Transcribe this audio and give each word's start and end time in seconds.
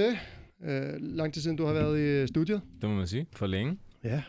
til. 0.00 0.18
Uh, 0.60 1.16
lang 1.16 1.34
tid 1.34 1.42
siden, 1.42 1.56
du 1.56 1.64
har 1.66 1.72
været 1.72 1.98
i 1.98 2.02
øh, 2.02 2.28
studiet. 2.28 2.60
Det 2.80 2.88
må 2.90 2.94
man 2.96 3.06
sige. 3.06 3.26
For 3.32 3.46
længe. 3.46 3.78
Ja, 4.04 4.22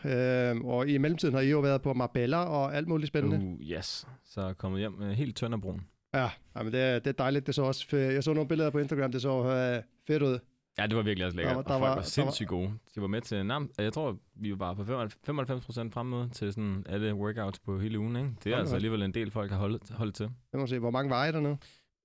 uh, 0.54 0.64
og 0.66 0.88
i 0.88 0.98
mellemtiden 0.98 1.34
har 1.34 1.40
I 1.40 1.50
jo 1.50 1.60
været 1.60 1.82
på 1.82 1.92
Marbella 1.94 2.36
og 2.44 2.76
alt 2.76 2.88
muligt 2.88 3.08
spændende. 3.08 3.36
Uh, 3.46 3.60
yes. 3.60 4.06
Så 4.24 4.40
er 4.40 4.46
jeg 4.46 4.56
kommet 4.58 4.80
hjem 4.80 4.94
uh, 5.00 5.08
helt 5.08 5.36
tynd 5.36 5.54
af 5.54 5.60
brun. 5.60 5.80
Ja, 6.14 6.30
men 6.56 6.72
det, 6.72 6.80
er, 6.80 6.98
det 6.98 7.06
er 7.06 7.12
dejligt. 7.12 7.46
Det 7.46 7.54
så 7.54 7.62
også, 7.62 7.86
fe- 7.92 7.96
jeg 7.96 8.24
så 8.24 8.32
nogle 8.32 8.48
billeder 8.48 8.70
på 8.70 8.78
Instagram, 8.78 9.12
det 9.12 9.22
så 9.22 9.38
uh, 9.38 9.82
fedt 10.06 10.22
ud. 10.22 10.38
Ja, 10.78 10.86
det 10.86 10.96
var 10.96 11.02
virkelig 11.02 11.26
også 11.26 11.36
lækkert. 11.36 11.50
Der 11.52 11.54
var- 11.56 11.62
og 11.62 11.68
der 11.68 11.78
folk 11.78 11.88
var- 11.88 11.94
var, 11.94 12.02
sindssygt 12.02 12.48
gode. 12.48 12.70
De 12.94 13.00
var 13.00 13.06
med 13.06 13.20
til 13.20 13.46
nærmest, 13.46 13.72
jeg 13.80 13.92
tror, 13.92 14.18
vi 14.36 14.50
var 14.50 14.56
bare 14.56 14.76
på 14.76 14.84
95 15.26 15.64
procent 15.64 15.92
fremmøde 15.94 16.28
til 16.32 16.52
sådan 16.52 16.84
alle 16.88 17.14
workouts 17.14 17.58
på 17.58 17.78
hele 17.78 17.98
ugen. 17.98 18.16
Ikke? 18.16 18.28
Det 18.44 18.46
er 18.46 18.50
Hold 18.50 18.60
altså 18.60 18.74
alligevel 18.74 19.02
en 19.02 19.14
del 19.14 19.30
folk 19.30 19.50
har 19.50 19.58
holdt, 19.58 19.90
holdt 19.90 20.14
til. 20.14 20.28
Jeg 20.52 20.60
må 20.60 20.66
se, 20.66 20.78
hvor 20.78 20.90
mange 20.90 21.10
var 21.10 21.26
I 21.26 21.32
dernede? 21.32 21.56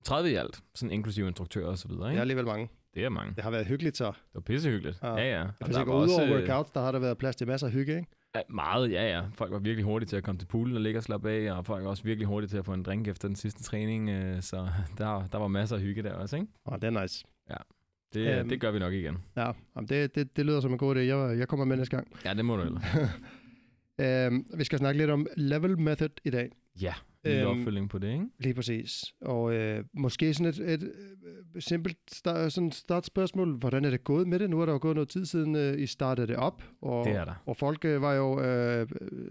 30 0.04 0.30
i 0.30 0.34
alt, 0.34 0.60
sådan 0.74 0.92
inklusive 0.92 1.26
instruktører 1.26 1.66
og 1.68 1.78
så 1.78 1.88
videre. 1.88 2.06
Er 2.06 2.10
Ikke? 2.10 2.20
alligevel 2.20 2.46
mange. 2.46 2.68
Det 2.98 3.04
er 3.06 3.08
mange. 3.08 3.34
Det 3.34 3.44
har 3.44 3.50
været 3.50 3.66
hyggeligt 3.66 3.96
så. 3.96 4.04
Det 4.06 4.14
var 4.34 4.40
pissehyggeligt. 4.40 4.98
Ja. 5.02 5.14
Ja, 5.16 5.22
ja. 5.22 5.30
ja. 5.30 5.38
Jeg 5.38 5.50
Og 5.60 5.74
var 5.74 5.82
udover 5.84 6.02
også, 6.02 6.24
øh, 6.24 6.30
workouts, 6.30 6.70
der 6.70 6.80
har 6.80 6.92
der 6.92 6.98
været 6.98 7.18
plads 7.18 7.36
til 7.36 7.46
masser 7.46 7.66
af 7.66 7.72
hygge, 7.72 7.96
ikke? 7.96 8.08
Ja, 8.34 8.40
meget, 8.50 8.90
ja, 8.92 9.08
ja. 9.18 9.22
Folk 9.34 9.52
var 9.52 9.58
virkelig 9.58 9.84
hurtige 9.84 10.08
til 10.08 10.16
at 10.16 10.22
komme 10.22 10.38
til 10.38 10.46
poolen 10.46 10.74
og 10.76 10.80
ligge 10.82 10.98
og 10.98 11.02
slappe 11.02 11.30
af, 11.30 11.52
og 11.52 11.66
folk 11.66 11.84
var 11.84 11.90
også 11.90 12.02
virkelig 12.02 12.26
hurtige 12.26 12.48
til 12.48 12.56
at 12.56 12.64
få 12.64 12.72
en 12.72 12.82
drink 12.82 13.08
efter 13.08 13.28
den 13.28 13.36
sidste 13.36 13.62
træning, 13.62 14.10
øh, 14.10 14.42
så 14.42 14.68
der, 14.98 15.28
der 15.32 15.38
var 15.38 15.48
masser 15.48 15.76
af 15.76 15.82
hygge 15.82 16.02
der 16.02 16.12
også, 16.12 16.36
ikke? 16.36 16.48
Åh, 16.66 16.74
det 16.74 16.84
er 16.84 17.02
nice. 17.02 17.24
Det, 18.14 18.38
Øhm. 18.38 18.48
det 18.48 18.60
gør 18.60 18.70
vi 18.70 18.78
nok 18.78 18.92
igen. 18.92 19.16
Ja, 19.36 19.52
det, 19.88 20.14
det, 20.14 20.36
det 20.36 20.46
lyder 20.46 20.60
som 20.60 20.72
en 20.72 20.78
god 20.78 20.96
idé. 20.96 20.98
Jeg, 20.98 21.38
jeg 21.38 21.48
kommer 21.48 21.64
med 21.64 21.76
næste 21.76 21.96
gang. 21.96 22.08
Ja, 22.24 22.34
det 22.34 22.44
må 22.44 22.56
du 22.56 22.62
ellers. 22.62 22.82
Uh, 24.32 24.58
vi 24.58 24.64
skal 24.64 24.78
snakke 24.78 24.98
lidt 24.98 25.10
om 25.10 25.26
level 25.36 25.78
method 25.78 26.08
i 26.24 26.30
dag. 26.30 26.50
Ja, 26.82 26.94
lille 27.24 27.40
Øhm. 27.50 27.60
opfølging 27.60 27.90
på 27.90 27.98
det, 27.98 28.12
ikke? 28.12 28.24
Lige 28.38 28.54
præcis. 28.54 29.04
Og 29.20 29.54
øh, 29.54 29.84
måske 29.94 30.34
sådan 30.34 30.46
et, 30.52 30.58
et 30.72 30.82
øh, 30.82 31.62
simpelt 31.62 31.98
start, 32.12 32.52
sådan 32.52 32.72
startspørgsmål. 32.72 33.56
Hvordan 33.58 33.84
er 33.84 33.90
det 33.90 34.04
gået 34.04 34.28
med 34.28 34.38
det? 34.38 34.50
Nu 34.50 34.60
er 34.60 34.66
der 34.66 34.72
jo 34.72 34.78
gået 34.82 34.94
noget 34.94 35.08
tid 35.08 35.24
siden, 35.26 35.56
øh, 35.56 35.80
I 35.80 35.86
startede 35.86 36.26
det 36.26 36.36
op. 36.36 36.62
Og, 36.82 37.04
Det 37.06 37.14
er 37.14 37.24
der. 37.24 37.42
Og 37.46 37.56
folk 37.56 37.84
øh, 37.84 38.02
var 38.02 38.14
jo 38.14 38.40
øh, 38.40 38.86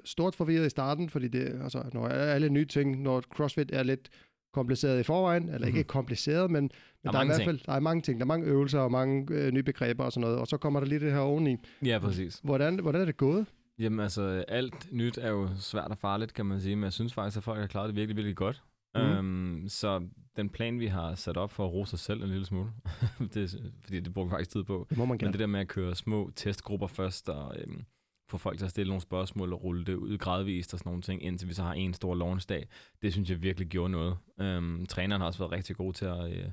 stort 0.06 0.36
forvirret 0.36 0.66
i 0.66 0.70
starten, 0.70 1.10
fordi 1.10 1.28
det, 1.28 1.60
altså, 1.64 1.84
når 1.94 2.08
alle 2.08 2.50
nye 2.50 2.66
ting, 2.66 3.02
når 3.02 3.22
CrossFit 3.22 3.70
er 3.74 3.84
lidt 3.84 4.10
kompliceret 4.54 5.00
i 5.00 5.04
forvejen, 5.04 5.50
eller 5.50 5.68
ikke 5.68 5.80
Mhm. 5.80 5.88
kompliceret, 5.88 6.52
men, 6.52 6.64
men 6.64 6.70
der, 7.04 7.12
der 7.12 7.20
er 7.20 7.24
i 7.24 7.28
hvert 7.28 7.44
fald 7.46 7.60
der 7.66 7.72
er 7.74 7.80
mange 7.80 8.02
ting. 8.02 8.20
Der 8.20 8.24
er 8.24 8.28
mange 8.28 8.46
øvelser 8.48 8.80
og 8.80 8.92
mange 8.92 9.28
øh, 9.34 9.52
nye 9.52 9.64
begreber 9.64 10.04
og 10.04 10.12
sådan 10.12 10.22
noget. 10.22 10.38
Og 10.40 10.48
så 10.48 10.58
kommer 10.58 10.80
der 10.80 10.88
lige 10.88 11.00
det 11.00 11.12
her 11.12 11.20
oveni. 11.20 11.56
Ja, 11.86 12.00
præcis. 12.00 12.40
Hvordan, 12.44 12.80
hvordan 12.80 13.02
er 13.02 13.06
det 13.06 13.18
gået? 13.18 13.46
Jamen 13.80 14.00
altså, 14.00 14.46
alt 14.48 14.88
nyt 14.92 15.18
er 15.18 15.30
jo 15.30 15.50
svært 15.58 15.92
og 15.92 15.98
farligt, 15.98 16.34
kan 16.34 16.46
man 16.46 16.62
sige, 16.62 16.76
men 16.76 16.84
jeg 16.84 16.94
synes 16.94 17.14
faktisk, 17.14 17.38
at 17.38 17.44
folk 17.44 17.60
har 17.60 17.68
klaret 17.68 17.88
det 17.88 17.96
virkelig, 17.96 18.16
virkelig 18.16 18.36
godt. 18.36 18.64
Mm. 18.96 19.02
Øhm, 19.02 19.70
så 19.70 20.08
den 20.36 20.50
plan, 20.50 20.80
vi 20.80 20.88
har 20.88 21.16
sat 21.16 21.38
op 21.38 21.52
for 21.52 21.66
at 21.66 21.74
rose 21.74 21.94
os 21.94 22.00
selv 22.00 22.24
en 22.24 22.30
lille 22.30 22.46
smule, 22.46 22.72
det, 23.34 23.74
fordi 23.82 24.00
det 24.00 24.14
bruger 24.14 24.28
vi 24.28 24.32
faktisk 24.32 24.52
tid 24.52 24.64
på, 24.64 24.88
Det 24.90 24.98
må 24.98 25.06
man 25.06 25.18
men 25.22 25.32
det 25.32 25.40
der 25.40 25.46
med 25.48 25.60
at 25.60 25.68
køre 25.68 25.96
små 25.96 26.32
testgrupper 26.36 26.88
først, 26.88 27.30
og 27.30 27.56
øhm, 27.60 27.86
få 28.30 28.38
folk 28.38 28.58
til 28.58 28.66
at 28.66 28.72
stille 28.72 28.90
nogle 28.90 29.02
spørgsmål 29.02 29.54
og 29.54 29.64
rulle 29.64 29.86
det 29.86 29.96
ud 29.96 30.18
gradvist 30.18 30.74
og 30.74 30.80
sådan 30.80 30.90
nogle 30.90 31.02
ting, 31.02 31.24
indtil 31.24 31.48
vi 31.48 31.54
så 31.54 31.64
har 31.64 31.74
en 31.74 31.94
stor 31.94 32.16
launchdag, 32.16 32.68
det 33.02 33.14
synes 33.14 33.30
jeg 33.30 33.44
virkelig 33.44 33.68
gjorde 33.68 33.92
noget. 33.92 34.18
Øhm, 34.40 34.86
træneren 34.86 35.22
har 35.22 35.28
også 35.28 35.40
været 35.40 35.52
rigtig 35.52 35.76
god 35.76 35.94
til 35.94 36.06
at 36.06 36.34
øh, 36.34 36.50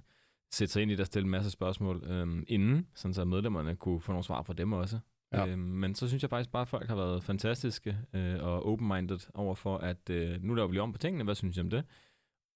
sætte 0.53 0.72
sig 0.72 0.83
ind 0.83 0.91
i 0.91 0.94
det 0.94 1.00
og 1.00 1.06
stille 1.06 1.25
en 1.25 1.31
masse 1.31 1.50
spørgsmål 1.50 2.05
øhm, 2.06 2.44
inden, 2.48 2.86
sådan 2.94 3.14
så 3.14 3.25
medlemmerne 3.25 3.77
kunne 3.77 4.00
få 4.00 4.12
nogle 4.12 4.25
svar 4.25 4.42
fra 4.42 4.53
dem 4.53 4.72
også. 4.72 4.98
Ja. 5.34 5.46
Øhm, 5.46 5.58
men 5.58 5.94
så 5.94 6.08
synes 6.08 6.22
jeg 6.22 6.30
faktisk 6.30 6.50
bare, 6.50 6.62
at 6.62 6.68
folk 6.68 6.88
har 6.88 6.96
været 6.96 7.24
fantastiske 7.24 7.98
øh, 8.12 8.42
og 8.42 8.66
open-minded 8.66 9.18
over 9.34 9.54
for, 9.54 9.78
at 9.78 10.10
øh, 10.10 10.42
nu 10.42 10.54
laver 10.54 10.69
vi 10.69 10.75
lige 10.75 10.82
om 10.82 10.92
på 10.92 10.98
tingene, 10.98 11.25
hvad 11.25 11.34
synes 11.34 11.56
I 11.56 11.60
om 11.60 11.70
det? 11.70 11.84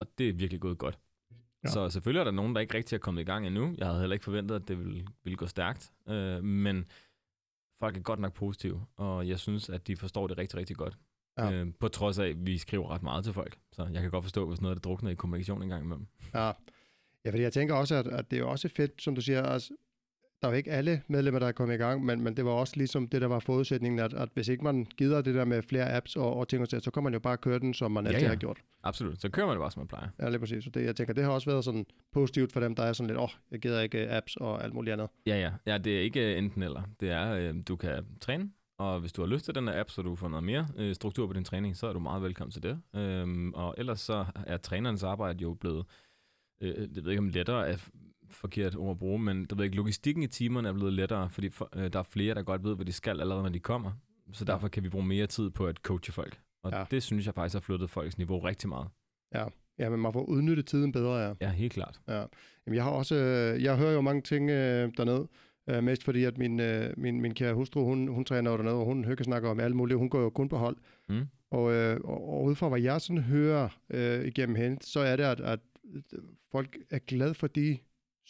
Og 0.01 0.07
det 0.19 0.29
er 0.29 0.33
virkelig 0.33 0.61
gået 0.61 0.79
godt. 0.79 0.99
Ja. 1.65 1.69
Så 1.69 1.91
selvfølgelig 1.91 2.21
er 2.21 2.25
der 2.25 2.31
nogen, 2.31 2.55
der 2.55 2.61
ikke 2.61 2.75
rigtig 2.75 2.97
er 2.97 3.01
kommet 3.01 3.23
i 3.23 3.25
gang 3.25 3.47
endnu. 3.47 3.75
Jeg 3.79 3.87
havde 3.87 4.01
heller 4.01 4.15
ikke 4.15 4.25
forventet, 4.25 4.55
at 4.55 4.69
det 4.69 4.79
ville, 4.79 5.07
ville 5.25 5.37
gå 5.37 5.47
stærkt. 5.47 5.93
Øh, 6.09 6.45
men 6.45 6.85
folk 7.81 7.97
er 7.97 8.01
godt 8.01 8.21
nok 8.21 8.35
positive, 8.35 8.87
og 8.97 9.29
jeg 9.29 9.39
synes, 9.39 9.71
at 9.71 9.87
de 9.87 9.97
forstår 9.97 10.27
det 10.27 10.39
rigtig, 10.39 10.59
rigtig 10.59 10.77
godt. 10.77 10.99
Ja. 11.39 11.53
Øh, 11.53 11.73
på 11.81 11.89
trods 11.89 12.19
af, 12.19 12.27
at 12.27 12.47
vi 12.47 12.59
skriver 12.59 12.91
ret 12.91 13.03
meget 13.03 13.25
til 13.25 13.33
folk. 13.33 13.59
Så 13.73 13.89
jeg 13.93 14.03
kan 14.03 14.11
godt 14.11 14.25
forstå, 14.25 14.49
hvis 14.49 14.61
noget 14.61 14.77
er 14.77 14.81
druknet 14.81 15.11
i 15.11 15.15
kommunikation 15.15 15.63
en 15.63 15.69
gang 15.69 15.85
imellem. 15.85 16.07
Ja. 16.35 16.53
ja, 17.25 17.31
fordi 17.31 17.43
jeg 17.43 17.53
tænker 17.53 17.75
også, 17.75 17.95
at, 17.95 18.07
at 18.07 18.31
det 18.31 18.39
er 18.39 18.45
også 18.45 18.69
fedt, 18.69 19.03
som 19.03 19.15
du 19.15 19.21
siger, 19.21 19.43
altså, 19.43 19.75
der 20.43 20.49
er 20.49 20.53
jo 20.53 20.57
ikke 20.57 20.71
alle 20.71 21.03
medlemmer, 21.09 21.39
der 21.39 21.47
er 21.47 21.53
kommet 21.53 21.75
i 21.75 21.79
gang, 21.79 22.05
men, 22.05 22.21
men 22.21 22.37
det 22.37 22.45
var 22.45 22.51
også 22.51 22.77
ligesom 22.77 23.09
det, 23.09 23.21
der 23.21 23.27
var 23.27 23.39
forudsætningen, 23.39 23.99
at, 23.99 24.15
at 24.15 24.29
hvis 24.35 24.49
ikke 24.49 24.65
man 24.65 24.87
gider 24.97 25.23
det 25.23 25.35
der 25.35 25.45
med 25.45 25.63
flere 25.63 25.97
apps 25.97 26.17
og, 26.17 26.37
og 26.37 26.49
ting 26.49 26.63
og 26.63 26.69
sager, 26.69 26.81
så 26.81 26.91
kan 26.91 27.03
man 27.03 27.13
jo 27.13 27.19
bare 27.19 27.37
køre 27.37 27.59
den, 27.59 27.75
som 27.75 27.93
man 27.93 28.07
altid 28.07 28.23
ja. 28.23 28.29
har 28.29 28.37
gjort. 28.37 28.59
Absolut. 28.83 29.21
Så 29.21 29.29
kører 29.29 29.47
man 29.47 29.57
det 29.57 29.61
bare, 29.61 29.71
som 29.71 29.81
man 29.81 29.89
plejer. 29.89 30.09
Ja, 30.21 30.29
lige 30.29 30.39
præcis. 30.39 30.65
Så 30.65 30.71
det, 30.71 30.85
jeg 30.85 30.97
tænker, 30.97 31.15
det 31.15 31.25
har 31.25 31.31
også 31.31 31.51
været 31.51 31.65
sådan 31.65 31.87
positivt 32.13 32.53
for 32.53 32.61
dem, 32.61 32.75
der 32.75 32.83
er 32.83 32.93
sådan 32.93 33.07
lidt, 33.07 33.19
åh, 33.19 33.25
oh, 33.25 33.31
jeg 33.51 33.61
gider 33.61 33.81
ikke 33.81 34.05
øh, 34.05 34.17
apps 34.17 34.37
og 34.37 34.65
alt 34.65 34.75
muligt 34.75 34.93
andet. 34.93 35.09
Ja, 35.27 35.41
ja. 35.41 35.53
Ja, 35.73 35.79
det 35.79 35.97
er 35.99 36.01
ikke 36.01 36.33
øh, 36.33 36.39
enten 36.39 36.63
eller. 36.63 36.83
Det 37.01 37.11
er, 37.11 37.33
øh, 37.33 37.55
du 37.69 37.77
kan 37.77 38.07
træne, 38.21 38.51
og 38.79 39.01
hvis 39.01 39.13
du 39.13 39.23
har 39.23 39.29
lyst 39.29 39.45
til 39.45 39.55
den 39.55 39.69
her 39.69 39.81
app, 39.81 39.91
så 39.91 40.03
du 40.03 40.15
får 40.15 40.29
noget 40.29 40.45
mere 40.45 40.69
øh, 40.77 40.95
struktur 40.95 41.27
på 41.27 41.33
din 41.33 41.45
træning, 41.45 41.77
så 41.77 41.87
er 41.87 41.93
du 41.93 41.99
meget 41.99 42.23
velkommen 42.23 42.53
til 42.53 42.63
det. 42.63 42.81
Øhm, 42.97 43.53
og 43.55 43.75
ellers 43.79 44.01
så 44.01 44.25
er 44.47 44.57
trænerens 44.57 45.03
arbejde 45.03 45.43
jo 45.43 45.55
blevet, 45.55 45.87
øh, 46.61 46.75
det 46.75 46.97
ved 46.97 47.03
jeg 47.03 47.11
ikke 47.11 47.19
om 47.19 47.29
lettere 47.29 47.69
er 47.69 47.77
f- 47.77 48.08
forkert 48.31 48.77
ord 48.77 48.91
at 48.91 48.99
bruge, 48.99 49.19
men 49.19 49.45
der 49.45 49.57
ved 49.57 49.65
ikke, 49.65 49.77
logistikken 49.77 50.23
i 50.23 50.27
timerne 50.27 50.69
er 50.69 50.73
blevet 50.73 50.93
lettere, 50.93 51.31
fordi 51.31 51.49
for, 51.51 51.69
øh, 51.77 51.93
der 51.93 51.99
er 51.99 52.03
flere, 52.03 52.35
der 52.35 52.43
godt 52.43 52.65
ved, 52.65 52.77
hvad 52.77 52.87
de 52.87 52.93
skal 52.93 53.21
allerede, 53.21 53.43
når 53.43 53.51
de 53.51 53.61
kommer. 53.61 53.91
Så 54.33 54.45
Ja. 54.49 54.53
derfor 54.53 54.69
kan 54.69 54.83
vi 54.83 54.89
bruge 54.89 55.07
mere 55.07 55.27
tid 55.27 55.51
på 55.51 55.67
at 55.67 55.77
coache 55.77 56.13
folk. 56.13 56.41
Og 56.63 56.71
Ja. 56.73 56.79
ja. 56.79 56.85
det 56.91 57.03
synes 57.03 57.27
jeg 57.27 57.35
faktisk 57.35 57.53
har 57.55 57.61
flyttet 57.61 57.91
folks 57.91 58.19
niveau 58.19 58.39
rigtig 58.39 58.69
meget. 58.69 58.89
Ja, 59.79 59.89
men 59.91 60.01
man 60.01 60.13
får 60.13 60.23
udnyttet 60.25 60.67
tiden 60.67 60.93
bedre, 60.93 61.17
ja. 61.19 61.33
Ja, 61.41 61.51
helt 61.51 61.73
klart. 61.73 62.01
Ja. 62.09 62.25
Jamen, 62.67 62.75
jeg 62.77 62.85
har 62.85 62.91
også, 62.91 63.15
øh, 63.15 63.63
jeg 63.63 63.77
hører 63.77 63.93
jo 63.93 64.01
mange 64.01 64.23
ting 64.23 64.51
øh, 64.51 64.91
dernede, 64.97 65.29
øh, 65.71 65.85
mest 65.85 66.05
fordi, 66.05 66.25
at 66.25 66.39
min, 66.39 66.61
øh, 66.61 66.95
min, 66.97 67.21
min 67.21 67.35
kære 67.35 67.55
hustru, 67.55 67.85
hun, 67.85 68.09
hun 68.09 68.25
træner 68.25 68.51
jo 68.51 68.57
dernede, 68.57 68.75
og 68.75 68.85
hun 68.85 69.05
hygge 69.05 69.25
snakker 69.25 69.51
om 69.51 69.61
alt 69.61 69.77
muligt, 69.77 69.99
hun 69.99 70.11
går 70.11 70.21
jo 70.21 70.31
kun 70.31 70.49
på 70.49 70.57
hold. 70.57 70.77
Mm. 71.09 71.27
Og, 71.51 71.73
øh, 71.73 72.01
og, 72.05 72.29
og 72.29 72.45
ud 72.45 72.55
fra 72.55 72.69
hvad 72.69 72.81
jeg 72.81 73.01
sådan 73.01 73.23
hører 73.23 73.69
øh, 73.91 74.25
igennem 74.25 74.57
hende, 74.57 74.77
så 74.81 75.01
er 75.01 75.17
det, 75.17 75.25
at, 75.25 75.41
at 75.41 75.61
folk 76.53 76.77
er 76.91 76.99
glade 76.99 77.35
for 77.35 77.47
de 77.47 77.79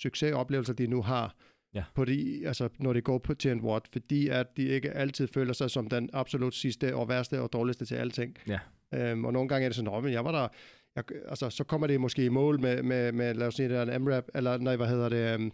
succesoplevelser, 0.03 0.73
de 0.73 0.87
nu 0.87 1.03
har, 1.03 1.35
Ja. 1.75 1.85
på 1.95 2.05
de, 2.05 2.43
altså, 2.47 2.69
når 2.79 2.93
de 2.93 3.01
går 3.01 3.19
på 3.19 3.35
til 3.35 3.51
en 3.51 3.61
watt, 3.61 3.89
fordi 3.93 4.29
at 4.29 4.47
de 4.57 4.63
ikke 4.69 4.91
altid 4.91 5.29
føler 5.35 5.53
sig 5.53 5.71
som 5.71 5.89
den 5.89 6.11
absolut 6.13 6.55
sidste 6.55 6.95
og 6.97 7.09
værste 7.09 7.41
og 7.41 7.53
dårligste 7.53 7.85
til 7.85 7.95
alting. 7.95 8.37
Ja. 8.49 8.59
Øhm, 8.95 9.25
og 9.25 9.33
nogle 9.33 9.49
gange 9.49 9.65
er 9.65 9.69
det 9.69 9.77
sådan, 9.77 9.91
"Nå, 9.93 10.01
men 10.01 10.13
jeg 10.13 10.25
var 10.25 10.33
der, 10.33 10.49
jeg, 10.97 11.05
altså, 11.29 11.51
så 11.51 11.65
kommer 11.65 11.87
det 11.87 12.01
måske 12.01 12.25
i 12.25 12.29
mål 12.29 12.61
med, 12.61 12.83
med, 12.83 13.13
med 13.13 13.35
lad 13.35 13.47
os 13.47 13.55
sige, 13.55 13.69
det 13.69 13.95
en 13.95 14.03
MRAP, 14.03 14.25
eller 14.35 14.59
nej, 14.59 14.77
hvad 14.77 14.87
hedder 14.87 15.09
det, 15.09 15.35
um, 15.37 15.53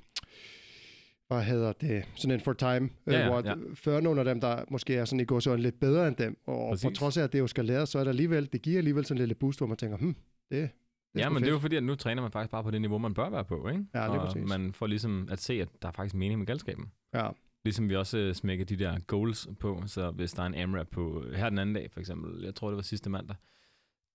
hvad 1.28 1.43
hedder 1.43 1.72
det, 1.72 2.05
sådan 2.15 2.34
en 2.34 2.41
for 2.41 2.53
time, 2.53 2.91
Ja, 3.06 3.19
ja, 3.19 3.28
hvor 3.28 3.43
ja. 3.44 3.55
før 3.75 4.00
nogle 4.00 4.21
af 4.21 4.25
dem, 4.25 4.41
der 4.41 4.65
måske 4.71 4.97
er 4.97 5.05
sådan 5.05 5.21
i 5.21 5.25
går 5.25 5.41
sådan 5.41 5.61
lidt 5.61 5.81
bedre 5.81 6.09
end 6.09 6.16
dem, 6.16 6.37
og 6.47 6.71
Præcis. 6.71 6.84
på 6.84 6.91
trods 6.94 7.16
af, 7.16 7.22
at 7.22 7.32
det 7.32 7.38
jo 7.38 7.47
skal 7.47 7.65
læres, 7.65 7.88
så 7.88 7.99
er 7.99 8.05
der 8.05 8.11
alligevel, 8.11 8.49
det 8.53 8.62
giver 8.62 8.78
alligevel 8.78 9.05
sådan 9.05 9.16
en 9.16 9.19
lille 9.19 9.34
boost, 9.34 9.59
hvor 9.61 9.66
man 9.66 9.76
tænker, 9.76 9.97
hmm, 9.97 10.16
det, 10.50 10.61
det 10.61 10.71
Ja, 11.14 11.28
men 11.28 11.34
det 11.36 11.42
er 11.42 11.44
fedt. 11.47 11.52
jo 11.54 11.58
fordi, 11.58 11.76
at 11.76 11.82
nu 11.82 11.94
træner 11.94 12.22
man 12.22 12.30
faktisk 12.30 12.50
bare 12.50 12.62
på 12.62 12.70
det 12.70 12.80
niveau, 12.80 12.98
man 12.98 13.14
bør 13.14 13.30
være 13.30 13.44
på, 13.44 13.69
ikke? 13.69 13.86
Ja, 13.94 14.06
lige 14.06 14.20
og 14.20 14.26
præcis. 14.26 14.48
man 14.48 14.72
får 14.72 14.86
ligesom 14.86 15.28
at 15.30 15.38
se, 15.41 15.54
at 15.62 15.69
der 15.82 15.88
er 15.88 15.92
faktisk 15.92 16.14
mening 16.14 16.38
med 16.38 16.47
galskaben. 16.47 16.92
Ja, 17.14 17.30
Ligesom 17.64 17.88
vi 17.88 17.97
også 17.97 18.19
øh, 18.19 18.34
smækker 18.34 18.64
de 18.64 18.76
der 18.76 18.98
goals 19.06 19.48
på, 19.60 19.82
så 19.86 20.10
hvis 20.10 20.32
der 20.32 20.42
er 20.42 20.47
en 20.47 20.54
AMRAP 20.54 20.86
på, 20.88 21.25
her 21.36 21.48
den 21.48 21.58
anden 21.58 21.75
dag 21.75 21.91
for 21.91 22.00
eksempel, 22.00 22.42
jeg 22.44 22.54
tror 22.54 22.69
det 22.69 22.76
var 22.76 22.82
sidste 22.82 23.10
mandag, 23.10 23.36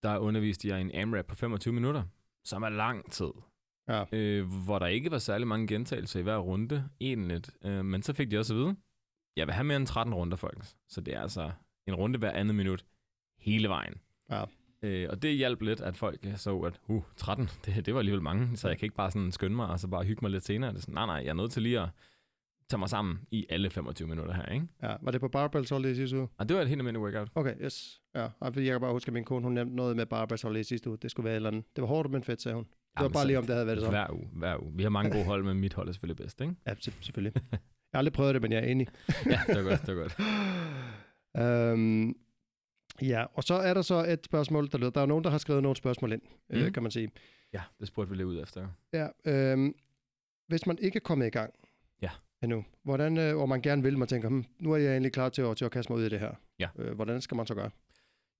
der 0.03 0.17
underviste 0.17 0.67
jeg 0.67 0.81
en 0.81 0.91
AMRAP 0.95 1.25
på 1.25 1.35
25 1.35 1.73
minutter, 1.73 2.03
som 2.43 2.63
er 2.63 2.69
lang 2.69 3.11
tid. 3.11 3.29
ja, 3.87 4.03
Øh, 4.11 4.45
hvor 4.65 4.79
der 4.79 4.85
ikke 4.87 5.11
var 5.11 5.17
særlig 5.17 5.47
mange 5.47 5.67
gentagelser 5.67 6.19
i 6.19 6.23
hver 6.23 6.37
runde, 6.37 6.89
egentligt. 6.99 7.51
Øh, 7.65 7.85
men 7.85 8.01
så 8.03 8.13
fik 8.13 8.31
de 8.31 8.37
også 8.39 8.53
at 8.53 8.57
vide, 8.59 8.75
jeg 9.37 9.47
vil 9.47 9.53
have 9.53 9.63
mere 9.63 9.77
end 9.77 9.87
13 9.87 10.13
runder, 10.13 10.37
folkens. 10.37 10.75
Så 10.87 11.01
det 11.01 11.15
er 11.15 11.21
altså 11.21 11.51
en 11.87 11.95
runde 11.95 12.19
hver 12.19 12.31
andet 12.31 12.55
minut, 12.55 12.85
hele 13.39 13.69
vejen. 13.69 13.93
ja. 14.31 14.43
Øh, 14.83 15.07
og 15.09 15.21
det 15.21 15.35
hjalp 15.37 15.61
lidt, 15.61 15.81
at 15.81 15.97
folk 15.97 16.27
så, 16.35 16.59
at 16.59 16.79
uh, 16.87 17.03
13, 17.17 17.49
det, 17.65 17.85
det 17.85 17.93
var 17.93 17.99
alligevel 17.99 18.21
mange, 18.21 18.57
så 18.57 18.67
jeg 18.67 18.77
kan 18.77 18.85
ikke 18.85 18.95
bare 18.95 19.11
sådan 19.11 19.31
skynde 19.31 19.55
mig, 19.55 19.67
og 19.67 19.79
så 19.79 19.87
bare 19.87 20.03
hygge 20.03 20.19
mig 20.21 20.31
lidt 20.31 20.45
senere. 20.45 20.69
Det 20.69 20.77
er 20.77 20.81
sådan, 20.81 20.93
nej, 20.93 21.05
nej, 21.05 21.15
jeg 21.15 21.29
er 21.29 21.33
nødt 21.33 21.51
til 21.51 21.61
lige 21.61 21.79
at 21.79 21.89
tage 22.69 22.79
mig 22.79 22.89
sammen 22.89 23.19
i 23.31 23.45
alle 23.49 23.69
25 23.69 24.07
minutter 24.07 24.33
her, 24.33 24.45
ikke? 24.45 24.67
ja. 24.83 24.95
Var 25.01 25.11
det 25.11 25.21
på 25.21 25.27
barbells 25.27 25.69
hold 25.69 25.85
i 25.85 25.95
sidste 25.95 26.17
uge? 26.17 26.27
Og 26.37 26.49
det 26.49 26.55
var 26.55 26.61
et 26.61 26.67
helt 26.69 26.79
almindeligt 26.81 27.03
workout. 27.03 27.29
Okay, 27.35 27.53
yes. 27.65 28.01
Ja, 28.15 28.27
jeg 28.41 28.53
kan 28.55 28.81
bare 28.81 28.91
huske, 28.91 29.09
at 29.09 29.13
min 29.13 29.23
kone, 29.23 29.43
hun 29.43 29.53
nævnte 29.53 29.75
noget 29.75 29.95
med 29.95 30.05
barbells 30.05 30.41
hold 30.41 30.57
i 30.57 30.63
sidste 30.63 30.89
uge. 30.89 30.97
Det 31.01 31.11
skulle 31.11 31.23
være 31.25 31.33
et 31.33 31.35
eller 31.35 31.49
andet. 31.49 31.63
Det 31.75 31.81
var 31.81 31.87
hårdt, 31.87 32.11
men 32.11 32.23
fedt, 32.23 32.41
sagde 32.41 32.55
hun. 32.55 32.63
Det 32.63 32.71
var 32.95 33.03
Jamen, 33.03 33.13
bare 33.13 33.23
så- 33.23 33.27
lige, 33.27 33.37
om 33.37 33.45
det 33.45 33.55
havde 33.55 33.65
været 33.65 33.77
det 33.77 33.85
så. 33.85 33.89
Hver 33.89 34.07
uge, 34.13 34.29
hver 34.33 34.63
uge. 34.63 34.71
Vi 34.75 34.83
har 34.83 34.89
mange 34.89 35.11
gode 35.11 35.23
hold, 35.25 35.43
men 35.43 35.57
mit 35.59 35.73
hold 35.73 35.87
er 35.87 35.91
selvfølgelig 35.91 36.17
bedst, 36.17 36.41
ikke? 36.41 36.55
Ja, 36.67 36.73
se- 36.79 36.93
selvfølgelig. 37.01 37.33
Jeg 37.51 37.59
har 37.93 37.97
aldrig 37.97 38.13
prøvet 38.13 38.33
det, 38.33 38.41
men 38.41 38.51
jeg 38.51 38.59
er 38.63 38.67
enig. 38.67 38.87
Ja, 39.25 39.39
det 39.47 39.55
var 39.63 39.69
godt, 39.69 39.85
det 39.87 39.95
var 39.95 40.01
godt. 40.01 40.17
Øhm, 41.37 42.13
ja, 43.01 43.25
og 43.33 43.43
så 43.43 43.53
er 43.53 43.73
der 43.73 43.81
så 43.81 44.05
et 44.05 44.25
spørgsmål, 44.25 44.71
der 44.71 44.77
lyder. 44.77 44.89
Der 44.89 44.99
er 44.99 45.03
jo 45.03 45.07
nogen, 45.07 45.23
der 45.23 45.29
har 45.29 45.37
skrevet 45.37 45.63
nogle 45.63 45.75
spørgsmål 45.75 46.11
ind, 46.13 46.21
mm. 46.49 46.55
øh, 46.57 46.65
Mm. 46.65 46.73
kan 46.73 46.83
man 46.83 46.91
sige. 46.91 47.11
Ja, 47.53 47.61
det 47.79 47.87
spurgte 47.87 48.09
vi 48.09 48.15
lidt 48.17 48.27
ud 48.27 48.41
efter. 48.43 48.67
Ja, 48.93 49.07
øhm, 49.25 49.73
hvis 50.47 50.65
man 50.65 50.77
ikke 50.81 50.95
er 50.95 50.99
kommet 51.03 51.27
i 51.27 51.29
gang 51.29 51.53
Ja. 52.01 52.09
endnu, 52.43 52.65
hvordan, 52.83 53.17
øh, 53.17 53.37
og 53.37 53.49
man 53.49 53.61
gerne 53.61 53.83
vil, 53.83 53.97
man 53.97 54.07
tænker, 54.07 54.29
hm, 54.29 54.45
nu 54.59 54.71
er 54.73 54.77
jeg 54.77 54.91
egentlig 54.91 55.11
klar 55.13 55.29
til 55.29 55.41
at, 55.41 55.57
til 55.57 55.65
at 55.65 55.71
kaste 55.71 55.91
mig 55.91 55.99
ud 55.99 56.05
i 56.05 56.09
det 56.09 56.19
her. 56.19 56.31
Ja. 56.59 56.69
Øh, 56.79 56.95
hvordan 56.95 57.21
skal 57.21 57.37
man 57.37 57.47
så 57.47 57.55
gøre? 57.55 57.69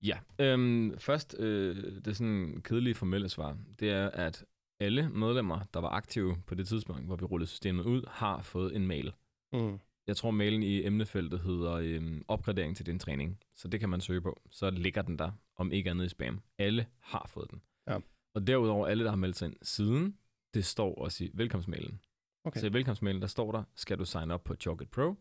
Ja, 0.02 0.18
øhm, 0.38 0.98
først 0.98 1.36
øh, 1.38 1.76
det 2.04 2.16
sådan 2.16 2.60
kedelige 2.64 2.94
formelle 2.94 3.28
svar, 3.28 3.56
det 3.80 3.90
er, 3.90 4.10
at 4.10 4.44
alle 4.80 5.08
medlemmer, 5.08 5.60
der 5.74 5.80
var 5.80 5.88
aktive 5.88 6.36
på 6.46 6.54
det 6.54 6.68
tidspunkt, 6.68 7.04
hvor 7.06 7.16
vi 7.16 7.24
rullede 7.24 7.48
systemet 7.50 7.84
ud, 7.84 8.02
har 8.08 8.42
fået 8.42 8.76
en 8.76 8.86
mail. 8.86 9.12
Mm. 9.52 9.78
Jeg 10.10 10.16
tror, 10.16 10.30
mailen 10.30 10.62
i 10.62 10.86
emnefeltet 10.86 11.40
hedder 11.40 11.72
øhm, 11.72 12.24
opgradering 12.28 12.76
til 12.76 12.86
din 12.86 12.98
træning. 12.98 13.38
Så 13.54 13.68
det 13.68 13.80
kan 13.80 13.88
man 13.88 14.00
søge 14.00 14.20
på. 14.20 14.40
Så 14.50 14.70
ligger 14.70 15.02
den 15.02 15.18
der, 15.18 15.30
om 15.56 15.72
ikke 15.72 15.90
andet 15.90 16.04
i 16.06 16.08
spam. 16.08 16.40
Alle 16.58 16.86
har 17.00 17.26
fået 17.28 17.50
den. 17.50 17.62
Ja. 17.88 17.98
Og 18.34 18.46
derudover, 18.46 18.86
alle, 18.86 19.04
der 19.04 19.10
har 19.10 19.16
meldt 19.16 19.36
sig 19.36 19.46
ind 19.46 19.56
siden, 19.62 20.16
det 20.54 20.64
står 20.64 20.94
også 20.94 21.24
i 21.24 21.30
velkomstmailen. 21.34 22.00
Okay. 22.44 22.60
Så 22.60 22.66
i 22.66 22.72
velkomstmailen, 22.72 23.22
der 23.22 23.28
står 23.28 23.52
der, 23.52 23.62
skal 23.74 23.98
du 23.98 24.04
sign 24.04 24.30
up 24.30 24.40
på 24.44 24.54
Chalkit 24.54 24.90
Pro, 24.90 25.14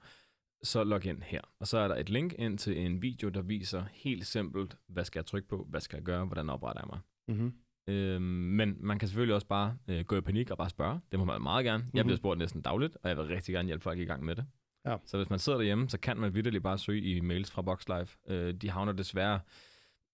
så 0.64 0.84
log 0.84 1.06
ind 1.06 1.22
her. 1.24 1.42
Og 1.60 1.68
så 1.68 1.78
er 1.78 1.88
der 1.88 1.96
et 1.96 2.10
link 2.10 2.34
ind 2.38 2.58
til 2.58 2.78
en 2.86 3.02
video, 3.02 3.30
der 3.30 3.42
viser 3.42 3.86
helt 3.94 4.26
simpelt, 4.26 4.78
hvad 4.88 5.06
skal 5.06 5.20
jeg 5.20 5.26
trykke 5.26 5.48
på, 5.48 5.66
hvad 5.70 5.82
skal 5.82 5.98
jeg 5.98 6.04
gøre, 6.04 6.26
hvordan 6.26 6.50
opretter 6.50 6.82
jeg 6.82 6.88
mig. 6.88 7.00
Mm-hmm. 7.28 7.54
Øhm, 7.88 8.22
men 8.24 8.78
man 8.80 9.00
kan 9.00 9.08
selvfølgelig 9.08 9.36
også 9.36 9.48
bare 9.48 9.78
øh, 9.88 10.06
gå 10.06 10.16
i 10.18 10.22
panik 10.22 10.50
og 10.52 10.58
bare 10.58 10.70
spørge. 10.70 11.00
Det 11.12 11.20
må 11.20 11.26
man 11.26 11.42
meget 11.42 11.66
gerne. 11.66 11.84
Jeg 11.94 12.02
Mhm. 12.04 12.08
bliver 12.08 12.18
spurgt 12.18 12.38
næsten 12.40 12.62
dagligt, 12.62 12.98
og 13.04 13.10
jeg 13.10 13.18
vil 13.18 13.26
rigtig 13.26 13.54
gerne 13.54 13.68
hjælpe 13.68 13.84
folk 13.84 14.00
i 14.00 14.06
gang 14.06 14.24
med 14.24 14.36
det. 14.36 14.46
Ja. 14.86 14.98
Så 15.06 15.18
hvis 15.18 15.30
man 15.30 15.40
sidder 15.40 15.58
derhjemme, 15.58 15.90
så 15.90 16.00
kan 16.00 16.18
man 16.18 16.34
vidderligt 16.34 16.64
bare 16.64 16.78
søge 16.78 17.02
i 17.02 17.20
mails 17.20 17.52
fra 17.52 17.62
Boxlife. 17.62 18.18
Øh, 18.28 18.54
de 18.54 18.70
havner 18.70 18.92
desværre 18.92 19.40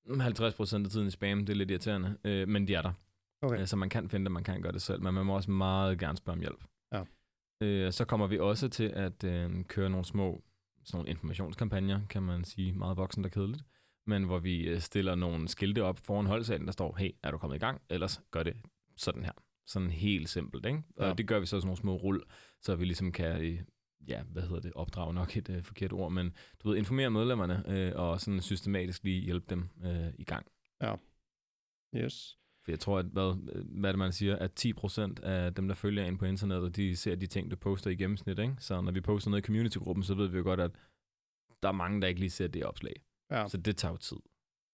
50% 0.09 0.85
af 0.85 0.89
tiden 0.89 1.07
i 1.07 1.11
spam. 1.11 1.45
Det 1.45 1.53
er 1.53 1.57
lidt 1.57 1.71
irriterende, 1.71 2.17
øh, 2.23 2.47
men 2.47 2.67
de 2.67 2.75
er 2.75 2.81
der. 2.81 2.93
Okay. 3.41 3.59
Øh, 3.59 3.67
så 3.67 3.75
man 3.75 3.89
kan 3.89 4.09
finde 4.09 4.25
det, 4.25 4.31
man 4.31 4.43
kan 4.43 4.61
gøre 4.61 4.71
det 4.71 4.81
selv, 4.81 5.01
men 5.01 5.13
man 5.13 5.25
må 5.25 5.35
også 5.35 5.51
meget 5.51 5.99
gerne 5.99 6.17
spørge 6.17 6.35
om 6.35 6.39
hjælp. 6.39 6.63
Ja. 6.93 7.03
Øh, 7.61 7.91
så 7.93 8.05
kommer 8.05 8.27
vi 8.27 8.39
også 8.39 8.69
til 8.69 8.83
at 8.83 9.23
øh, 9.23 9.63
køre 9.63 9.89
nogle 9.89 10.05
små 10.05 10.43
sådan 10.85 10.97
nogle 10.97 11.09
informationskampagner, 11.09 11.99
kan 12.09 12.23
man 12.23 12.43
sige, 12.43 12.73
meget 12.73 12.97
voksen 12.97 13.25
og 13.25 13.31
kedeligt, 13.31 13.63
men 14.07 14.23
hvor 14.23 14.39
vi 14.39 14.61
øh, 14.61 14.79
stiller 14.79 15.15
nogle 15.15 15.47
skilte 15.47 15.83
op 15.83 15.99
foran 15.99 16.25
holdsalen, 16.25 16.65
der 16.65 16.71
står, 16.71 16.95
hey, 16.97 17.11
er 17.23 17.31
du 17.31 17.37
kommet 17.37 17.55
i 17.55 17.59
gang? 17.59 17.81
Ellers 17.89 18.21
gør 18.31 18.43
det 18.43 18.55
sådan 18.95 19.23
her. 19.23 19.31
Sådan 19.67 19.89
helt 19.89 20.29
simpelt, 20.29 20.65
ikke? 20.65 20.83
Ja. 20.99 21.09
Og 21.09 21.17
det 21.17 21.27
gør 21.27 21.39
vi 21.39 21.45
så 21.45 21.49
sådan 21.49 21.67
nogle 21.67 21.77
små 21.77 21.95
rull, 21.95 22.21
så 22.61 22.75
vi 22.75 22.85
ligesom 22.85 23.11
kan, 23.11 23.41
øh, 23.41 23.59
ja, 24.07 24.23
hvad 24.23 24.43
hedder 24.43 24.59
det, 24.59 24.73
opdrage 24.73 25.13
nok 25.13 25.37
et 25.37 25.49
øh, 25.49 25.63
forkert 25.63 25.93
ord, 25.93 26.11
men 26.11 26.33
du 26.63 26.69
ved, 26.69 26.77
informere 26.77 27.09
medlemmerne 27.09 27.63
øh, 27.67 27.91
og 27.95 28.21
sådan 28.21 28.41
systematisk 28.41 29.03
lige 29.03 29.21
hjælpe 29.21 29.45
dem 29.49 29.69
øh, 29.85 30.13
i 30.17 30.23
gang. 30.23 30.45
Yes. 31.95 32.37
For 32.65 32.71
jeg 32.71 32.79
tror, 32.79 32.99
at 32.99 33.05
hvad, 33.05 33.35
hvad 33.79 33.89
det, 33.89 33.99
man 33.99 34.11
siger, 34.11 34.35
at 34.35 34.65
10% 34.65 35.23
af 35.23 35.53
dem, 35.53 35.67
der 35.67 35.75
følger 35.75 36.05
ind 36.05 36.19
på 36.19 36.25
internettet, 36.25 36.75
de 36.75 36.95
ser 36.95 37.15
de 37.15 37.27
ting, 37.27 37.51
du 37.51 37.55
poster 37.55 37.89
i 37.89 37.95
gennemsnit. 37.95 38.39
Ikke? 38.39 38.55
Så 38.59 38.81
når 38.81 38.91
vi 38.91 39.01
poster 39.01 39.29
noget 39.29 39.43
i 39.43 39.45
community-gruppen, 39.45 40.03
så 40.03 40.15
ved 40.15 40.27
vi 40.27 40.37
jo 40.37 40.43
godt, 40.43 40.59
at 40.59 40.71
der 41.63 41.69
er 41.69 41.73
mange, 41.73 42.01
der 42.01 42.07
ikke 42.07 42.19
lige 42.19 42.29
ser 42.29 42.47
det 42.47 42.65
opslag. 42.65 42.93
Ja. 43.31 43.47
Så 43.47 43.57
det 43.57 43.77
tager 43.77 43.91
jo 43.91 43.97
tid. 43.97 44.17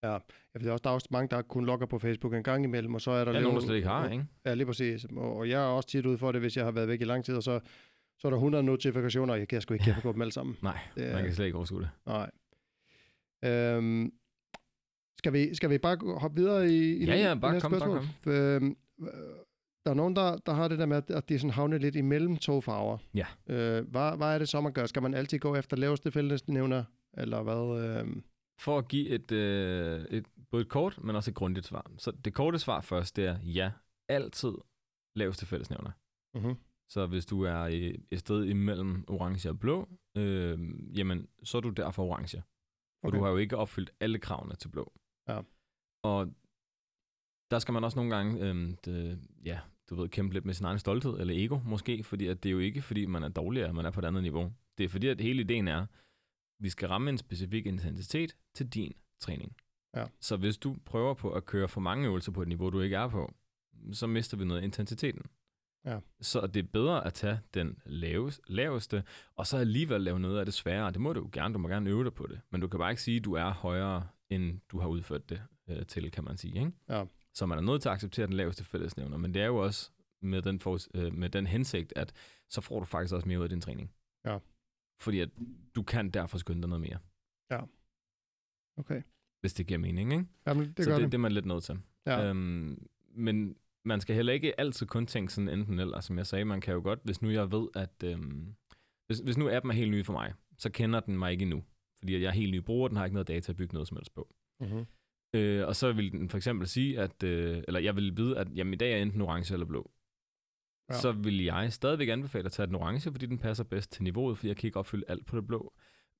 Ja, 0.04 0.18
der 0.54 0.68
er 0.68 0.72
også, 0.72 0.81
der 0.84 0.89
er 0.89 0.94
også 0.94 1.07
mange, 1.12 1.27
der 1.27 1.42
kun 1.42 1.66
logger 1.66 1.86
på 1.86 2.00
Facebook 2.00 2.34
en 2.34 2.44
gang 2.44 2.63
imellem, 2.63 2.94
og 2.94 3.01
så 3.01 3.12
er 3.12 3.25
der 3.25 3.31
er 3.31 3.34
lige 3.34 3.44
nogen, 3.44 3.56
der 3.56 3.66
slet 3.66 3.75
ikke 3.75 3.88
har, 3.88 4.10
ikke? 4.10 4.25
Ja, 4.45 4.54
lige 4.54 4.66
præcis. 4.66 5.06
Og, 5.06 5.36
og 5.36 5.50
jeg 5.50 5.63
er 5.63 5.68
også 5.68 5.89
tit 5.89 6.06
ude 6.06 6.18
for 6.18 6.31
det, 6.31 6.42
hvis 6.42 6.57
jeg 6.57 6.66
har 6.66 6.72
været 6.72 6.88
væk 6.88 7.01
i 7.01 7.04
lang 7.04 7.25
tid, 7.25 7.36
og 7.36 7.44
så, 7.44 7.60
så 8.21 8.27
er 8.27 8.29
der 8.29 8.38
100 8.38 8.63
notifikationer, 8.63 9.33
og 9.33 9.39
jeg 9.39 9.47
kan 9.47 9.62
sgu 9.62 9.73
ikke 9.73 9.95
på 10.01 10.12
dem 10.12 10.21
alle 10.21 10.31
sammen. 10.31 10.57
Nej, 10.63 10.79
Det 10.95 11.13
man 11.13 11.23
kan 11.23 11.33
slet 11.33 11.45
ikke 11.45 11.57
overskue 11.57 11.79
det. 11.81 11.89
nej. 12.06 12.31
Øhm, 13.45 14.12
skal, 15.18 15.33
vi, 15.33 15.56
skal 15.56 15.69
vi 15.69 15.77
bare 15.77 16.19
hoppe 16.19 16.41
videre 16.41 16.69
i, 16.69 16.97
i 16.97 17.06
Ja, 17.06 17.15
ja, 17.15 17.35
bare 17.35 17.59
kom, 17.62 17.71
bare 17.71 17.79
spørgsmål? 17.79 18.33
Øhm, 18.33 18.75
øh, 19.01 19.07
der 19.85 19.91
er 19.91 19.94
nogen, 19.94 20.15
der, 20.15 20.38
der 20.38 20.53
har 20.53 20.68
det 20.68 20.79
der 20.79 20.85
med, 20.85 20.97
at- 21.12 21.29
de 21.29 21.33
er 21.35 21.39
sådan 21.39 21.50
havnet 21.53 21.81
lidt 21.81 21.95
imellem 21.95 22.38
to 22.38 22.62
farver. 22.62 22.97
Ja. 23.13 23.25
Øh, 23.50 23.88
hvad, 23.88 24.18
hvad 24.18 24.27
er 24.27 24.38
det 24.39 24.50
så, 24.50 24.62
man 24.62 24.74
gør? 24.74 24.85
Skal 24.85 25.01
man 25.01 25.13
altid 25.13 25.39
gå 25.39 25.56
efter 25.56 25.77
laveste 25.77 26.12
fællesnævner, 26.12 26.83
eller 27.13 27.44
hvad? 27.44 27.83
Øh, 27.85 28.15
For 28.59 28.77
at 28.77 28.88
give 28.88 29.09
et, 29.09 29.31
øh, 29.31 30.06
et, 30.09 30.25
både 30.51 30.62
et 30.62 30.69
kort, 30.69 31.00
men 31.03 31.15
også 31.15 31.31
et 31.31 31.35
grundigt 31.35 31.65
svar. 31.65 31.91
Så 31.97 32.12
det 32.12 32.33
korte 32.33 32.59
svar 32.59 32.81
først, 32.81 33.15
det 33.15 33.25
er 33.25 33.38
ja, 33.44 33.71
altid 34.09 34.51
laveste 35.15 35.45
fællesnævner. 35.45 35.91
uh-huh. 36.38 36.56
Så 36.93 37.07
hvis 37.07 37.25
du 37.25 37.41
er 37.41 37.57
et 38.11 38.19
sted 38.19 38.45
imellem 38.45 39.05
orange 39.07 39.49
og 39.49 39.59
blå, 39.59 39.89
øh, 40.17 40.59
jamen, 40.97 41.27
så 41.43 41.57
er 41.57 41.61
du 41.61 41.69
derfor 41.69 42.03
orange. 42.05 42.38
For 43.01 43.07
Okay. 43.07 43.17
du 43.17 43.23
har 43.23 43.31
jo 43.31 43.38
ikke 43.38 43.57
opfyldt 43.57 43.91
alle 43.99 44.19
kravene 44.19 44.55
til 44.55 44.69
blå. 44.69 44.93
Ja. 45.27 45.41
Og 46.03 46.33
der 47.51 47.59
skal 47.59 47.73
man 47.73 47.83
også 47.83 47.99
nogle 47.99 48.15
gange, 48.15 48.49
øh, 48.49 48.73
det, 48.85 49.19
ja, 49.45 49.59
du 49.89 49.95
ved, 49.95 50.09
kæmpe 50.09 50.33
lidt 50.33 50.45
med 50.45 50.53
sin 50.53 50.65
egen 50.65 50.79
stolthed, 50.79 51.19
eller 51.19 51.33
ego 51.45 51.59
måske, 51.65 52.03
fordi 52.03 52.27
at 52.27 52.43
det 52.43 52.49
er 52.49 52.53
jo 52.53 52.59
ikke, 52.59 52.81
fordi 52.81 53.05
man 53.05 53.23
er 53.23 53.29
dårligere, 53.29 53.69
at 53.69 53.75
man 53.75 53.85
er 53.85 53.91
på 53.91 53.99
et 53.99 54.05
andet 54.05 54.23
niveau. 54.23 54.53
Det 54.77 54.83
er 54.83 54.89
fordi, 54.89 55.07
at 55.07 55.21
hele 55.21 55.41
ideen 55.41 55.67
er, 55.67 55.85
vi 56.63 56.69
skal 56.69 56.88
ramme 56.88 57.09
en 57.09 57.17
specifik 57.17 57.65
intensitet 57.65 58.35
til 58.55 58.69
din 58.69 58.93
træning. 59.19 59.55
Ja. 59.95 60.05
Så 60.19 60.38
hvis 60.38 60.57
du 60.57 60.77
prøver 60.85 61.13
på 61.13 61.31
at 61.31 61.45
køre 61.45 61.67
for 61.67 61.81
mange 61.81 62.05
øvelser 62.05 62.31
på 62.31 62.41
et 62.41 62.47
niveau, 62.47 62.69
du 62.69 62.81
ikke 62.81 62.95
er 62.95 63.07
på, 63.07 63.33
så 63.91 64.07
mister 64.07 64.38
vi 64.38 64.45
noget 64.45 64.61
af 64.61 64.65
intensiteten. 64.65 65.21
Ja. 65.86 66.00
Så 66.22 66.48
det 66.48 66.63
er 66.63 66.68
bedre 66.74 67.06
at 67.06 67.13
tage 67.13 67.39
den 67.54 67.78
laveste, 67.86 68.42
laveste, 68.48 69.04
og 69.36 69.48
så 69.48 69.57
alligevel 69.57 70.01
lave 70.01 70.19
noget 70.19 70.39
af 70.39 70.45
det 70.45 70.54
svære. 70.54 70.92
Det 70.92 71.01
må 71.01 71.13
du 71.13 71.19
jo 71.19 71.30
gerne, 71.33 71.54
du 71.54 71.60
må 71.60 71.68
gerne 71.68 71.89
øve 71.89 72.04
dig 72.04 72.13
på 72.13 72.28
det. 72.28 72.42
Men 72.50 72.62
du 72.62 72.68
kan 72.68 72.78
bare 72.78 72.89
ikke 72.92 73.01
sige, 73.01 73.18
at 73.18 73.25
du 73.25 73.33
er 73.33 73.50
højere, 73.50 74.07
end 74.30 74.60
du 74.69 74.80
har 74.80 74.88
udført 74.88 75.30
det 75.30 75.42
øh, 75.69 75.86
til, 75.86 76.12
kan 76.12 76.24
man 76.24 76.38
sige. 76.38 76.60
Ikke? 76.60 76.72
Ja. 76.89 77.06
Så 77.33 77.45
man 77.45 77.57
er 77.57 77.62
nødt 77.62 77.81
til 77.81 77.89
at 77.89 77.94
acceptere 77.94 78.25
den 78.28 78.33
laveste 78.33 78.63
fællesnævner. 78.63 79.18
Men 79.18 79.33
det 79.33 79.42
er 79.42 79.45
jo 79.45 79.57
også 79.57 79.92
med 80.22 80.42
den, 80.42 80.60
for, 80.60 80.80
øh, 80.95 81.13
med 81.13 81.30
den 81.30 81.48
hensigt, 81.48 81.94
at 81.95 82.13
så 82.50 82.62
får 82.62 82.80
du 82.80 82.86
faktisk 82.86 83.13
også 83.13 83.27
mere 83.27 83.39
ud 83.39 83.44
af 83.44 83.50
din 83.50 83.62
træning. 83.62 83.92
Ja. 84.25 84.38
Fordi 85.00 85.19
at 85.19 85.30
du 85.75 85.84
kan 85.84 86.10
derfor 86.10 86.38
skynde 86.38 86.62
dig 86.62 86.69
noget 86.69 86.81
mere, 86.81 87.00
Okay. 88.77 89.01
hvis 89.39 89.54
det 89.54 89.68
giver 89.68 89.77
mening. 89.80 90.13
Ikke? 90.13 90.25
Jamen, 90.48 90.74
det 90.77 90.86
så 90.86 90.89
gør 90.92 90.95
det, 90.98 91.04
det. 91.04 91.12
det 91.12 91.18
er 91.18 91.22
man 91.22 91.31
lidt 91.31 91.45
nødt 91.45 91.63
til. 91.63 91.80
Ja. 92.06 92.25
Øhm, 92.30 92.88
men 93.16 93.56
man 93.86 94.01
skal 94.01 94.16
heller 94.16 94.33
ikke 94.33 94.60
altid 94.60 94.88
kun 94.88 95.07
tænke 95.07 95.33
sådan 95.33 95.50
enten 95.50 95.80
eller, 95.80 96.00
som 96.00 96.18
jeg 96.18 96.28
sagde. 96.28 96.45
Man 96.45 96.62
kan 96.62 96.74
jo 96.74 96.81
godt, 96.83 97.00
hvis 97.04 97.22
nu 97.22 97.30
jeg 97.30 97.51
ved, 97.51 97.68
at... 97.75 98.04
Øhm, 98.04 98.56
hvis, 99.07 99.19
hvis 99.19 99.38
nu 99.38 99.50
appen 99.50 99.72
er 99.72 99.75
helt 99.75 99.92
ny 99.92 100.06
for 100.06 100.13
mig, 100.13 100.33
så 100.57 100.69
kender 100.69 101.00
den 101.00 101.18
mig 101.18 101.31
ikke 101.31 101.42
endnu. 101.42 101.63
Fordi 102.00 102.13
jeg 102.13 102.28
er 102.28 102.31
helt 102.31 102.51
ny 102.51 102.57
bruger, 102.57 102.88
den 102.88 102.98
har 102.98 103.06
ikke 103.06 103.16
noget 103.16 103.28
data 103.28 103.51
at 103.51 103.56
bygge 103.56 103.74
noget 103.74 103.88
som 103.88 103.98
helst 103.98 104.13
på. 104.13 104.33
uh-huh. 104.63 104.86
Øh, 105.33 105.68
og 105.68 105.75
så 105.75 105.94
vil 105.94 106.12
den 106.12 106.30
for 106.30 106.38
eksempel 106.38 106.68
sige, 106.68 107.00
at, 107.00 107.24
øh, 107.24 107.63
eller 107.68 107.80
jeg 107.80 107.95
vil 107.95 108.18
vide, 108.18 108.38
at 108.38 108.48
jamen, 108.56 108.74
i 108.74 108.78
dag 108.78 108.94
er 108.94 109.01
enten 109.01 109.22
orange 109.22 109.54
eller 109.54 109.66
blå. 109.66 109.92
Ja. 110.89 110.95
Så 110.95 111.12
vil 111.12 111.44
jeg 111.44 111.74
stadigvæk 111.74 112.10
anbefale 112.10 112.45
at 112.45 112.51
tage 112.51 112.68
den 112.68 112.75
orange, 112.75 113.12
fordi 113.12 113.25
den 113.25 113.38
passer 113.38 113.63
bedst 113.63 113.92
til 113.92 114.04
niveauet, 114.04 114.38
fordi 114.38 114.48
jeg 114.48 114.57
kan 114.57 114.68
ikke 114.68 114.80
opfylde 114.80 115.05
alt 115.08 115.25
på 115.25 115.36
det 115.36 115.48
blå. 115.48 115.74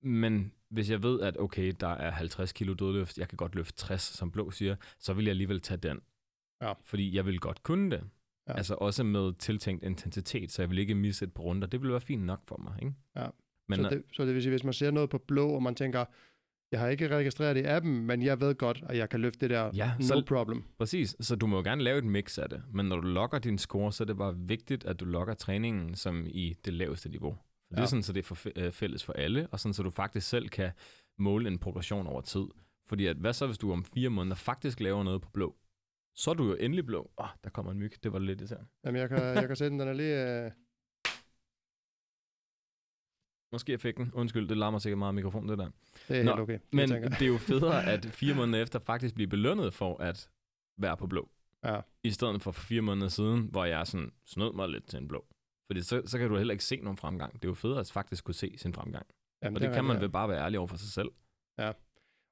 Men 0.04 0.54
hvis 0.70 0.92
jeg 0.92 1.04
ved, 1.04 1.22
at 1.22 1.38
okay, 1.40 1.74
der 1.80 1.88
er 1.88 2.12
50 2.12 2.52
kilo 2.52 2.74
dødløft, 2.74 3.18
jeg 3.18 3.30
kan 3.30 3.38
godt 3.38 3.56
løfte 3.56 3.78
60, 3.78 4.02
som 4.02 4.32
blå 4.32 4.52
siger, 4.52 4.76
så 5.00 5.14
vil 5.14 5.26
jeg 5.26 5.32
alligevel 5.32 5.62
tage 5.62 5.78
den. 5.78 6.00
Ja. 6.62 6.74
Fordi 6.84 7.16
jeg 7.16 7.26
vil 7.26 7.40
godt 7.40 7.64
kunne 7.64 7.92
det. 7.92 8.04
Ja. 8.48 8.54
Altså 8.58 8.76
også 8.76 9.04
med 9.04 9.34
tiltænkt 9.40 9.84
intensitet, 9.84 10.52
så 10.52 10.62
jeg 10.62 10.70
vil 10.70 10.78
ikke 10.80 10.96
misse 10.96 11.26
et 11.26 11.34
par 11.34 11.44
runder. 11.44 11.68
Det 11.68 11.82
vil 11.82 11.92
være 11.92 12.02
fint 12.02 12.24
nok 12.24 12.42
for 12.48 12.58
mig, 12.64 12.74
ikke? 12.82 12.94
Ja. 13.16 13.28
Men 13.70 13.84
så, 13.84 13.90
det, 13.90 14.04
så 14.14 14.26
det 14.26 14.34
vil 14.34 14.42
sige, 14.44 14.52
hvis 14.52 14.64
man 14.64 14.74
ser 14.74 14.92
noget 14.92 15.10
på 15.10 15.18
blå, 15.18 15.50
og 15.50 15.64
man 15.64 15.76
tænker, 15.76 16.06
jeg 16.72 16.80
har 16.80 16.88
ikke 16.88 17.08
registreret 17.18 17.56
det 17.56 17.62
i 17.62 17.66
appen, 17.66 18.06
men 18.06 18.22
jeg 18.22 18.40
ved 18.42 18.56
godt, 18.56 18.84
at 18.90 18.98
jeg 18.98 19.10
kan 19.10 19.20
løfte 19.22 19.40
det 19.40 19.50
der, 19.50 19.72
Ja, 19.76 19.92
no 20.00 20.06
så- 20.06 20.24
problem. 20.28 20.64
Præcis, 20.78 21.16
så 21.20 21.36
du 21.36 21.48
må 21.48 21.58
jo 21.58 21.64
gerne 21.64 21.84
lave 21.84 21.98
et 21.98 22.04
mix 22.06 22.38
af 22.38 22.50
det, 22.50 22.64
men 22.74 22.86
når 22.86 22.96
du 22.96 23.08
logger 23.08 23.40
din 23.40 23.58
score, 23.58 23.94
så 23.94 24.04
er 24.04 24.06
det 24.06 24.18
bare 24.18 24.38
vigtigt, 24.38 24.84
at 24.86 25.00
du 25.00 25.06
logger 25.06 25.34
træningen 25.34 25.96
som 25.96 26.26
i 26.30 26.56
det 26.66 26.74
laveste 26.74 27.10
niveau. 27.10 27.32
For 27.32 27.40
ja. 27.72 27.76
det 27.76 27.82
er 27.84 27.88
sådan, 27.88 28.04
så 28.04 28.14
det 28.14 28.20
er 28.20 28.36
for, 28.36 28.38
øh, 28.56 28.72
fælles 28.72 29.04
for 29.04 29.14
alle, 29.14 29.48
og 29.52 29.60
sådan, 29.60 29.74
så 29.74 29.84
du 29.84 29.90
faktisk 29.90 30.28
selv 30.30 30.50
kan 30.50 30.72
måle 31.20 31.48
en 31.48 31.58
progression 31.60 32.08
over 32.08 32.22
tid. 32.22 32.46
Fordi 32.88 33.06
at, 33.06 33.18
hvad 33.18 33.34
så, 33.34 33.46
hvis 33.46 33.58
du 33.58 33.72
om 33.72 33.86
fire 33.86 34.10
måneder 34.10 34.36
faktisk 34.36 34.80
laver 34.80 35.04
noget 35.04 35.22
på 35.22 35.30
blå? 35.34 35.56
Så 36.16 36.30
er 36.32 36.34
du 36.34 36.46
jo 36.48 36.56
endelig 36.56 36.86
blå. 36.86 37.12
Åh, 37.18 37.26
oh, 37.26 37.30
der 37.44 37.50
kommer 37.50 37.72
en 37.72 37.80
myg. 37.80 38.04
Det 38.04 38.14
var 38.14 38.20
lidt 38.20 38.42
irriterende. 38.42 38.68
Jamen, 38.86 39.02
jeg 39.02 39.10
kan, 39.10 39.20
jeg 39.20 39.48
kan 39.48 39.56
sætte 39.56 39.70
den, 39.72 39.80
den 39.80 39.88
er 39.88 39.94
lige... 39.94 40.46
Øh, 40.46 40.52
Måske 43.52 43.72
jeg 43.72 43.80
fik 43.80 43.98
den. 43.98 44.12
Undskyld, 44.14 44.48
det 44.50 44.58
larmer 44.58 44.80
sikkert 44.80 44.98
meget 45.00 45.10
af 45.10 45.14
mikrofonen, 45.14 45.50
det 45.50 45.58
der. 45.58 45.70
det 46.08 46.20
er 46.20 46.24
Nå, 46.24 46.32
helt 46.32 46.42
okay. 46.42 46.54
det 46.54 46.74
Men 46.74 46.90
tænker 46.90 47.10
det 47.10 47.22
er 47.22 47.28
jo 47.28 47.38
federe, 47.38 47.86
at 47.94 48.06
fire 48.06 48.36
måneder 48.36 48.64
efter 48.64 48.80
faktisk 48.80 49.16
blive 49.16 49.28
belønnet 49.28 49.74
for 49.74 49.98
at 49.98 50.30
være 50.78 50.98
på 50.98 51.08
blå. 51.08 51.30
Ja. 51.64 51.82
I 52.04 52.12
stedet 52.12 52.42
for 52.42 52.52
for 52.52 52.62
fire 52.62 52.82
måneder 52.82 53.08
siden, 53.08 53.48
hvor 53.52 53.66
jeg 53.66 53.88
sådan 53.88 54.12
snød 54.26 54.54
mig 54.54 54.70
lidt 54.70 54.88
til 54.88 54.98
en 54.98 55.08
blå. 55.08 55.26
Fordi 55.68 55.82
så, 55.82 56.02
så 56.06 56.18
kan 56.18 56.30
du 56.30 56.38
heller 56.38 56.52
ikke 56.52 56.64
se 56.64 56.76
nogen 56.76 56.98
fremgang. 56.98 57.34
Det 57.34 57.46
er 57.46 57.50
jo 57.50 57.54
federe 57.54 57.80
at 57.80 57.92
faktisk 57.92 58.24
kunne 58.24 58.36
se 58.36 58.58
sin 58.58 58.74
fremgang. 58.74 59.06
Jamen, 59.44 59.56
Og 59.56 59.62
det, 59.62 59.70
er 59.70 59.74
kan 59.74 59.84
man 59.84 59.92
rigtigt, 59.92 60.02
ved 60.02 60.10
bare 60.10 60.30
være 60.30 60.44
ærlig 60.44 60.60
over 60.60 60.68
for 60.68 60.78
sig 60.78 60.90
selv. 60.90 61.10
ja. 61.58 61.72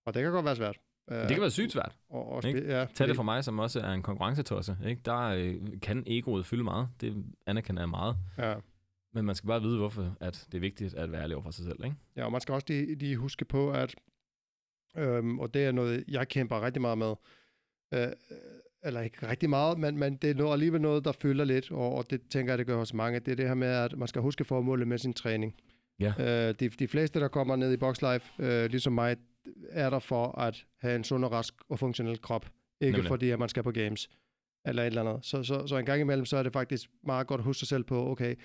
Og 0.06 0.14
det 0.14 0.24
kan 0.24 0.32
godt 0.32 0.46
være 0.46 0.56
svært. 0.56 0.80
Uh, 1.12 1.16
Det 1.18 1.30
kan 1.30 1.42
være 1.42 1.52
sygt 1.52 1.72
svært. 1.72 1.96
Og, 2.10 2.32
og 2.32 2.46
ikke? 2.46 2.66
ja, 2.68 2.86
Tag 2.96 3.08
det 3.08 3.16
fra 3.16 3.24
mig, 3.24 3.44
som 3.44 3.60
også 3.60 3.80
er 3.80 3.92
en 3.94 4.02
konkurrencetosse. 4.02 4.78
Ikke? 4.86 5.02
Der 5.06 5.20
øh, 5.20 5.56
kan 5.82 6.04
egoet 6.08 6.46
fylde 6.46 6.64
meget. 6.64 6.90
Det 7.02 7.26
anerkender 7.46 7.82
jeg 7.82 7.90
meget. 7.90 8.16
Ja. 8.38 8.56
Men 9.14 9.26
man 9.26 9.36
skal 9.36 9.48
bare 9.48 9.62
vide, 9.62 9.78
hvorfor 9.78 10.16
at 10.20 10.48
det 10.52 10.58
er 10.58 10.62
vigtigt 10.62 10.94
at 10.94 11.12
være 11.12 11.22
ærlig 11.22 11.36
over 11.36 11.44
for 11.44 11.52
sig 11.52 11.66
selv. 11.66 11.86
Ikke? 11.86 11.96
ja, 12.16 12.26
og 12.26 12.32
man 12.32 12.42
skal 12.42 12.54
også 12.54 12.66
lige, 12.70 12.96
lige 12.96 13.16
huske 13.18 13.46
på, 13.46 13.72
at, 13.72 13.96
øhm, 14.98 15.40
og 15.40 15.54
det 15.54 15.66
er 15.66 15.72
noget, 15.72 16.04
jeg 16.08 16.28
kæmper 16.28 16.62
rigtig 16.62 16.82
meget 16.82 16.98
med, 16.98 17.14
øh, 17.94 18.08
eller 18.84 19.02
ikke 19.02 19.28
rigtig 19.28 19.50
meget, 19.50 19.80
men, 19.80 19.98
men 19.98 20.16
det 20.16 20.30
er 20.30 20.34
noget, 20.34 20.54
alligevel 20.54 20.82
noget, 20.82 21.06
der 21.06 21.12
fylder 21.12 21.46
lidt, 21.46 21.72
og, 21.72 21.96
og 21.96 22.10
det 22.10 22.22
tænker 22.30 22.52
jeg, 22.54 22.58
det 22.58 22.68
gør 22.68 22.78
hos 22.78 22.94
mange, 22.94 23.20
det 23.20 23.32
er 23.32 23.36
det 23.36 23.48
her 23.48 23.54
med, 23.56 23.68
at 23.68 23.98
man 23.98 24.08
skal 24.08 24.22
huske 24.22 24.44
formålet 24.46 24.88
med 24.88 24.98
sin 24.98 25.14
træning. 25.14 25.56
Ja. 26.00 26.14
Øh, 26.50 26.56
de, 26.60 26.70
de 26.70 26.88
fleste, 26.88 27.20
der 27.20 27.28
kommer 27.28 27.56
ned 27.56 27.74
i 27.74 27.78
Boxlife, 27.78 28.44
øh, 28.44 28.70
ligesom 28.70 28.94
mig, 28.94 29.18
er 29.70 29.90
der 29.90 30.00
for 30.00 30.38
at 30.40 30.66
have 30.78 30.96
en 30.96 31.04
sund 31.04 31.26
og 31.26 31.32
rask 31.32 31.54
og 31.70 31.80
funktionel 31.80 32.22
krop. 32.22 32.50
Ikke 32.82 32.92
Nemlig. 32.98 33.08
fordi, 33.08 33.30
at 33.30 33.40
man 33.40 33.50
skal 33.50 33.64
på 33.64 33.72
games. 33.72 34.10
eller 34.66 34.84
et 34.84 34.88
eller 34.88 35.04
andet. 35.04 35.26
Så, 35.26 35.44
så, 35.44 35.68
så 35.68 35.78
en 35.78 35.86
gang 35.86 36.02
imellem, 36.02 36.26
så 36.26 36.38
er 36.38 36.44
det 36.44 36.54
faktisk 36.54 36.90
meget 37.04 37.28
godt 37.28 37.40
at 37.40 37.46
huske 37.46 37.60
sig 37.60 37.68
selv 37.68 37.84
på, 37.84 38.12
okay, 38.12 38.36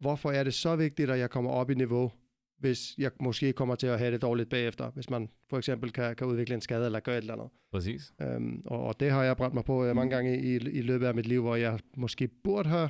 hvorfor 0.00 0.30
er 0.30 0.44
det 0.44 0.54
så 0.54 0.76
vigtigt, 0.76 1.10
at 1.10 1.18
jeg 1.18 1.30
kommer 1.30 1.50
op 1.50 1.70
i 1.70 1.74
niveau, 1.74 2.12
hvis 2.58 2.94
jeg 2.98 3.10
måske 3.20 3.52
kommer 3.52 3.74
til 3.74 3.86
at 3.86 3.98
have 3.98 4.12
det 4.12 4.22
dårligt 4.22 4.48
bagefter, 4.48 4.90
hvis 4.90 5.10
man 5.10 5.28
for 5.50 5.58
eksempel 5.58 5.92
kan, 5.92 6.16
kan 6.16 6.26
udvikle 6.26 6.54
en 6.54 6.60
skade 6.60 6.86
eller 6.86 7.00
gøre 7.00 7.16
et 7.18 7.20
eller 7.20 7.34
andet. 7.34 7.48
Præcis. 7.72 8.12
Øhm, 8.22 8.62
og, 8.66 8.84
og 8.86 9.00
det 9.00 9.10
har 9.10 9.22
jeg 9.24 9.36
brændt 9.36 9.54
mig 9.54 9.64
på 9.64 9.84
øh, 9.84 9.96
mange 9.96 10.10
gange 10.14 10.38
i, 10.42 10.54
i 10.54 10.80
løbet 10.82 11.06
af 11.06 11.14
mit 11.14 11.26
liv, 11.26 11.42
hvor 11.42 11.56
jeg 11.56 11.78
måske 11.96 12.28
burde 12.28 12.68
have 12.68 12.88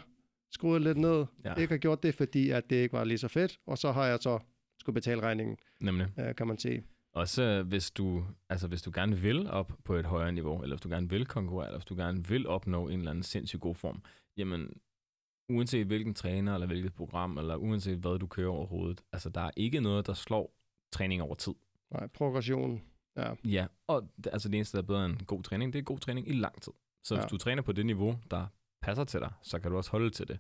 skruet 0.51 0.83
lidt 0.83 0.99
ned, 0.99 1.25
Ja. 1.45 1.51
ja. 1.51 1.55
ikke 1.55 1.73
har 1.75 1.79
gjort 1.79 2.03
det, 2.03 2.15
fordi 2.15 2.51
at 2.51 2.71
det 2.71 2.77
ikke 2.77 2.93
var 2.93 3.05
lige 3.05 3.19
så 3.19 3.29
fedt, 3.29 3.59
og 3.67 3.79
så 3.79 3.93
har 3.93 4.07
jeg 4.07 4.19
så 4.21 4.39
skulle 4.81 4.95
betale 4.95 5.21
regningen, 5.21 5.57
Nemlig. 5.81 6.07
øh, 6.19 6.35
kan 6.35 6.47
man 6.47 6.59
sige. 6.59 6.83
Også 7.13 7.43
øh, 7.43 7.67
hvis 7.67 7.91
du, 7.91 8.25
altså 8.49 8.69
hvis 8.69 8.83
du 8.83 8.91
gerne 8.95 9.17
vil 9.17 9.51
op 9.51 9.73
på 9.85 9.95
et 9.95 10.07
højere 10.07 10.33
niveau, 10.33 10.63
eller 10.63 10.77
hvis 10.77 10.81
du 10.83 10.89
gerne 10.89 11.09
vil 11.11 11.27
konkurrere, 11.27 11.67
eller 11.69 11.79
hvis 11.79 11.85
du 11.87 11.95
gerne 11.97 12.27
vil 12.29 12.47
opnå 12.47 12.89
en 12.89 12.99
eller 12.99 13.11
anden 13.11 13.23
sindssygt 13.25 13.61
god 13.63 13.75
form, 13.75 14.03
jamen 14.37 14.81
uanset 15.49 15.87
hvilken 15.87 16.15
træner, 16.15 16.55
eller 16.55 16.67
hvilket 16.67 16.95
program, 16.95 17.39
eller 17.39 17.57
uanset 17.57 17.99
hvad 17.99 18.19
du 18.19 18.27
kører 18.27 18.51
overhovedet, 18.51 19.01
altså 19.13 19.29
der 19.31 19.41
er 19.41 19.51
ikke 19.57 19.81
noget, 19.81 20.07
der 20.07 20.15
slår 20.15 20.55
træning 20.93 21.23
over 21.23 21.35
tid. 21.35 21.55
Nej, 21.91 22.07
progression. 22.07 22.83
Ja, 23.17 23.35
Ja, 23.45 23.67
og 23.87 24.09
altså 24.27 24.49
det 24.49 24.55
eneste, 24.57 24.77
der 24.77 24.83
er 24.83 24.87
bedre 24.87 25.07
end 25.07 25.27
god 25.27 25.43
træning, 25.43 25.73
det 25.73 25.79
er 25.79 25.83
god 25.83 25.99
træning 25.99 26.29
i 26.29 26.33
lang 26.33 26.63
tid. 26.63 26.73
Så 27.05 27.15
hvis 27.15 27.23
Ja. 27.23 27.29
du 27.29 27.37
træner 27.39 27.63
på 27.63 27.73
det 27.73 27.87
niveau, 27.87 28.19
der 28.31 28.47
passer 28.83 29.05
til 29.05 29.21
dig, 29.21 29.33
så 29.43 29.59
kan 29.59 29.71
du 29.71 29.77
også 29.77 29.91
holde 29.91 30.11
til 30.11 30.29
det. 30.29 30.39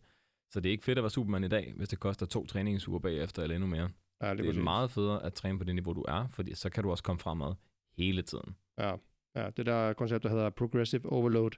Så 0.50 0.60
det 0.60 0.68
er 0.68 0.72
ikke 0.72 0.84
fedt 0.84 0.98
at 0.98 1.02
være 1.04 1.10
Superman 1.10 1.44
i 1.44 1.48
dag, 1.48 1.72
hvis 1.76 1.88
det 1.88 2.00
koster 2.00 2.26
to 2.26 2.46
træningsuger 2.46 2.98
bagefter 2.98 3.42
eller 3.42 3.54
endnu 3.56 3.70
mere. 3.70 3.90
Ja 4.22 4.30
det, 4.30 4.38
Det 4.38 4.56
er 4.56 4.62
meget 4.62 4.90
federe 4.90 5.22
at 5.24 5.34
træne 5.34 5.58
på 5.58 5.64
det 5.64 5.74
niveau, 5.74 5.92
du 5.92 6.04
er, 6.08 6.26
fordi 6.28 6.54
så 6.54 6.70
kan 6.70 6.82
du 6.82 6.90
også 6.90 7.02
komme 7.02 7.20
fremad 7.20 7.54
hele 7.96 8.22
tiden. 8.22 8.56
Ja, 8.78 8.94
ja, 9.36 9.50
det 9.56 9.66
der 9.66 9.92
koncept, 9.92 10.22
der 10.22 10.30
hedder 10.30 10.50
progressive 10.50 11.12
overload. 11.12 11.50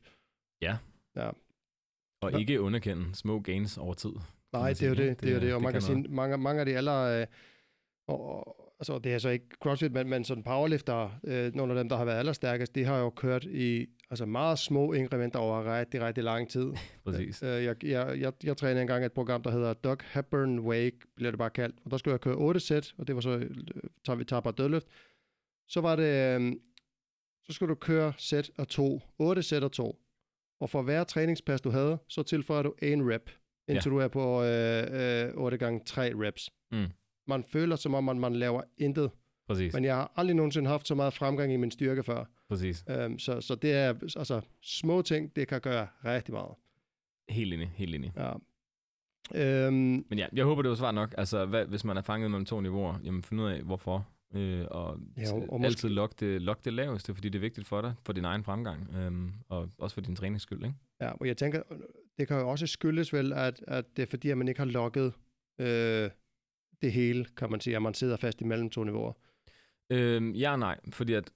Og 2.21 2.30
Hva? 2.30 2.38
ikke 2.38 2.61
underkende 2.61 3.14
små 3.14 3.40
gains 3.40 3.78
over 3.78 3.94
tid. 3.94 4.12
Nej, 4.52 4.68
det 4.68 4.83
er 4.83 4.88
jo 4.88 4.94
sige, 4.94 5.09
det, 5.09 5.21
det 5.21 5.33
er 5.33 5.40
det, 5.40 5.54
og 5.54 5.62
man 5.62 5.73
kan 5.73 5.83
sige, 5.83 6.09
mange, 6.09 6.38
mange 6.38 6.61
af 6.61 6.66
de 6.66 6.76
aller, 6.76 7.21
øh, 7.21 7.26
og, 8.09 8.63
og, 8.91 8.95
altså 8.95 9.05
det 9.05 9.14
er 9.14 9.19
så 9.19 9.29
ikke 9.29 9.47
CrossFit, 9.62 9.93
men, 9.93 10.09
men 10.09 10.25
sådan 10.25 10.43
powerlifter, 10.43 11.21
øh, 11.25 11.55
nogle 11.55 11.73
af 11.73 11.79
dem, 11.79 11.88
der 11.88 11.97
har 11.97 12.05
været 12.05 12.19
allerstærkest, 12.19 12.75
de 12.75 12.85
har 12.85 12.99
jo 12.99 13.11
kørt 13.11 13.45
i 13.45 13.87
altså 14.11 14.26
meget 14.26 14.59
små 14.59 14.93
inkrementer 14.93 15.38
over 15.38 15.79
rigtig, 15.79 16.03
rigtig 16.03 16.25
lang 16.25 16.50
tid. 16.50 16.73
Præcis. 17.05 17.43
Øh, 17.43 17.64
jeg, 17.64 17.85
jeg, 17.85 18.21
jeg, 18.21 18.33
jeg 18.45 18.57
trænede 18.57 18.81
engang 18.81 19.05
et 19.05 19.12
program, 19.12 19.43
der 19.43 19.50
hedder 19.50 19.73
Doug 19.73 19.99
Hepburn 20.12 20.59
Wake, 20.59 20.97
bliver 21.17 21.31
det 21.31 21.38
bare 21.38 21.50
kaldt. 21.50 21.76
Og 21.85 21.91
der 21.91 21.97
skulle 21.97 22.12
jeg 22.12 22.21
køre 22.21 22.35
8 22.35 22.61
sæt, 22.61 22.95
og 22.99 23.07
det 23.07 23.14
var 23.14 23.21
så, 23.21 23.31
øh, 23.31 23.50
tager 24.05 24.17
vi 24.17 24.25
tager 24.25 24.41
bare 24.41 24.55
dødløft. 24.59 24.87
Så 25.69 25.81
var 25.81 25.97
det, 25.97 26.41
øh, 26.41 26.53
så 27.47 27.53
skulle 27.53 27.71
du 27.71 27.75
køre 27.75 28.12
sæt 28.19 28.50
og 28.59 28.69
to, 28.69 29.00
8 29.19 29.43
sæt 29.43 29.64
og 29.64 29.73
to. 29.73 30.00
Og 30.61 30.71
for 30.71 30.83
hver 30.83 31.05
træningspas, 31.05 31.61
du 31.61 31.71
havde, 31.71 31.99
så 32.09 32.23
tilføjer 32.23 32.62
du 32.62 32.75
en 32.83 33.12
rep, 33.12 33.31
indtil 33.69 33.91
ja. 33.91 33.95
du 33.95 33.99
er 33.99 34.09
på 34.09 34.43
øh, 34.43 35.29
øh, 35.29 35.35
8 35.35 35.59
gange 35.59 35.81
3 35.87 36.12
reps. 36.14 36.50
Mm. 36.73 36.87
Man 37.26 37.45
føler, 37.45 37.76
som 37.76 37.95
om 37.95 38.04
man, 38.04 38.19
man 38.19 38.35
laver 38.37 38.62
intet. 38.78 39.11
Præcis. 39.47 39.75
Men 39.75 39.85
jeg 39.85 39.95
har 39.97 40.12
aldrig 40.16 40.37
nogensinde 40.37 40.69
haft 40.71 40.87
så 40.88 40.95
meget 40.95 41.14
fremgang 41.14 41.52
i 41.52 41.57
min 41.57 41.71
styrke 41.71 42.02
før. 42.02 42.25
Præcis. 42.49 42.85
Um, 43.07 43.19
så, 43.19 43.40
så 43.40 43.54
det 43.54 43.73
er 43.73 43.88
altså 44.16 44.40
små 44.62 45.02
ting, 45.02 45.37
det 45.37 45.49
kan 45.49 45.61
gøre 45.61 45.87
rigtig 46.04 46.35
meget. 46.35 46.54
Helt 47.28 47.54
enig, 47.54 47.73
helt 47.76 47.95
enig. 47.95 48.12
Ja. 48.16 48.33
Øhm, 49.35 49.75
Men 50.09 50.19
ja, 50.19 50.26
jeg 50.33 50.45
håber, 50.45 50.62
det 50.62 50.69
var 50.69 50.75
svar 50.75 50.93
nok. 50.93 51.14
Altså, 51.19 51.47
hvad, 51.47 51.66
hvis 51.66 51.85
man 51.85 51.97
er 51.97 52.02
fanget 52.02 52.31
mellem 52.31 52.45
to 52.45 52.61
niveauer, 52.61 52.99
jamen 53.04 53.23
find 53.23 53.40
ud 53.40 53.47
af, 53.50 53.62
hvorfor. 53.62 54.09
Øh, 54.35 54.64
og 54.71 54.99
Ja, 55.16 55.33
og- 55.33 55.37
og 55.49 55.61
måske- 55.61 55.66
altid 55.66 55.88
lok 55.88 56.21
det, 56.21 56.43
lok 56.43 56.64
det 56.64 56.73
laveste, 56.73 57.14
fordi 57.14 57.28
det 57.28 57.38
er 57.38 57.40
vigtigt 57.40 57.66
for 57.66 57.81
dig, 57.81 57.95
for 58.04 58.12
din 58.12 58.25
egen 58.25 58.45
fremgang, 58.45 58.95
øhm, 58.97 59.33
og 59.49 59.69
også 59.78 59.95
for 59.95 60.00
din 60.00 60.16
trænings 60.16 60.43
skyld, 60.43 60.64
ikke? 60.64 60.75
ja, 61.00 61.11
og 61.11 61.26
jeg 61.26 61.37
tænker, 61.37 61.62
det 62.19 62.28
kan 62.28 62.38
jo 62.38 62.49
også 62.50 62.66
skyldes 62.66 63.12
vel, 63.12 63.33
at, 63.33 63.64
at 63.69 63.97
det 63.97 64.02
er 64.02 64.07
fordi, 64.07 64.31
at 64.31 64.38
man 64.38 64.49
ikke 64.49 64.61
har 64.61 64.64
lukket 64.66 65.12
øh, 65.61 66.11
det 66.83 66.93
hele, 66.93 67.25
kan 67.37 67.50
man 67.50 67.61
sige, 67.61 67.76
at 67.76 67.83
man 67.83 67.95
sidder 67.95 68.16
fast 68.16 68.40
imellem 68.40 68.71
to 68.71 68.85
niveauer. 68.85 69.12
Øhm, 69.90 70.33
ja 70.33 70.52
og 70.52 70.59
nej, 70.59 70.81
fordi 70.90 71.12
at 71.12 71.31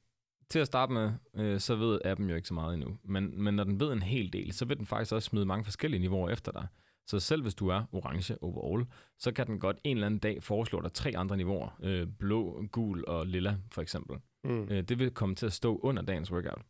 til 0.50 0.58
at 0.58 0.66
starte 0.66 0.92
med, 0.92 1.12
øh, 1.34 1.60
så 1.60 1.76
ved 1.76 2.00
appen 2.04 2.30
jo 2.30 2.36
ikke 2.36 2.48
så 2.48 2.54
meget 2.54 2.74
endnu. 2.74 2.98
Men, 3.04 3.42
men 3.42 3.54
når 3.54 3.64
den 3.64 3.80
ved 3.80 3.92
en 3.92 4.02
hel 4.02 4.32
del, 4.32 4.52
så 4.52 4.64
vil 4.64 4.78
den 4.78 4.86
faktisk 4.86 5.12
også 5.12 5.26
smide 5.26 5.46
mange 5.46 5.64
forskellige 5.64 6.00
niveauer 6.00 6.30
efter 6.30 6.52
dig. 6.52 6.66
Så 7.06 7.20
selv 7.20 7.42
hvis 7.42 7.54
du 7.54 7.68
er 7.68 7.84
orange 7.92 8.42
overall, 8.42 8.86
så 9.18 9.32
kan 9.32 9.46
den 9.46 9.60
godt 9.60 9.76
en 9.84 9.96
eller 9.96 10.06
anden 10.06 10.20
dag 10.20 10.42
foreslå 10.42 10.80
dig 10.80 10.92
tre 10.92 11.12
andre 11.16 11.36
niveauer. 11.36 11.78
Øh, 11.82 12.06
blå, 12.18 12.64
gul 12.72 13.04
og 13.04 13.26
lilla 13.26 13.56
for 13.72 13.82
eksempel. 13.82 14.16
Mm. 14.44 14.68
Øh, 14.70 14.82
det 14.82 14.98
vil 14.98 15.10
komme 15.10 15.34
til 15.34 15.46
at 15.46 15.52
stå 15.52 15.78
under 15.78 16.02
dagens 16.02 16.32
workout. 16.32 16.62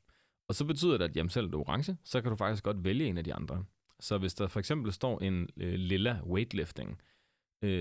Og 0.49 0.55
så 0.55 0.65
betyder 0.65 0.99
det, 0.99 1.05
at 1.05 1.17
jamen, 1.17 1.31
selv 1.31 1.47
er 1.47 1.51
du 1.51 1.59
orange, 1.61 1.97
så 2.05 2.21
kan 2.21 2.31
du 2.31 2.37
faktisk 2.37 2.65
godt 2.65 2.85
vælge 2.85 3.07
en 3.07 3.19
af 3.19 3.25
de 3.25 3.35
andre. 3.35 3.65
Så 4.01 4.19
hvis 4.19 4.35
der 4.35 4.47
for 4.47 4.59
eksempel 4.59 4.93
står 4.93 5.21
en 5.21 5.49
øh, 5.57 5.75
lilla 5.75 6.21
weightlifting, 6.27 6.91
øh, 6.91 6.97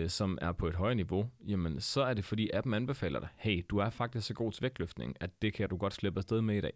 som 0.08 0.38
er 0.42 0.52
på 0.52 0.68
et 0.68 0.76
højere 0.76 0.96
niveau, 0.96 1.30
jamen 1.48 1.82
så 1.82 2.02
er 2.02 2.14
det 2.14 2.26
fordi 2.26 2.50
appen 2.54 2.74
anbefaler 2.74 3.20
dig, 3.20 3.30
hey, 3.38 3.66
du 3.70 3.78
er 3.78 3.90
faktisk 3.90 4.28
så 4.28 4.34
god 4.34 4.52
til 4.52 4.62
vægtløftning, 4.62 5.16
at 5.20 5.42
det 5.42 5.54
kan 5.54 5.70
du 5.70 5.78
godt 5.78 5.94
slippe 5.94 6.20
afsted 6.20 6.42
med 6.42 6.58
i 6.58 6.62
dag. 6.62 6.74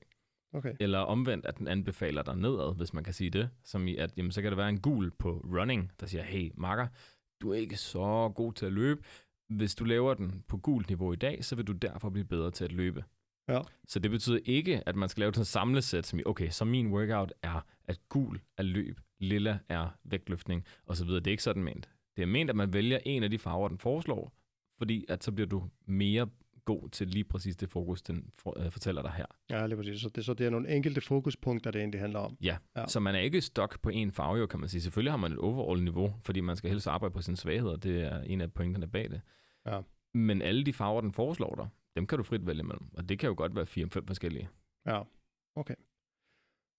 Okay. 0.53 0.73
Eller 0.79 0.99
omvendt, 0.99 1.45
at 1.45 1.57
den 1.57 1.67
anbefaler 1.67 2.23
dig 2.23 2.35
nedad, 2.37 2.75
hvis 2.75 2.93
man 2.93 3.03
kan 3.03 3.13
sige 3.13 3.29
det, 3.29 3.49
som 3.63 3.87
i, 3.87 3.95
at 3.95 4.13
jamen, 4.17 4.31
så 4.31 4.41
kan 4.41 4.51
der 4.51 4.55
være 4.55 4.69
en 4.69 4.79
gul 4.79 5.11
på 5.19 5.45
running, 5.53 5.91
der 5.99 6.05
siger, 6.05 6.23
hey, 6.23 6.51
makker, 6.57 6.87
du 7.41 7.51
er 7.51 7.55
ikke 7.55 7.77
så 7.77 8.31
god 8.35 8.53
til 8.53 8.65
at 8.65 8.73
løbe. 8.73 9.01
Hvis 9.49 9.75
du 9.75 9.83
laver 9.83 10.13
den 10.13 10.43
på 10.47 10.57
gult 10.57 10.87
niveau 10.87 11.13
i 11.13 11.15
dag, 11.15 11.45
så 11.45 11.55
vil 11.55 11.67
du 11.67 11.71
derfor 11.71 12.09
blive 12.09 12.25
bedre 12.25 12.51
til 12.51 12.65
at 12.65 12.71
løbe. 12.71 13.03
Ja. 13.47 13.61
Så 13.87 13.99
det 13.99 14.11
betyder 14.11 14.39
ikke, 14.45 14.87
at 14.87 14.95
man 14.95 15.09
skal 15.09 15.21
lave 15.21 15.33
sådan 15.33 15.41
et 15.41 15.47
samlesæt, 15.47 16.05
som 16.05 16.19
i, 16.19 16.23
okay, 16.25 16.49
så 16.49 16.65
min 16.65 16.87
workout 16.87 17.33
er, 17.43 17.65
at 17.85 17.99
gul 18.09 18.41
er 18.57 18.63
løb, 18.63 18.99
lilla 19.19 19.59
er 19.69 19.97
vægtløftning, 20.03 20.65
osv. 20.85 21.07
Det 21.07 21.27
er 21.27 21.31
ikke 21.31 21.43
sådan 21.43 21.63
ment. 21.63 21.89
Det 22.15 22.21
er 22.21 22.25
ment, 22.25 22.49
at 22.49 22.55
man 22.55 22.73
vælger 22.73 22.99
en 23.05 23.23
af 23.23 23.29
de 23.29 23.37
farver, 23.39 23.67
den 23.67 23.77
foreslår, 23.77 24.33
fordi 24.77 25.05
at 25.09 25.23
så 25.23 25.31
bliver 25.31 25.47
du 25.47 25.69
mere 25.85 26.27
god 26.65 26.89
til 26.89 27.07
lige 27.07 27.23
præcis 27.23 27.55
det 27.55 27.69
fokus, 27.69 28.01
den 28.01 28.31
øh, 28.57 28.71
fortæller 28.71 29.01
dig 29.01 29.11
her. 29.11 29.25
Ja, 29.49 29.65
lige 29.67 29.77
præcis. 29.77 30.01
Så 30.01 30.09
det, 30.09 30.25
så 30.25 30.33
det 30.33 30.45
er 30.45 30.49
nogle 30.49 30.75
enkelte 30.75 31.01
fokuspunkter, 31.01 31.71
det 31.71 31.79
egentlig 31.79 31.99
handler 31.99 32.19
om. 32.19 32.37
Ja. 32.41 32.57
Ja. 32.75 32.87
så 32.87 32.99
man 32.99 33.15
er 33.15 33.19
ikke 33.19 33.41
stok 33.41 33.81
på 33.81 33.89
en 33.89 34.11
farve, 34.11 34.37
jo, 34.37 34.45
kan 34.45 34.59
man 34.59 34.69
sige. 34.69 34.81
Selvfølgelig 34.81 35.11
har 35.11 35.17
man 35.17 35.31
et 35.31 35.37
overall-niveau, 35.37 36.13
fordi 36.21 36.39
man 36.41 36.55
skal 36.55 36.69
helst 36.69 36.87
arbejde 36.87 37.13
på 37.13 37.21
sine 37.21 37.37
svagheder. 37.37 37.75
Det 37.75 38.01
er 38.01 38.21
en 38.21 38.41
af 38.41 38.53
pointerne 38.53 38.87
bag 38.87 39.09
det. 39.09 39.21
Ja. 39.65 39.81
Men 40.13 40.41
alle 40.41 40.63
de 40.63 40.73
farver, 40.73 41.01
den 41.01 41.13
foreslår 41.13 41.55
dig, 41.55 41.67
dem 41.95 42.07
kan 42.07 42.17
du 42.17 42.23
frit 42.23 42.47
vælge 42.47 42.63
mellem. 42.63 42.87
Og 42.93 43.09
det 43.09 43.19
kan 43.19 43.27
jo 43.27 43.35
godt 43.37 43.55
være 43.55 43.65
fire-fem 43.65 44.07
forskellige. 44.07 44.49
Ja, 44.85 45.01
okay. 45.55 45.75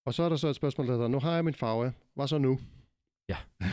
Og 0.06 0.14
så 0.14 0.22
er 0.22 0.28
der 0.28 0.36
så 0.36 0.48
et 0.48 0.56
spørgsmål, 0.56 0.86
der 0.86 0.92
hedder, 0.92 1.08
nu 1.08 1.18
har 1.18 1.34
jeg 1.34 1.44
min 1.44 1.54
farve. 1.54 1.92
Hvad 2.14 2.28
så 2.28 2.38
nu? 2.38 2.58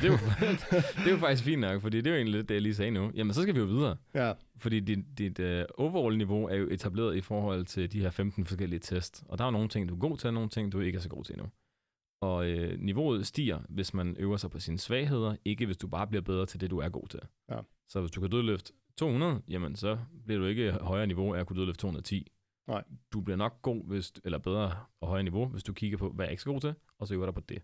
Det 0.02 0.08
er 0.08 0.12
jo, 0.12 0.18
det 1.04 1.08
er 1.08 1.12
jo 1.12 1.18
faktisk 1.18 1.44
fint 1.44 1.62
nok, 1.62 1.82
fordi 1.82 1.98
det 1.98 2.08
er 2.08 2.12
jo 2.12 2.16
egentlig 2.16 2.36
lidt 2.36 2.50
det, 2.50 2.56
jeg 2.56 2.62
lige 2.62 2.76
sagde 2.76 2.92
nu. 2.92 3.12
Jamen, 3.16 3.34
så 3.34 3.42
skal 3.42 3.56
vi 3.56 3.60
jo 3.60 3.66
videre. 3.66 3.98
Ja, 4.14 4.34
Fordi 4.58 4.80
dit, 4.80 5.00
dit 5.18 5.40
uh, 5.40 5.46
overall-niveau 5.78 6.48
er 6.48 6.56
jo 6.56 6.68
etableret 6.70 7.16
i 7.16 7.22
forhold 7.22 7.66
til 7.66 7.92
de 7.92 8.02
her 8.02 8.10
15 8.10 8.46
forskellige 8.46 8.80
test. 8.80 9.24
Og 9.30 9.38
der 9.38 9.46
er 9.46 9.52
nogle 9.52 9.70
ting, 9.70 9.90
du 9.90 9.96
er 9.96 10.00
god 10.00 10.18
til, 10.18 10.28
og 10.28 10.34
nogle 10.34 10.50
ting, 10.50 10.72
du 10.72 10.80
ikke 10.80 10.98
er 10.98 11.02
så 11.02 11.10
god 11.10 11.24
til 11.24 11.34
endnu. 11.34 11.50
Og 12.22 12.50
øh, 12.50 12.80
niveauet 12.80 13.28
stiger, 13.28 13.60
hvis 13.70 13.94
man 13.94 14.16
øver 14.20 14.38
sig 14.38 14.52
på 14.52 14.60
sine 14.60 14.78
svagheder, 14.78 15.36
ikke 15.46 15.66
hvis 15.66 15.78
du 15.78 15.88
bare 15.88 16.08
bliver 16.08 16.22
bedre 16.22 16.46
til 16.46 16.62
det, 16.62 16.72
du 16.72 16.78
er 16.78 16.90
god 16.90 17.08
til. 17.08 17.20
Ja. 17.52 17.60
Så 17.90 18.00
hvis 18.00 18.12
du 18.12 18.22
kan 18.22 18.30
dødløfte 18.30 18.74
200, 18.98 19.42
jamen 19.48 19.76
så 19.76 19.98
bliver 20.26 20.40
du 20.40 20.46
ikke 20.46 20.72
højere 20.72 21.08
niveau 21.08 21.34
af 21.34 21.40
at 21.40 21.48
kunne 21.48 21.60
dødløfte 21.60 21.82
210. 21.82 22.32
Nej. 22.68 22.84
Du 23.14 23.22
bliver 23.22 23.38
nok 23.38 23.62
god, 23.62 23.88
hvis, 23.88 24.14
eller 24.24 24.38
bedre 24.38 24.76
og 25.02 25.08
højere 25.08 25.24
niveau, 25.24 25.46
hvis 25.46 25.64
du 25.64 25.74
kigger 25.74 25.98
på, 25.98 26.10
hvad 26.10 26.26
jeg 26.26 26.32
ikke 26.32 26.40
er 26.40 26.44
så 26.44 26.52
god 26.52 26.62
til, 26.62 26.74
og 27.00 27.08
så 27.08 27.14
øver 27.14 27.26
dig 27.26 27.34
på 27.34 27.42
det. 27.42 27.62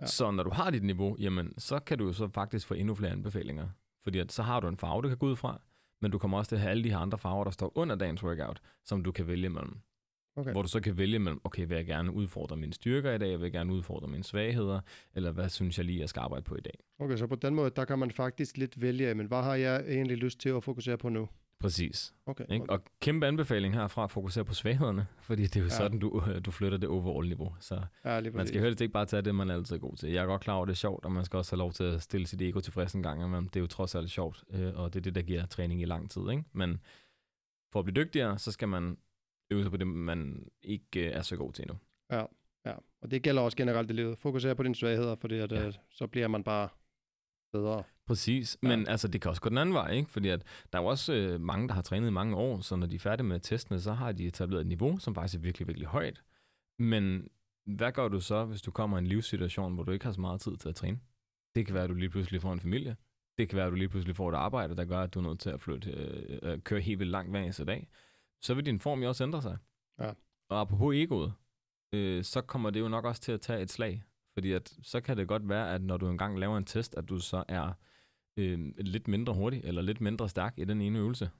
Ja. 0.00 0.06
Så 0.06 0.30
når 0.30 0.42
du 0.42 0.50
har 0.50 0.70
dit 0.70 0.82
niveau, 0.84 1.16
jamen 1.18 1.58
så 1.58 1.78
kan 1.78 1.98
du 1.98 2.06
jo 2.06 2.12
så 2.12 2.28
faktisk 2.28 2.66
få 2.66 2.74
endnu 2.74 2.94
flere 2.94 3.12
anbefalinger. 3.12 3.68
Fordi 4.04 4.18
at, 4.18 4.32
så 4.32 4.42
har 4.42 4.60
du 4.60 4.68
en 4.68 4.76
farve, 4.76 5.02
du 5.02 5.08
kan 5.08 5.18
gå 5.18 5.26
ud 5.26 5.36
fra, 5.36 5.60
men 6.02 6.10
du 6.10 6.18
kommer 6.18 6.38
også 6.38 6.48
til 6.48 6.56
at 6.56 6.60
have 6.60 6.70
alle 6.70 6.84
de 6.84 6.90
her 6.90 6.98
andre 6.98 7.18
farver, 7.18 7.44
der 7.44 7.50
står 7.50 7.72
under 7.74 7.96
dagens 7.96 8.22
workout, 8.24 8.60
som 8.84 9.02
du 9.04 9.12
kan 9.12 9.26
vælge 9.26 9.48
mellem. 9.48 9.78
okay. 10.36 10.52
Hvor 10.52 10.62
du 10.62 10.68
så 10.68 10.80
kan 10.80 10.98
vælge 10.98 11.18
mellem, 11.18 11.40
okay, 11.44 11.66
vil 11.66 11.74
jeg 11.76 11.86
gerne 11.86 12.12
udfordre 12.12 12.56
mine 12.56 12.72
styrker 12.72 13.12
i 13.12 13.18
dag, 13.18 13.30
vil 13.38 13.42
jeg 13.44 13.52
gerne 13.52 13.72
udfordre 13.72 14.08
mine 14.08 14.24
svagheder, 14.24 14.80
eller 15.14 15.30
hvad 15.32 15.48
synes 15.48 15.78
jeg 15.78 15.86
lige, 15.86 16.00
jeg 16.00 16.08
skal 16.08 16.20
arbejde 16.20 16.44
på 16.44 16.56
i 16.56 16.60
dag. 16.60 16.78
Okay, 16.98 17.16
så 17.16 17.26
på 17.26 17.36
den 17.36 17.54
måde, 17.54 17.70
der 17.76 17.84
kan 17.84 17.98
man 17.98 18.10
faktisk 18.10 18.56
lidt 18.56 18.80
vælge, 18.82 19.14
men 19.14 19.26
hvad 19.26 19.42
har 19.42 19.54
jeg 19.54 19.84
egentlig 19.88 20.16
lyst 20.16 20.40
til 20.40 20.48
at 20.48 20.64
fokusere 20.64 20.98
på 20.98 21.08
nu? 21.08 21.28
Præcis. 21.60 22.14
Okay, 22.26 22.44
Ikke? 22.50 22.62
okay. 22.62 22.72
Og 22.72 22.84
kæmpe 23.00 23.26
anbefaling 23.26 23.74
herfra 23.74 24.06
fokusere 24.06 24.44
på 24.44 24.54
svaghederne, 24.54 25.06
fordi 25.28 25.42
det 25.42 25.56
er 25.56 25.60
jo 25.60 25.66
Ja. 25.66 25.72
ja. 25.72 25.76
sådan, 25.76 25.98
du, 25.98 26.22
du 26.46 26.50
flytter 26.50 26.78
det 26.78 26.88
overall-niveau. 26.88 27.54
Så 27.60 27.74
Ja, 28.04 28.20
man 28.34 28.46
skal 28.46 28.60
helst 28.60 28.80
ikke 28.80 28.92
bare 28.92 29.06
tage 29.06 29.22
det, 29.22 29.34
man 29.34 29.50
er 29.50 29.54
altid 29.54 29.78
god 29.78 29.96
til. 29.96 30.10
Jeg 30.10 30.22
er 30.22 30.26
godt 30.26 30.42
klar 30.42 30.54
over, 30.54 30.62
at 30.62 30.68
det 30.68 30.72
er 30.74 30.76
sjovt, 30.76 31.04
og 31.04 31.12
man 31.12 31.24
skal 31.24 31.36
også 31.36 31.52
have 31.52 31.58
lov 31.58 31.72
til 31.72 31.84
at 31.84 32.02
stille 32.02 32.26
sit 32.26 32.42
ego 32.42 32.60
tilfreds 32.60 32.92
en 32.94 33.02
gang, 33.02 33.30
men 33.30 33.44
det 33.44 33.56
er 33.56 33.60
jo 33.60 33.66
trods 33.66 33.94
alt 33.94 34.10
sjovt, 34.10 34.44
øh, 34.50 34.74
og 34.78 34.94
det 34.94 35.00
er 35.00 35.02
det, 35.02 35.14
der 35.14 35.22
giver 35.22 35.46
træning 35.46 35.82
i 35.82 35.84
lang 35.84 36.10
tid. 36.10 36.22
Ikke? 36.30 36.44
Men 36.52 36.80
for 37.72 37.78
at 37.78 37.84
blive 37.84 38.04
dygtigere, 38.04 38.38
så 38.38 38.52
skal 38.52 38.68
man 38.68 38.98
øve 39.50 39.62
sig 39.62 39.70
på 39.70 39.76
det, 39.76 39.86
man 39.86 40.48
ikke 40.62 41.06
øh, 41.08 41.12
er 41.16 41.22
så 41.22 41.36
god 41.36 41.52
til 41.52 41.62
endnu. 41.62 41.78
Ja, 42.66 42.74
og 43.02 43.10
det 43.10 43.22
gælder 43.22 43.42
også 43.42 43.56
generelt 43.56 43.90
i 43.90 43.94
livet. 43.94 44.18
Fokusere 44.18 44.56
på 44.56 44.62
dine 44.62 44.74
svagheder, 44.74 45.16
fordi 45.16 45.38
at, 45.38 45.52
Ja. 45.52 45.64
ja. 45.64 45.70
så 45.90 46.06
bliver 46.06 46.28
man 46.28 46.44
bare 46.44 46.68
bedre. 47.52 47.82
Præcis, 48.08 48.58
Ja. 48.62 48.68
men 48.68 48.88
altså, 48.88 49.08
det 49.08 49.20
kan 49.20 49.28
også 49.28 49.42
gå 49.42 49.48
den 49.48 49.58
anden 49.58 49.74
vej, 49.74 49.90
ikke? 49.90 50.10
fordi 50.10 50.28
at 50.28 50.42
der 50.72 50.78
er 50.78 50.82
jo 50.82 50.88
også 50.88 51.12
øh, 51.14 51.40
mange, 51.40 51.68
der 51.68 51.74
har 51.74 51.82
trænet 51.82 52.08
i 52.08 52.10
mange 52.10 52.36
år, 52.36 52.60
så 52.60 52.76
når 52.76 52.86
de 52.86 52.94
er 52.94 53.00
færdige 53.00 53.26
med 53.26 53.40
testene, 53.40 53.80
så 53.80 53.92
har 53.92 54.12
de 54.12 54.26
etableret 54.26 54.60
et 54.60 54.66
niveau, 54.66 54.98
som 54.98 55.14
faktisk 55.14 55.34
er 55.38 55.42
virkelig, 55.42 55.68
virkelig 55.68 55.88
højt. 55.88 56.22
Men 56.78 57.28
hvad 57.66 57.92
gør 57.92 58.08
du 58.08 58.20
så, 58.20 58.44
hvis 58.44 58.62
du 58.62 58.70
kommer 58.70 58.96
i 58.96 59.00
en 59.00 59.06
livssituation, 59.06 59.74
hvor 59.74 59.82
du 59.84 59.92
ikke 59.92 60.04
har 60.04 60.12
så 60.12 60.20
meget 60.20 60.40
tid 60.40 60.56
til 60.56 60.68
at 60.68 60.74
træne? 60.74 61.00
Det 61.54 61.66
kan 61.66 61.74
være, 61.74 61.84
at 61.84 61.90
du 61.90 61.94
lige 61.94 62.10
pludselig 62.10 62.42
får 62.42 62.52
en 62.52 62.60
familie. 62.60 62.96
Det 63.38 63.48
kan 63.48 63.56
være, 63.56 63.66
at 63.66 63.70
du 63.70 63.76
lige 63.76 63.88
pludselig 63.88 64.16
får 64.16 64.28
et 64.28 64.34
arbejde, 64.34 64.76
der 64.76 64.84
gør, 64.84 65.00
at 65.00 65.14
du 65.14 65.18
er 65.18 65.22
nødt 65.28 65.40
til 65.40 65.50
at 65.50 65.60
flytte, 65.60 65.90
øh, 65.90 66.38
øh, 66.42 66.58
køre 66.60 66.80
helt 66.80 66.98
vildt 66.98 67.10
langt 67.10 67.30
hver 67.30 67.40
eneste 67.40 67.64
dag. 67.64 67.88
Så 68.42 68.54
vil 68.54 68.66
din 68.66 68.78
form 68.78 69.02
jo 69.02 69.08
også 69.08 69.24
ændre 69.24 69.42
sig. 69.42 69.56
Ja. 70.00 70.10
Og 70.50 70.60
apropos 70.60 70.94
egoet, 70.96 71.32
øh, 71.94 72.24
så 72.24 72.40
kommer 72.40 72.70
det 72.70 72.80
jo 72.80 72.88
nok 72.88 73.04
også 73.04 73.20
til 73.20 73.32
at 73.32 73.40
tage 73.40 73.62
et 73.62 73.70
slag. 73.70 74.02
Fordi 74.34 74.52
at, 74.52 74.76
så 74.82 75.00
kan 75.00 75.16
det 75.16 75.28
godt 75.28 75.48
være, 75.48 75.74
at 75.74 75.82
når 75.82 75.96
du 75.96 76.08
engang 76.08 76.38
laver 76.38 76.58
en 76.58 76.64
test, 76.64 76.94
at 76.94 77.08
du 77.08 77.18
så 77.18 77.44
er 77.48 77.72
øh, 78.38 78.72
lidt 78.76 79.08
mindre 79.08 79.34
hurtig, 79.34 79.60
eller 79.64 79.82
lidt 79.82 80.00
mindre 80.00 80.28
stærk 80.28 80.54
i 80.58 80.64
den 80.64 80.80
ene 80.80 80.98
øvelse. 80.98 81.30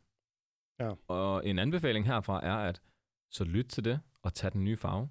Ja. 0.81 0.93
Og 1.09 1.47
en 1.47 1.59
anbefaling 1.59 2.07
herfra 2.07 2.45
er, 2.47 2.57
at 2.57 2.83
så 3.31 3.45
lyt 3.45 3.65
til 3.65 3.85
det, 3.85 4.01
og 4.23 4.35
tag 4.35 4.53
den 4.53 4.65
nye 4.65 4.77
farve. 4.77 5.09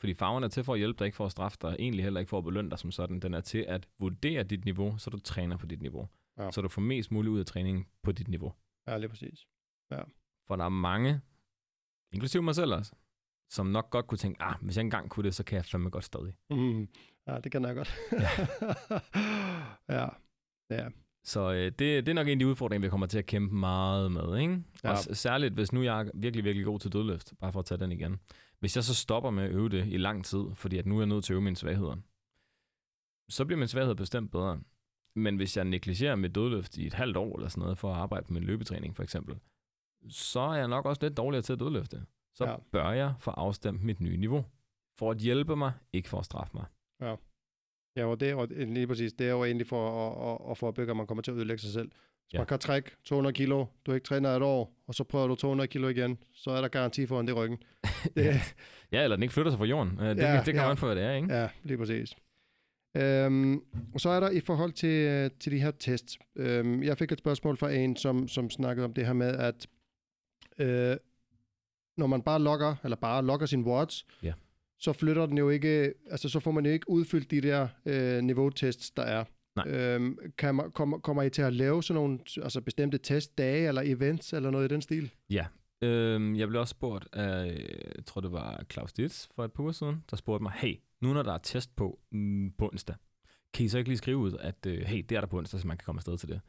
Fordi 0.00 0.14
farven 0.14 0.44
er 0.44 0.48
til 0.48 0.64
for 0.64 0.72
at 0.72 0.78
hjælpe 0.78 0.98
dig, 0.98 1.04
ikke 1.04 1.16
for 1.16 1.26
at 1.26 1.32
straffe 1.32 1.58
dig, 1.62 1.76
egentlig 1.78 2.04
heller 2.04 2.20
ikke 2.20 2.30
for 2.30 2.38
at 2.38 2.44
belønne 2.44 2.70
dig 2.70 2.78
som 2.78 2.90
sådan. 2.90 3.20
Den 3.20 3.34
er 3.34 3.40
til 3.40 3.58
at 3.58 3.88
vurdere 3.98 4.42
dit 4.42 4.64
niveau, 4.64 4.98
så 4.98 5.10
du 5.10 5.18
træner 5.18 5.56
på 5.56 5.66
dit 5.66 5.82
niveau. 5.82 6.08
Ja. 6.38 6.50
Så 6.50 6.60
du 6.62 6.68
får 6.68 6.82
mest 6.82 7.10
muligt 7.10 7.32
ud 7.32 7.38
af 7.38 7.46
træningen 7.46 7.86
på 8.02 8.12
dit 8.12 8.28
niveau. 8.28 8.54
Ja, 8.86 8.98
lige 8.98 9.08
præcis. 9.08 9.46
For 10.48 10.56
der 10.56 10.64
er 10.64 10.68
mange, 10.68 11.20
inklusive 12.12 12.42
mig 12.42 12.54
selv 12.54 12.74
også, 12.74 12.92
som 13.50 13.66
nok 13.66 13.90
godt 13.90 14.06
kunne 14.06 14.18
tænke, 14.18 14.42
ah, 14.42 14.54
hvis 14.62 14.76
jeg 14.76 14.84
engang 14.84 15.10
kunne 15.10 15.24
det, 15.24 15.34
så 15.34 15.44
kan 15.44 15.56
jeg 15.56 15.64
fandme 15.64 15.90
godt 15.90 16.04
stadig. 16.04 16.34
Mm. 16.50 16.88
Ja, 17.26 17.40
det 17.40 17.52
kan 17.52 17.64
jeg 17.64 17.74
godt. 17.74 17.94
ja. 18.12 18.30
ja. 20.00 20.08
Så 21.24 21.52
øh, 21.52 21.64
det, 21.64 21.78
det 21.78 22.08
er 22.08 22.12
nok 22.14 22.26
en 22.26 22.32
af 22.32 22.38
de 22.38 22.46
udfordringer, 22.46 22.86
vi 22.86 22.90
kommer 22.90 23.06
til 23.06 23.18
at 23.18 23.26
kæmpe 23.26 23.54
meget 23.54 24.12
med. 24.12 24.38
Ikke? 24.38 24.62
Ja. 24.84 24.90
Og 24.90 24.98
særligt, 24.98 25.54
hvis 25.54 25.72
nu 25.72 25.82
jeg 25.82 26.00
er 26.00 26.10
virkelig, 26.14 26.44
virkelig 26.44 26.64
god 26.66 26.78
til 26.78 26.92
dødløft, 26.92 27.32
bare 27.40 27.52
for 27.52 27.60
at 27.60 27.66
tage 27.66 27.78
den 27.78 27.92
igen. 27.92 28.20
Hvis 28.60 28.76
jeg 28.76 28.84
så 28.84 28.94
stopper 28.94 29.30
med 29.30 29.44
at 29.44 29.50
øve 29.50 29.68
det 29.68 29.86
i 29.86 29.96
lang 29.96 30.24
tid, 30.24 30.44
fordi 30.54 30.78
at 30.78 30.86
nu 30.86 30.96
er 30.96 31.00
jeg 31.00 31.06
nødt 31.08 31.24
til 31.24 31.32
at 31.32 31.34
øve 31.34 31.42
mine 31.42 31.56
svagheder, 31.56 31.96
så 33.28 33.44
bliver 33.44 33.58
min 33.58 33.68
svaghed 33.68 33.94
bestemt 33.94 34.30
bedre. 34.32 34.60
Men 35.16 35.36
hvis 35.36 35.56
jeg 35.56 35.64
negligerer 35.64 36.16
mit 36.16 36.34
dødløft 36.34 36.76
i 36.76 36.86
et 36.86 36.94
halvt 36.94 37.16
år 37.16 37.36
eller 37.36 37.48
sådan 37.48 37.62
noget, 37.62 37.78
for 37.78 37.92
at 37.92 37.98
arbejde 38.00 38.26
på 38.26 38.32
min 38.32 38.42
løbetræning 38.44 38.96
for 38.96 39.02
eksempel, 39.02 39.36
så 40.08 40.40
er 40.40 40.54
jeg 40.54 40.68
nok 40.68 40.86
også 40.86 41.02
lidt 41.02 41.16
dårligere 41.16 41.42
til 41.42 41.52
at 41.52 41.60
dødløfte. 41.60 42.04
Så 42.34 42.44
Ja. 42.44 42.50
ja. 42.50 42.56
bør 42.72 42.90
jeg 42.90 43.14
få 43.18 43.30
afstemt 43.30 43.82
mit 43.82 44.00
nye 44.00 44.16
niveau. 44.16 44.44
For 44.98 45.10
at 45.10 45.18
hjælpe 45.18 45.56
mig, 45.56 45.72
ikke 45.92 46.08
for 46.08 46.18
at 46.18 46.24
straffe 46.24 46.56
mig. 46.56 46.64
Ja, 47.00 47.14
og 48.04 48.20
det 48.20 48.30
jo 48.30 48.46
lige 48.50 48.86
præcis, 48.86 49.12
det 49.12 49.26
er 49.26 49.30
jo 49.30 49.44
egentlig 49.44 49.66
for 49.66 50.06
at, 50.06 50.32
at, 50.46 50.50
at 50.50 50.58
forebygge, 50.58 50.90
at 50.90 50.96
man 50.96 51.06
kommer 51.06 51.22
til 51.22 51.30
at 51.30 51.36
ødelægge 51.36 51.60
sig 51.62 51.72
selv. 51.72 51.90
Hvis 51.90 52.34
Ja. 52.34 52.38
man 52.38 52.46
kan 52.46 52.58
trække 52.58 52.90
200 53.04 53.32
kilo, 53.32 53.64
du 53.86 53.90
har 53.90 53.94
ikke 53.94 54.04
træner 54.06 54.30
et 54.36 54.42
år, 54.42 54.72
og 54.86 54.94
så 54.94 55.04
prøver 55.04 55.26
du 55.26 55.34
200 55.34 55.68
kilo 55.68 55.88
igen, 55.88 56.18
så 56.34 56.50
er 56.50 56.60
der 56.60 56.68
garanti 56.68 57.06
for 57.06 57.18
ondt 57.18 57.30
i 57.30 57.32
ryggen. 57.32 57.58
Det, 58.16 58.54
Ja, 58.92 59.02
eller 59.04 59.16
den 59.16 59.22
ikke 59.22 59.32
flytter 59.34 59.50
sig 59.52 59.58
fra 59.58 59.64
jorden. 59.64 59.98
Øh, 60.00 60.08
Det, 60.08 60.18
Ja, 60.18 60.30
ja, 60.32 60.36
det 60.36 60.54
kan 60.54 60.62
ja. 60.62 60.68
man 60.68 60.76
få, 60.76 60.86
hvad 60.86 60.96
det 60.96 61.04
er, 61.04 61.12
ikke? 61.14 61.34
ja, 61.34 61.48
lige 61.62 61.78
præcis. 61.78 62.14
Øhm, 62.96 63.62
og 63.94 64.00
så 64.00 64.08
er 64.08 64.20
der 64.20 64.30
i 64.30 64.40
forhold 64.40 64.72
til, 64.72 65.30
til 65.40 65.52
de 65.52 65.58
her 65.60 65.70
tests. 65.70 66.18
Øhm, 66.36 66.82
jeg 66.82 66.98
fik 66.98 67.12
et 67.12 67.18
spørgsmål 67.18 67.56
fra 67.56 67.70
en, 67.70 67.96
som, 67.96 68.28
som 68.28 68.50
snakkede 68.50 68.84
om 68.84 68.94
det 68.94 69.06
her 69.06 69.12
med, 69.12 69.28
at 69.36 69.66
øh, 70.58 70.96
når 71.96 72.06
man 72.06 72.22
bare 72.22 72.40
logger, 72.42 72.74
eller 72.84 72.96
bare 72.96 73.24
logger 73.24 73.46
sin 73.46 73.64
watts, 73.64 74.06
Ja. 74.22 74.32
Så 74.80 74.92
flytter 74.92 75.26
den 75.26 75.38
jo 75.38 75.48
ikke, 75.48 75.94
altså 76.10 76.28
så 76.28 76.40
får 76.40 76.50
man 76.50 76.66
jo 76.66 76.72
ikke 76.72 76.90
udfyldt 76.90 77.30
de 77.30 77.40
der 77.40 77.68
øh, 77.86 78.22
niveautests, 78.22 78.90
der 78.90 79.02
er. 79.02 79.24
Nej. 79.56 79.68
Øhm, 79.68 80.18
kan 80.38 80.54
man, 80.54 80.70
kommer, 80.70 80.98
kommer 80.98 81.22
I 81.22 81.30
til 81.30 81.42
at 81.42 81.52
lave 81.52 81.82
sådan 81.82 82.02
nogle 82.02 82.18
altså 82.42 82.60
bestemte 82.60 82.98
testdage 82.98 83.68
eller 83.68 83.82
events 83.84 84.32
eller 84.32 84.50
noget 84.50 84.70
i 84.70 84.74
den 84.74 84.82
stil? 84.82 85.10
Øhm, 85.82 86.36
jeg 86.36 86.48
blev 86.48 86.60
også 86.60 86.70
spurgt 86.70 87.08
af, 87.12 87.46
jeg 87.96 88.04
tror 88.06 88.20
det 88.20 88.32
var 88.32 88.64
Claus 88.72 88.92
Ditz 88.92 89.26
for 89.34 89.44
et 89.44 89.52
par 89.52 89.62
uger 89.62 89.72
siden, 89.72 90.04
der 90.10 90.16
spurgte 90.16 90.42
mig, 90.42 90.52
hey, 90.52 90.76
nu 91.00 91.12
når 91.12 91.22
der 91.22 91.32
er 91.32 91.38
test 91.38 91.76
på 91.76 92.00
mm, 92.12 92.52
på 92.58 92.68
onsdag, 92.68 92.96
kan 93.54 93.64
I 93.66 93.68
så 93.68 93.78
ikke 93.78 93.90
lige 93.90 93.98
skrive 93.98 94.16
ud, 94.16 94.32
at 94.40 94.66
øh, 94.66 94.78
hey, 94.80 95.04
det 95.08 95.16
er 95.16 95.20
der 95.20 95.26
på 95.28 95.38
onsdag, 95.38 95.60
så 95.60 95.66
man 95.66 95.76
kan 95.76 95.84
komme 95.84 95.98
afsted 95.98 96.18
til 96.18 96.28
det. 96.28 96.40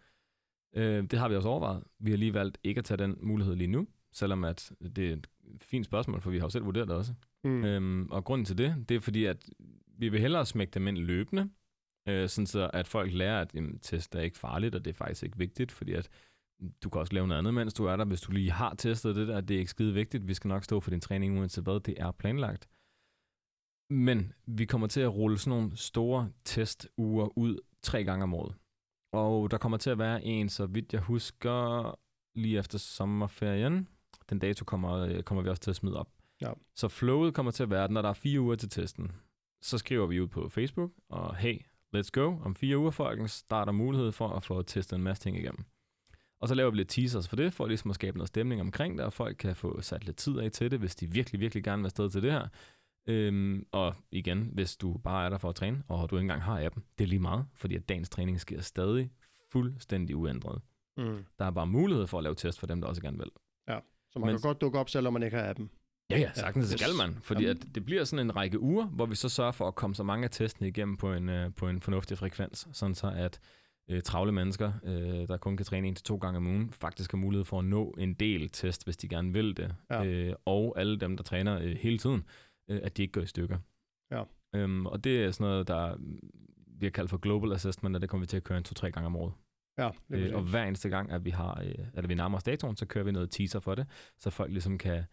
Øh, 0.76 1.04
det 1.04 1.20
har 1.20 1.30
vi 1.30 1.36
også 1.36 1.50
overvejet. 1.50 1.84
Vi 2.00 2.10
har 2.10 2.18
lige 2.18 2.34
valgt 2.34 2.58
ikke 2.64 2.80
at 2.80 2.86
tage 2.86 2.98
den 2.98 3.18
mulighed 3.22 3.56
lige 3.56 3.68
nu, 3.68 3.88
selvom 4.12 4.44
at 4.44 4.72
det 4.96 5.10
er 5.10 5.14
et 5.14 5.28
fint 5.62 5.86
spørgsmål, 5.86 6.22
for 6.22 6.32
vi 6.32 6.38
har 6.38 6.46
jo 6.46 6.50
selv 6.50 6.66
vurderet 6.66 6.88
det 6.88 6.96
også. 6.96 7.14
Mm. 7.44 7.66
Øhm, 7.66 8.08
og 8.12 8.26
grunden 8.26 8.46
til 8.46 8.58
det, 8.58 8.86
det 8.90 8.96
er 8.96 9.00
fordi, 9.00 9.26
at 9.26 9.50
vi 9.98 10.10
vil 10.10 10.20
hellere 10.20 10.46
smække 10.46 10.72
dem 10.72 10.88
ind 10.88 10.98
løbende, 10.98 11.50
øh, 12.08 12.30
sådan 12.30 12.48
så 12.48 12.70
at 12.74 12.88
folk 12.88 13.14
lærer, 13.14 13.42
at 13.42 13.54
jamen, 13.54 13.80
test 13.80 14.16
er 14.16 14.22
ikke 14.22 14.38
farligt, 14.38 14.76
og 14.76 14.86
det 14.86 14.92
er 14.92 14.96
faktisk 14.96 15.24
ikke 15.24 15.38
vigtigt, 15.38 15.72
fordi 15.72 15.94
at 15.94 16.10
du 16.84 16.90
kan 16.90 17.02
også 17.02 17.14
lave 17.14 17.28
noget 17.28 17.40
andet, 17.40 17.54
mens 17.54 17.74
du 17.74 17.86
er 17.86 17.96
der. 17.96 18.06
Hvis 18.06 18.22
du 18.22 18.32
lige 18.32 18.52
har 18.52 18.74
testet 18.74 19.16
det 19.16 19.28
der, 19.28 19.42
det 19.42 19.56
er 19.56 19.60
ikke 19.60 19.72
skide 19.72 19.94
vigtigt. 19.94 20.28
Vi 20.28 20.34
skal 20.34 20.48
nok 20.48 20.64
stå 20.64 20.80
for 20.80 20.90
din 20.90 21.02
træning, 21.02 21.40
uanset 21.40 21.64
hvad 21.64 21.80
det 21.80 22.02
er 22.02 22.12
planlagt. 22.12 22.70
Men 23.90 24.34
vi 24.46 24.66
kommer 24.66 24.88
til 24.88 25.02
at 25.02 25.14
rulle 25.14 25.38
sådan 25.38 25.60
nogle 25.60 25.78
store 25.78 26.32
testuger 26.46 27.38
ud 27.38 27.58
tre 27.82 28.04
gange 28.04 28.24
om 28.24 28.34
året. 28.34 28.56
Og 29.14 29.52
der 29.52 29.58
kommer 29.58 29.78
til 29.78 29.90
at 29.90 29.98
være 29.98 30.24
en, 30.24 30.50
så 30.50 30.66
vidt 30.66 30.94
jeg 30.94 31.02
husker, 31.02 32.00
lige 32.36 32.60
efter 32.60 32.78
sommerferien. 32.78 33.88
Den 34.30 34.40
dato 34.40 34.66
kommer, 34.66 34.92
øh, 34.92 35.24
kommer 35.24 35.44
vi 35.44 35.50
også 35.50 35.62
til 35.62 35.72
at 35.72 35.76
smide 35.76 36.00
op. 36.00 36.10
Ja. 36.42 36.52
Så 36.76 36.88
flowet 36.88 37.34
kommer 37.34 37.52
til 37.52 37.64
at 37.64 37.70
være, 37.70 37.92
når 37.92 38.02
der 38.02 38.10
er 38.10 38.14
fire 38.14 38.42
uger 38.42 38.56
til 38.56 38.70
testen, 38.70 39.12
så 39.62 39.78
skriver 39.78 40.08
vi 40.08 40.22
ud 40.22 40.28
på 40.28 40.50
Facebook, 40.50 40.92
og 41.10 41.36
hey, 41.36 41.60
let's 41.96 42.10
go. 42.14 42.38
Om 42.44 42.56
fire 42.56 42.78
uger, 42.78 42.92
folkens, 42.92 43.44
der 43.44 43.56
er 43.56 43.66
der 43.66 43.72
mulighed 43.72 44.12
for 44.12 44.30
at 44.30 44.44
få 44.44 44.62
testet 44.62 44.96
en 44.98 45.04
masse 45.04 45.24
ting 45.24 45.38
igennem. 45.38 45.66
Og 46.40 46.48
så 46.48 46.56
laver 46.56 46.72
vi 46.72 46.78
lidt 46.78 46.90
teasers 46.90 47.28
for 47.30 47.36
det, 47.36 47.54
for 47.54 47.68
ligesom 47.68 47.90
at 47.92 47.96
skabe 47.96 48.18
noget 48.18 48.28
stemning 48.28 48.62
omkring 48.62 48.98
det, 48.98 49.06
og 49.06 49.14
folk 49.14 49.38
kan 49.38 49.56
få 49.56 49.82
sat 49.82 50.06
lidt 50.06 50.18
tid 50.18 50.38
af 50.40 50.52
til 50.52 50.72
det, 50.72 50.80
hvis 50.80 50.96
de 50.96 51.12
virkelig, 51.12 51.40
virkelig 51.42 51.64
gerne 51.64 51.82
vil 51.82 51.86
afsted 51.88 52.10
til 52.10 52.22
det 52.24 52.32
her. 52.32 52.48
Øhm, 53.08 53.66
og 53.72 53.96
igen, 54.12 54.50
hvis 54.54 54.78
du 54.78 54.98
bare 54.98 55.26
er 55.26 55.30
der 55.30 55.38
for 55.38 55.50
at 55.50 55.56
træne, 55.56 55.84
og 55.88 56.10
du 56.10 56.16
ikke 56.16 56.22
engang 56.22 56.42
har 56.42 56.66
appen, 56.66 56.84
det 56.98 57.04
er 57.04 57.08
lige 57.08 57.20
meget, 57.20 57.46
fordi 57.56 57.76
at 57.76 57.90
dagens 57.90 58.10
træning 58.10 58.40
sker 58.40 58.62
stadig 58.62 59.12
fuldstændig 59.52 60.16
uændret. 60.16 60.62
Mm. 60.98 61.26
Der 61.40 61.46
er 61.46 61.52
bare 61.52 61.68
mulighed 61.68 62.08
for 62.08 62.18
at 62.18 62.24
lave 62.24 62.36
test 62.36 62.60
for 62.60 62.68
dem, 62.68 62.82
der 62.82 62.88
også 62.88 63.02
gerne 63.02 63.18
vil. 63.18 63.32
Så 64.12 64.20
man 64.20 64.28
Men- 64.28 64.36
kan 64.36 64.42
godt 64.42 64.62
dukke 64.62 64.80
op, 64.80 64.90
selvom 64.90 65.14
man 65.14 65.24
ikke 65.24 65.38
har 65.38 65.50
appen. 65.50 65.70
Ja, 66.12 66.20
ja, 66.20 66.32
sagtens 66.34 66.72
ja, 66.72 66.78
skal 66.78 66.96
man, 66.96 67.18
fordi 67.22 67.46
at 67.46 67.58
det 67.76 67.86
bliver 67.86 68.04
sådan 68.04 68.26
en 68.26 68.36
række 68.36 68.60
uger, 68.60 68.86
hvor 68.86 69.06
vi 69.06 69.16
så 69.16 69.30
sørger 69.30 69.52
for 69.52 69.68
at 69.68 69.76
komme 69.76 69.96
så 69.96 70.04
mange 70.04 70.24
af 70.24 70.30
testene 70.30 70.68
igennem 70.68 70.98
på 70.98 71.14
en, 71.14 71.30
øh, 71.30 71.54
på 71.54 71.68
en 71.68 71.82
fornuftig 71.82 72.18
frekvens, 72.18 72.68
sådan 72.72 72.96
så 72.96 73.14
at 73.16 73.40
øh, 73.90 74.02
travle 74.02 74.32
mennesker, 74.32 74.72
øh, 74.84 75.28
der 75.28 75.38
kun 75.38 75.58
kan 75.58 75.66
træne 75.66 75.88
en 75.88 75.96
til 75.96 76.06
to 76.06 76.16
gange 76.16 76.38
om 76.38 76.48
ugen, 76.48 76.72
faktisk 76.72 77.12
har 77.12 77.18
mulighed 77.18 77.46
for 77.46 77.60
at 77.60 77.66
nå 77.66 77.96
en 77.98 78.14
del 78.14 78.50
test, 78.50 78.84
hvis 78.84 78.98
de 78.98 79.08
gerne 79.08 79.34
vil 79.34 79.58
det. 79.58 79.76
Ja. 79.90 80.06
Øh, 80.06 80.36
og 80.46 80.80
alle 80.80 81.00
dem, 81.00 81.18
der 81.18 81.24
træner 81.24 81.60
øh, 81.60 81.78
hele 81.80 81.98
tiden, 81.98 82.24
øh, 82.70 82.80
at 82.84 82.98
de 82.98 83.02
ikke 83.02 83.12
går 83.12 83.22
i 83.22 83.26
stykker. 83.26 83.58
Ja. 84.12 84.24
Øhm, 84.56 84.86
og 84.86 85.04
det 85.04 85.24
er 85.24 85.32
sådan 85.32 85.48
noget, 85.48 85.68
der 85.68 85.96
vi 86.82 86.86
har 86.86 86.92
kaldt 86.92 87.10
for 87.10 87.18
global 87.18 87.52
assessment, 87.52 87.96
og 87.96 88.02
det 88.02 88.10
kommer 88.10 88.26
vi 88.26 88.28
til 88.28 88.38
at 88.38 88.44
køre 88.44 88.58
en 88.58 88.64
to-tre 88.64 88.92
gange 88.92 89.06
om 89.06 89.16
året. 89.16 89.34
Ja, 89.78 89.90
det 90.10 90.18
Øh, 90.18 90.36
og 90.36 90.42
hver 90.42 90.64
eneste 90.64 90.90
gang, 90.90 91.12
at 91.12 91.26
vi 91.26 91.30
har, 91.30 91.62
øh, 91.66 91.86
at 91.94 92.10
vi 92.10 92.16
nærmer 92.16 92.38
os 92.38 92.44
datoen, 92.44 92.76
så 92.76 92.86
kører 92.86 93.04
vi 93.04 93.12
noget 93.12 93.32
teaser 93.32 93.60
for 93.60 93.76
det, 93.76 93.88
så 94.18 94.30
folk 94.30 94.52
ligesom 94.52 94.78
kan 94.78 95.04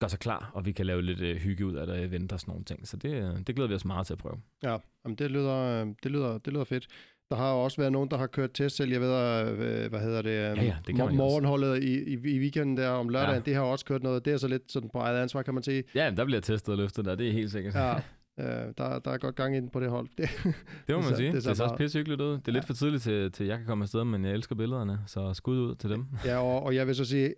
gøre 0.00 0.10
sig 0.10 0.18
klar, 0.18 0.50
og 0.54 0.66
vi 0.66 0.72
kan 0.72 0.86
lave 0.86 1.02
lidt 1.02 1.20
øh, 1.20 1.36
hygge 1.36 1.66
ud 1.66 1.74
af 1.74 1.86
det, 1.86 2.02
event 2.02 2.32
og 2.32 2.40
sådan 2.40 2.52
nogle 2.52 2.64
ting. 2.64 2.88
Så 2.88 2.96
det, 2.96 3.14
øh, 3.14 3.38
det 3.46 3.54
glæder 3.54 3.68
vi 3.68 3.74
os 3.74 3.84
meget 3.84 4.06
til 4.06 4.14
at 4.14 4.18
prøve. 4.18 4.36
Ja, 4.62 4.76
jamen 5.04 5.16
det, 5.18 5.30
lyder, 5.30 5.56
øh, 5.82 5.86
det, 6.02 6.10
lyder, 6.10 6.38
det 6.38 6.52
lyder 6.52 6.64
fedt. 6.64 6.86
Der 7.30 7.36
har 7.36 7.52
også 7.52 7.76
været 7.80 7.92
nogen, 7.92 8.10
der 8.10 8.16
har 8.18 8.26
kørt 8.26 8.50
test 8.54 8.76
selv. 8.76 8.90
Jeg 8.92 9.00
ved, 9.00 9.12
øh, 9.50 9.90
hvad 9.90 10.00
hedder 10.00 10.22
det? 10.22 10.30
Ja, 10.30 10.54
ja, 10.62 10.76
det 10.86 11.00
også. 11.02 11.16
morgenholdet 11.16 11.82
i, 11.82 12.02
i, 12.14 12.34
i 12.34 12.38
weekenden 12.38 12.76
der 12.76 12.88
om 12.88 13.08
lørdagen, 13.08 13.34
ja. 13.34 13.40
Det 13.40 13.54
har 13.54 13.62
også 13.62 13.84
kørt 13.84 14.02
noget. 14.02 14.24
Det 14.24 14.32
er 14.32 14.36
så 14.36 14.48
lidt 14.48 14.72
sådan 14.72 14.90
på 14.92 14.98
eget 14.98 15.18
ansvar, 15.22 15.42
kan 15.42 15.54
man 15.54 15.62
sige. 15.62 15.84
Ja, 15.94 16.10
der 16.16 16.24
bliver 16.24 16.40
testet 16.40 16.72
og 16.72 16.78
løftet 16.78 17.04
der, 17.04 17.14
det 17.14 17.28
er 17.28 17.32
helt 17.32 17.50
sikkert. 17.50 17.74
Ja, 17.74 17.94
øh, 18.40 18.72
der, 18.78 18.98
der 18.98 19.10
er 19.10 19.18
godt 19.18 19.34
gang 19.36 19.56
ind 19.56 19.70
på 19.70 19.80
det 19.80 19.90
hold. 19.90 20.08
Det, 20.18 20.28
det 20.86 20.94
må 20.94 21.00
man 21.00 21.16
sige. 21.16 21.16
det 21.16 21.18
Det, 21.26 21.32
det 21.34 21.42
ser 21.42 21.50
også 21.50 21.64
bare- 21.66 21.76
pisse 21.76 21.98
hyggeligt 21.98 22.20
ud. 22.20 22.32
Det 22.32 22.48
er 22.48 22.52
lidt 22.52 22.64
Ja. 22.64 22.68
for 22.68 22.74
tidligt 22.74 23.02
til, 23.02 23.32
til, 23.32 23.46
jeg 23.46 23.56
kan 23.58 23.66
komme 23.66 23.82
afsted, 23.82 24.04
men 24.04 24.24
jeg 24.24 24.32
elsker 24.32 24.54
billederne, 24.54 24.98
så 25.06 25.34
skud 25.34 25.58
ud 25.58 25.74
til 25.74 25.90
dem. 25.90 26.06
ja, 26.24 26.36
og, 26.38 26.62
og 26.62 26.74
jeg 26.74 26.86
vil 26.86 26.94
så 26.94 27.04
sige, 27.04 27.34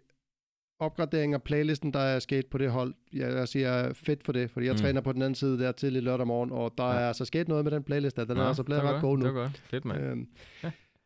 opgradering 0.78 1.34
af 1.34 1.42
playlisten, 1.42 1.92
der 1.92 1.98
er 2.00 2.18
sket 2.18 2.46
på 2.46 2.58
det 2.58 2.70
hold, 2.70 2.94
jeg, 3.12 3.32
jeg 3.32 3.48
siger 3.48 3.92
fedt 3.92 4.24
for 4.24 4.32
det, 4.32 4.50
fordi 4.50 4.66
jeg 4.66 4.72
mm. 4.72 4.78
Træner 4.78 5.00
på 5.00 5.12
den 5.12 5.22
anden 5.22 5.34
side 5.34 5.58
der 5.58 5.72
tidlig 5.72 6.02
lørdag 6.02 6.26
morgen, 6.26 6.52
og 6.52 6.74
der 6.78 6.84
ja. 6.84 6.92
Ja. 6.94 7.00
er 7.00 7.12
så 7.12 7.24
sket 7.24 7.48
noget 7.48 7.64
med 7.64 7.72
den 7.72 7.82
playlist, 7.84 8.16
der. 8.16 8.24
den 8.24 8.36
er 8.36 8.42
altså 8.44 8.62
blevet 8.62 8.82
ret 8.82 9.00
god 9.00 9.18
nu. 9.18 9.26
Det 9.26 9.34
var 9.34 9.40
godt. 9.40 9.58
Fedt, 9.58 9.84
mand. 9.84 10.02
Øhm, 10.02 10.28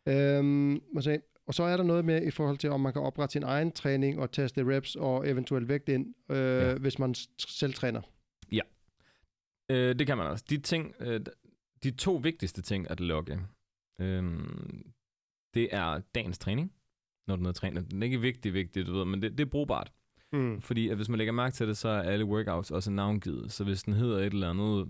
Ja. 0.07 0.39
øhm, 0.39 0.83
må 0.95 1.01
se. 1.01 1.21
Og 1.47 1.55
så 1.55 1.63
er 1.63 1.77
der 1.77 1.85
noget 1.85 2.05
med 2.05 2.27
i 2.27 2.31
forhold 2.31 2.59
til, 2.59 2.71
om 2.71 2.81
man 2.81 2.93
kan 2.93 3.03
oprette 3.03 3.33
sin 3.33 3.43
egen 3.43 3.73
træning 3.73 4.21
og 4.21 4.33
teste 4.33 4.65
reps 4.77 4.97
og 4.97 5.29
eventuelt 5.29 5.69
vægt 5.69 5.89
ind, 5.89 6.15
øh, 6.31 6.37
ja. 6.37 6.69
Ja. 6.69 6.75
hvis 6.75 6.99
man 6.99 7.15
selv 7.39 7.75
træner. 7.75 8.01
Øh, 9.71 9.99
det 9.99 10.07
kan 10.07 10.17
man 10.17 10.27
også. 10.27 10.45
De, 10.51 10.59
ting, 10.59 10.95
øh, 11.01 11.21
de 11.83 11.91
to 11.91 12.15
vigtigste 12.15 12.63
ting 12.63 12.91
at 12.91 13.01
logge, 13.01 13.41
øh, 14.01 14.25
det 15.55 15.69
er 15.75 16.01
dagens 16.15 16.39
træning, 16.39 16.73
når 17.31 17.37
du 17.37 17.41
er 17.41 17.43
nede 17.43 17.49
at 17.49 17.55
træne. 17.55 17.81
Den 17.91 18.03
er 18.03 18.07
ikke 18.07 18.21
vigtig, 18.21 18.55
vigtig, 18.55 18.87
du 18.87 18.93
ved, 18.93 19.05
men 19.05 19.23
det, 19.23 19.33
det 19.39 19.41
er 19.41 19.51
brugbart. 19.51 19.93
Mm. 20.33 20.61
Fordi 20.61 20.89
at 20.89 20.97
hvis 20.97 21.09
man 21.09 21.19
lægger 21.19 21.33
mærke 21.33 21.55
til 21.55 21.69
det, 21.69 21.77
så 21.77 21.89
er 21.89 22.03
alle 22.03 22.25
workouts 22.25 22.71
også 22.71 22.91
navngivet. 22.91 23.53
Så 23.53 23.65
hvis 23.65 23.83
den 23.83 23.95
hedder 23.95 24.19
et 24.19 24.33
eller 24.33 24.51
andet, 24.51 24.89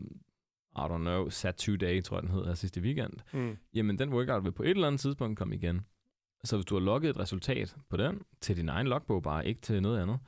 I 0.76 0.81
don't 0.81 0.96
know, 0.98 1.29
sat 1.29 1.55
2 1.57 1.76
day, 1.76 2.03
tror 2.03 2.16
jeg 2.16 2.22
den 2.22 2.31
hed 2.31 2.44
her 2.44 2.55
sidste 2.55 2.81
weekend, 2.81 3.12
Mm. 3.33 3.57
jamen 3.74 3.98
den 3.98 4.12
workout 4.12 4.44
vil 4.44 4.53
på 4.53 4.62
et 4.62 4.70
eller 4.70 4.87
andet 4.87 5.00
tidspunkt 5.00 5.38
komme 5.38 5.55
igen. 5.55 5.81
Så 6.44 6.57
hvis 6.57 6.66
du 6.66 6.74
har 6.74 6.81
logget 6.81 7.11
et 7.11 7.18
resultat 7.18 7.76
på 7.90 7.96
den, 7.96 8.22
til 8.40 8.57
din 8.57 8.68
egen 8.68 8.87
logbog 8.87 9.22
bare, 9.22 9.46
ikke 9.46 9.61
til 9.61 9.83
noget 9.83 10.00
andet, 10.03 10.18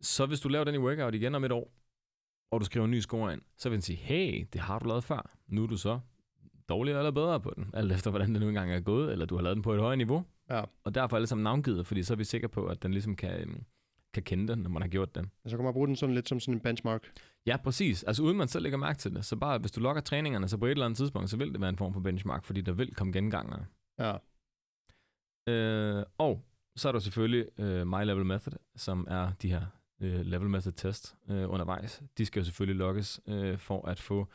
så 0.00 0.26
hvis 0.26 0.40
du 0.40 0.48
laver 0.48 0.64
den 0.64 0.74
i 0.74 0.78
workout 0.78 1.14
igen 1.14 1.34
om 1.34 1.44
et 1.44 1.52
år, 1.52 1.72
og 2.52 2.60
du 2.60 2.64
skriver 2.64 2.84
en 2.84 2.90
ny 2.90 3.00
score 3.00 3.32
ind, 3.32 3.42
så 3.58 3.68
vil 3.68 3.74
den 3.76 3.82
sige, 3.82 3.96
hey, 3.96 4.46
det 4.52 4.60
har 4.60 4.78
du 4.78 4.88
lavet 4.88 5.04
før. 5.04 5.30
Nu 5.48 5.62
er 5.62 5.66
du 5.66 5.76
så 5.76 6.00
dårligere 6.68 6.98
eller 6.98 7.10
bedre 7.10 7.40
på 7.40 7.52
den, 7.56 7.70
alt 7.74 7.92
efter 7.92 8.10
hvordan 8.10 8.32
den 8.34 8.40
nu 8.42 8.48
engang 8.48 8.72
er 8.72 8.80
gået, 8.80 9.12
eller 9.12 9.26
du 9.26 9.34
har 9.34 9.42
lavet 9.42 9.56
den 9.56 9.62
på 9.62 9.72
et 9.72 9.80
højere 9.80 9.96
niveau. 9.96 10.24
Ja. 10.50 10.64
Og 10.84 10.94
derfor 10.94 11.16
er 11.16 11.18
alle 11.18 11.26
sammen 11.26 11.44
navngivet, 11.44 11.86
fordi 11.86 12.02
så 12.02 12.14
er 12.14 12.16
vi 12.16 12.24
sikre 12.24 12.48
på, 12.48 12.66
at 12.66 12.82
den 12.82 12.92
ligesom 12.92 13.16
kan, 13.16 13.40
øhm, 13.40 13.64
kan 14.14 14.22
kende 14.22 14.48
den, 14.48 14.58
når 14.58 14.70
man 14.70 14.82
har 14.82 14.88
gjort 14.88 15.14
det. 15.14 15.28
Så 15.46 15.56
kan 15.56 15.64
man 15.64 15.72
bruge 15.72 15.86
den 15.86 15.96
sådan 15.96 16.14
lidt 16.14 16.28
som 16.28 16.40
sådan 16.40 16.54
en 16.54 16.60
benchmark. 16.60 17.12
Ja, 17.46 17.56
præcis. 17.56 18.02
Altså 18.02 18.22
uden 18.22 18.36
man 18.36 18.48
selv 18.48 18.62
lægger 18.62 18.78
mærke 18.78 18.98
til 18.98 19.14
det. 19.14 19.24
Så 19.24 19.36
bare, 19.36 19.58
hvis 19.58 19.70
du 19.70 19.80
logger 19.80 20.02
træningerne, 20.02 20.48
så 20.48 20.56
på 20.56 20.66
et 20.66 20.70
eller 20.70 20.84
andet 20.84 20.96
tidspunkt, 20.96 21.30
så 21.30 21.36
vil 21.36 21.52
det 21.52 21.60
være 21.60 21.70
en 21.70 21.76
form 21.76 21.92
for 21.92 22.00
benchmark, 22.00 22.44
fordi 22.44 22.60
der 22.60 22.72
vil 22.72 22.94
komme 22.94 23.12
gengangere. 23.12 23.64
Ja. 23.98 24.16
Øh, 25.52 26.04
og 26.18 26.44
så 26.76 26.88
er 26.88 26.92
der 26.92 26.98
selvfølgelig 26.98 27.46
øh, 27.58 27.86
My 27.86 28.04
Level 28.04 28.26
Method, 28.26 28.52
som 28.76 29.06
er 29.10 29.32
de 29.42 29.50
her 29.50 29.66
øh, 30.00 30.20
level 30.20 30.48
method 30.48 30.72
test 30.72 31.16
øh, 31.28 31.50
undervejs. 31.50 32.02
De 32.18 32.26
skal 32.26 32.40
jo 32.40 32.44
selvfølgelig 32.44 32.78
logges 32.78 33.20
øh, 33.26 33.58
for 33.58 33.88
at 33.88 34.00
få 34.00 34.26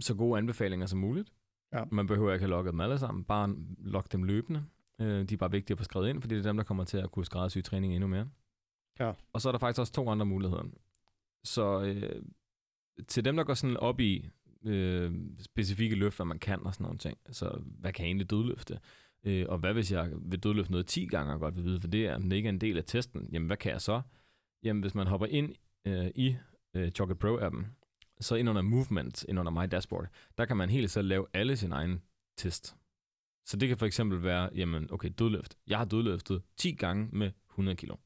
så 0.00 0.14
gode 0.14 0.38
anbefalinger 0.38 0.86
som 0.86 0.98
muligt. 0.98 1.32
Ja. 1.72 1.84
Man 1.92 2.06
behøver 2.06 2.32
ikke 2.32 2.42
have 2.42 2.50
logget 2.50 2.72
dem 2.72 2.80
alle 2.80 2.98
sammen, 2.98 3.24
bare 3.24 3.54
logge 3.78 4.08
dem 4.12 4.22
løbende. 4.22 4.64
Øh, 5.00 5.28
de 5.28 5.34
er 5.34 5.38
bare 5.38 5.50
vigtige 5.50 5.74
at 5.74 5.78
få 5.78 5.84
skrevet 5.84 6.08
ind, 6.08 6.20
fordi 6.20 6.34
det 6.34 6.46
er 6.46 6.50
dem, 6.50 6.56
der 6.56 6.64
kommer 6.64 6.84
til 6.84 6.98
at 6.98 7.10
kunne 7.10 7.24
skræddersy 7.24 7.58
træning 7.58 7.94
endnu 7.94 8.08
mere. 8.08 8.28
Ja. 9.00 9.12
Og 9.32 9.40
så 9.40 9.48
er 9.48 9.52
der 9.52 9.58
faktisk 9.58 9.80
også 9.80 9.92
to 9.92 10.10
andre 10.10 10.26
muligheder. 10.26 10.62
Så 11.44 11.82
øh, 11.82 12.22
til 13.08 13.24
dem, 13.24 13.36
der 13.36 13.44
går 13.44 13.54
sådan 13.54 13.76
op 13.76 14.00
i 14.00 14.28
øh, 14.64 15.12
specifikke 15.38 15.96
løft, 15.96 16.16
hvad 16.16 16.26
man 16.26 16.38
kan 16.38 16.66
og 16.66 16.74
sådan 16.74 16.84
nogle 16.84 16.98
ting, 16.98 17.18
så 17.30 17.62
hvad 17.64 17.92
kan 17.92 18.04
jeg 18.04 18.08
egentlig 18.08 18.30
dødløfte? 18.30 18.78
Øh, 19.24 19.46
og 19.48 19.58
hvad 19.58 19.72
hvis 19.72 19.92
jeg 19.92 20.12
vil 20.20 20.42
dødløfte 20.42 20.72
noget 20.72 20.86
10 20.86 21.06
gange 21.06 21.32
og 21.32 21.40
godt 21.40 21.56
vil 21.56 21.64
vide, 21.64 21.80
for 21.80 21.88
det 21.88 22.06
er, 22.06 22.18
det 22.18 22.32
ikke 22.32 22.46
er 22.46 22.52
en 22.52 22.60
del 22.60 22.78
af 22.78 22.84
testen, 22.84 23.28
jamen 23.32 23.46
hvad 23.46 23.56
kan 23.56 23.72
jeg 23.72 23.80
så? 23.80 24.02
Jamen 24.62 24.80
hvis 24.80 24.94
man 24.94 25.06
hopper 25.06 25.26
ind 25.26 25.54
øh, 25.84 26.06
i 26.14 26.36
øh, 26.74 26.90
Chocolate 26.90 27.26
Pro-appen, 27.26 27.64
så 28.20 28.34
ind 28.34 28.48
under 28.48 28.62
Movement, 28.62 29.24
ind 29.28 29.38
under 29.38 29.52
My 29.52 29.68
Dashboard, 29.70 30.06
der 30.38 30.44
kan 30.44 30.56
man 30.56 30.70
helt 30.70 30.90
selv 30.90 31.08
lave 31.08 31.26
alle 31.32 31.56
sine 31.56 31.74
egne 31.74 32.00
test. 32.36 32.76
Så 33.46 33.56
det 33.56 33.68
kan 33.68 33.78
for 33.78 33.86
eksempel 33.86 34.22
være, 34.22 34.50
jamen 34.54 34.92
okay, 34.92 35.10
dødløft. 35.18 35.58
Jeg 35.66 35.78
har 35.78 35.84
dødløftet 35.84 36.42
10 36.56 36.72
gange 36.72 37.08
med 37.12 37.30
100 37.50 37.76
kilo, 37.76 37.96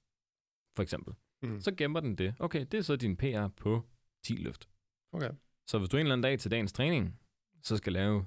for 0.77 0.83
eksempel. 0.83 1.15
Mm. 1.43 1.61
Så 1.61 1.75
gemmer 1.75 2.01
den 2.01 2.15
det. 2.15 2.35
Okay, 2.39 2.67
det 2.73 2.79
er 2.79 2.83
så 2.83 2.97
din 2.97 3.17
PR 3.17 3.49
på 3.49 3.87
10 4.25 4.33
løft. 4.33 4.69
Okay. 5.13 5.31
Så 5.67 5.79
hvis 5.79 5.89
du 5.89 5.97
en 5.97 6.01
eller 6.01 6.13
anden 6.13 6.23
dag 6.23 6.39
til 6.39 6.51
dagens 6.51 6.73
træning, 6.73 7.21
så 7.63 7.77
skal 7.77 7.93
lave 7.93 8.25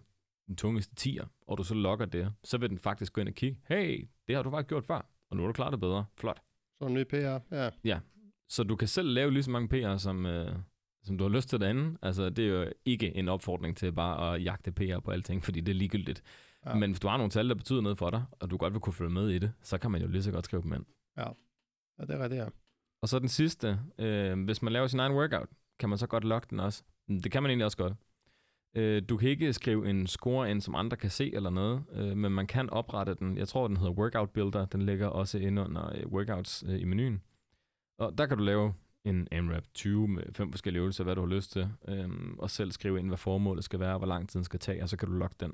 den 0.47 0.55
tungeste 0.55 0.95
tier, 0.95 1.25
og 1.47 1.57
du 1.57 1.63
så 1.63 1.73
logger 1.73 2.05
det, 2.05 2.33
så 2.43 2.57
vil 2.57 2.69
den 2.69 2.79
faktisk 2.79 3.13
gå 3.13 3.21
ind 3.21 3.29
og 3.29 3.35
kigge, 3.35 3.59
hey, 3.67 4.09
det 4.27 4.35
har 4.35 4.43
du 4.43 4.51
faktisk 4.51 4.69
gjort 4.69 4.85
før, 4.85 5.09
og 5.29 5.37
nu 5.37 5.43
har 5.43 5.47
du 5.47 5.53
klaret 5.53 5.71
det 5.71 5.79
bedre. 5.79 6.05
Flot. 6.17 6.41
Så 6.81 6.87
en 6.87 6.93
ny 6.93 7.03
PR. 7.03 7.39
Ja. 7.83 7.99
Så 8.47 8.63
du 8.63 8.75
kan 8.75 8.87
selv 8.87 9.09
lave 9.09 9.31
lige 9.31 9.43
så 9.43 9.51
mange 9.51 9.69
PR, 9.69 9.97
som, 9.97 10.25
øh, 10.25 10.55
som 11.03 11.17
du 11.17 11.23
har 11.23 11.29
lyst 11.29 11.49
til 11.49 11.59
derinde. 11.59 11.97
Altså, 12.01 12.29
det 12.29 12.45
er 12.45 12.49
jo 12.49 12.71
ikke 12.85 13.15
en 13.15 13.29
opfordring 13.29 13.77
til 13.77 13.91
bare 13.91 14.35
at 14.35 14.43
jagte 14.43 14.71
PR 14.71 14.99
på 14.99 15.11
alting, 15.11 15.43
fordi 15.43 15.61
det 15.61 15.71
er 15.71 15.75
ligegyldigt. 15.75 16.23
Ja. 16.65 16.69
Ja. 16.71 16.75
Men 16.75 16.91
hvis 16.91 16.99
du 16.99 17.07
har 17.07 17.17
nogle 17.17 17.31
tal, 17.31 17.49
der 17.49 17.55
betyder 17.55 17.81
noget 17.81 17.97
for 17.97 18.09
dig, 18.09 18.23
og 18.39 18.51
du 18.51 18.57
godt 18.57 18.73
vil 18.73 18.79
kunne 18.79 18.93
følge 18.93 19.11
med 19.11 19.29
i 19.29 19.39
det, 19.39 19.53
så 19.61 19.77
kan 19.77 19.91
man 19.91 20.01
jo 20.01 20.07
lige 20.07 20.23
så 20.23 20.31
godt 20.31 20.45
skrive 20.45 20.63
dem 20.63 20.73
ind. 20.73 20.85
ja, 21.99 22.05
det 22.05 22.09
er 22.09 22.23
rigtigt, 22.23 22.41
ja. 22.41 22.47
Og 23.01 23.09
så 23.09 23.19
den 23.19 23.27
sidste, 23.29 23.79
øh, 23.99 24.43
hvis 24.43 24.61
man 24.61 24.73
laver 24.73 24.87
sin 24.87 24.99
egen 24.99 25.13
workout, 25.13 25.49
kan 25.79 25.89
man 25.89 25.97
så 25.97 26.07
godt 26.07 26.23
logge 26.23 26.47
den 26.49 26.59
også. 26.59 26.83
Mm, 27.07 27.21
Det 27.21 27.31
kan 27.31 27.43
man 27.43 27.49
egentlig 27.49 27.65
også 27.65 27.77
godt. 27.77 27.93
Øh, 28.75 29.03
du 29.09 29.17
kan 29.17 29.29
ikke 29.29 29.53
skrive 29.53 29.89
en 29.89 30.07
score 30.07 30.51
ind, 30.51 30.61
som 30.61 30.75
andre 30.75 30.97
kan 30.97 31.09
se 31.09 31.35
eller 31.35 31.49
noget, 31.49 31.83
øh, 31.91 32.17
men 32.17 32.31
man 32.31 32.47
kan 32.47 32.69
oprette 32.69 33.13
den. 33.15 33.37
Jeg 33.37 33.47
tror, 33.47 33.67
den 33.67 33.77
hedder 33.77 33.91
Workout 33.93 34.29
Builder. 34.29 34.65
Den 34.65 34.81
ligger 34.81 35.07
også 35.07 35.37
inde 35.37 35.61
under 35.61 35.95
øh, 35.95 36.07
workouts 36.07 36.63
øh, 36.67 36.81
i 36.81 36.83
menuen. 36.83 37.21
Og 37.99 38.17
der 38.17 38.25
kan 38.25 38.37
du 38.37 38.43
lave 38.43 38.73
en 39.05 39.27
AMRAP 39.31 39.63
20 39.73 40.07
med 40.07 40.23
fem 40.33 40.51
forskellige 40.51 40.79
øvelser, 40.81 41.03
hvad 41.03 41.15
du 41.15 41.21
har 41.21 41.27
lyst 41.35 41.51
til, 41.51 41.69
øh, 41.87 42.09
og 42.39 42.49
selv 42.49 42.71
skrive 42.71 42.99
ind, 42.99 43.07
hvad 43.07 43.17
formålet 43.17 43.63
skal 43.63 43.79
være, 43.79 43.97
hvor 43.97 44.07
lang 44.07 44.29
tid 44.29 44.37
den 44.39 44.43
skal 44.45 44.59
tage, 44.59 44.83
og 44.83 44.89
så 44.89 44.97
kan 44.97 45.07
du 45.07 45.13
logge 45.13 45.35
den. 45.39 45.53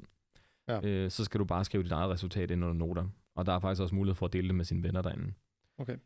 Ja. 0.69 0.88
Øh, 0.88 1.12
så 1.12 1.23
skal 1.23 1.39
du 1.39 1.45
bare 1.45 1.65
skrive 1.65 1.84
dit 1.84 1.91
eget 1.91 2.10
resultat 2.10 2.51
ind 2.51 2.63
under 2.63 2.86
noter. 2.86 3.08
Og 3.36 3.45
der 3.45 3.53
er 3.53 3.60
faktisk 3.60 3.82
også 3.82 3.95
mulighed 3.95 4.15
for 4.15 4.25
at 4.25 4.34
dele 4.34 4.47
det 4.47 4.55
med 4.55 4.65
sine 4.65 4.84
venner 4.84 5.01
derinde. 5.01 5.34
Okay. 5.77 5.97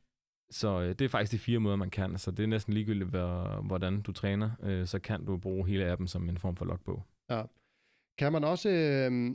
Så 0.49 0.81
øh, 0.81 0.89
det 0.89 1.01
er 1.01 1.09
faktisk 1.09 1.31
de 1.31 1.37
fire 1.37 1.59
måder, 1.59 1.75
man 1.75 1.89
kan. 1.89 2.17
Så 2.17 2.31
det 2.31 2.43
er 2.43 2.47
næsten 2.47 2.73
ligegyldigt, 2.73 3.09
hvor, 3.09 3.61
hvordan 3.61 4.01
du 4.01 4.11
træner. 4.11 4.51
Øh, 4.63 4.87
så 4.87 4.99
kan 4.99 5.25
du 5.25 5.37
bruge 5.37 5.67
hele 5.67 5.85
appen 5.85 6.07
som 6.07 6.29
en 6.29 6.37
form 6.37 6.55
for 6.55 6.65
logbog. 6.65 7.03
Kan 8.17 8.31
man 8.31 8.43
også, 8.43 8.69
øh, 8.69 9.33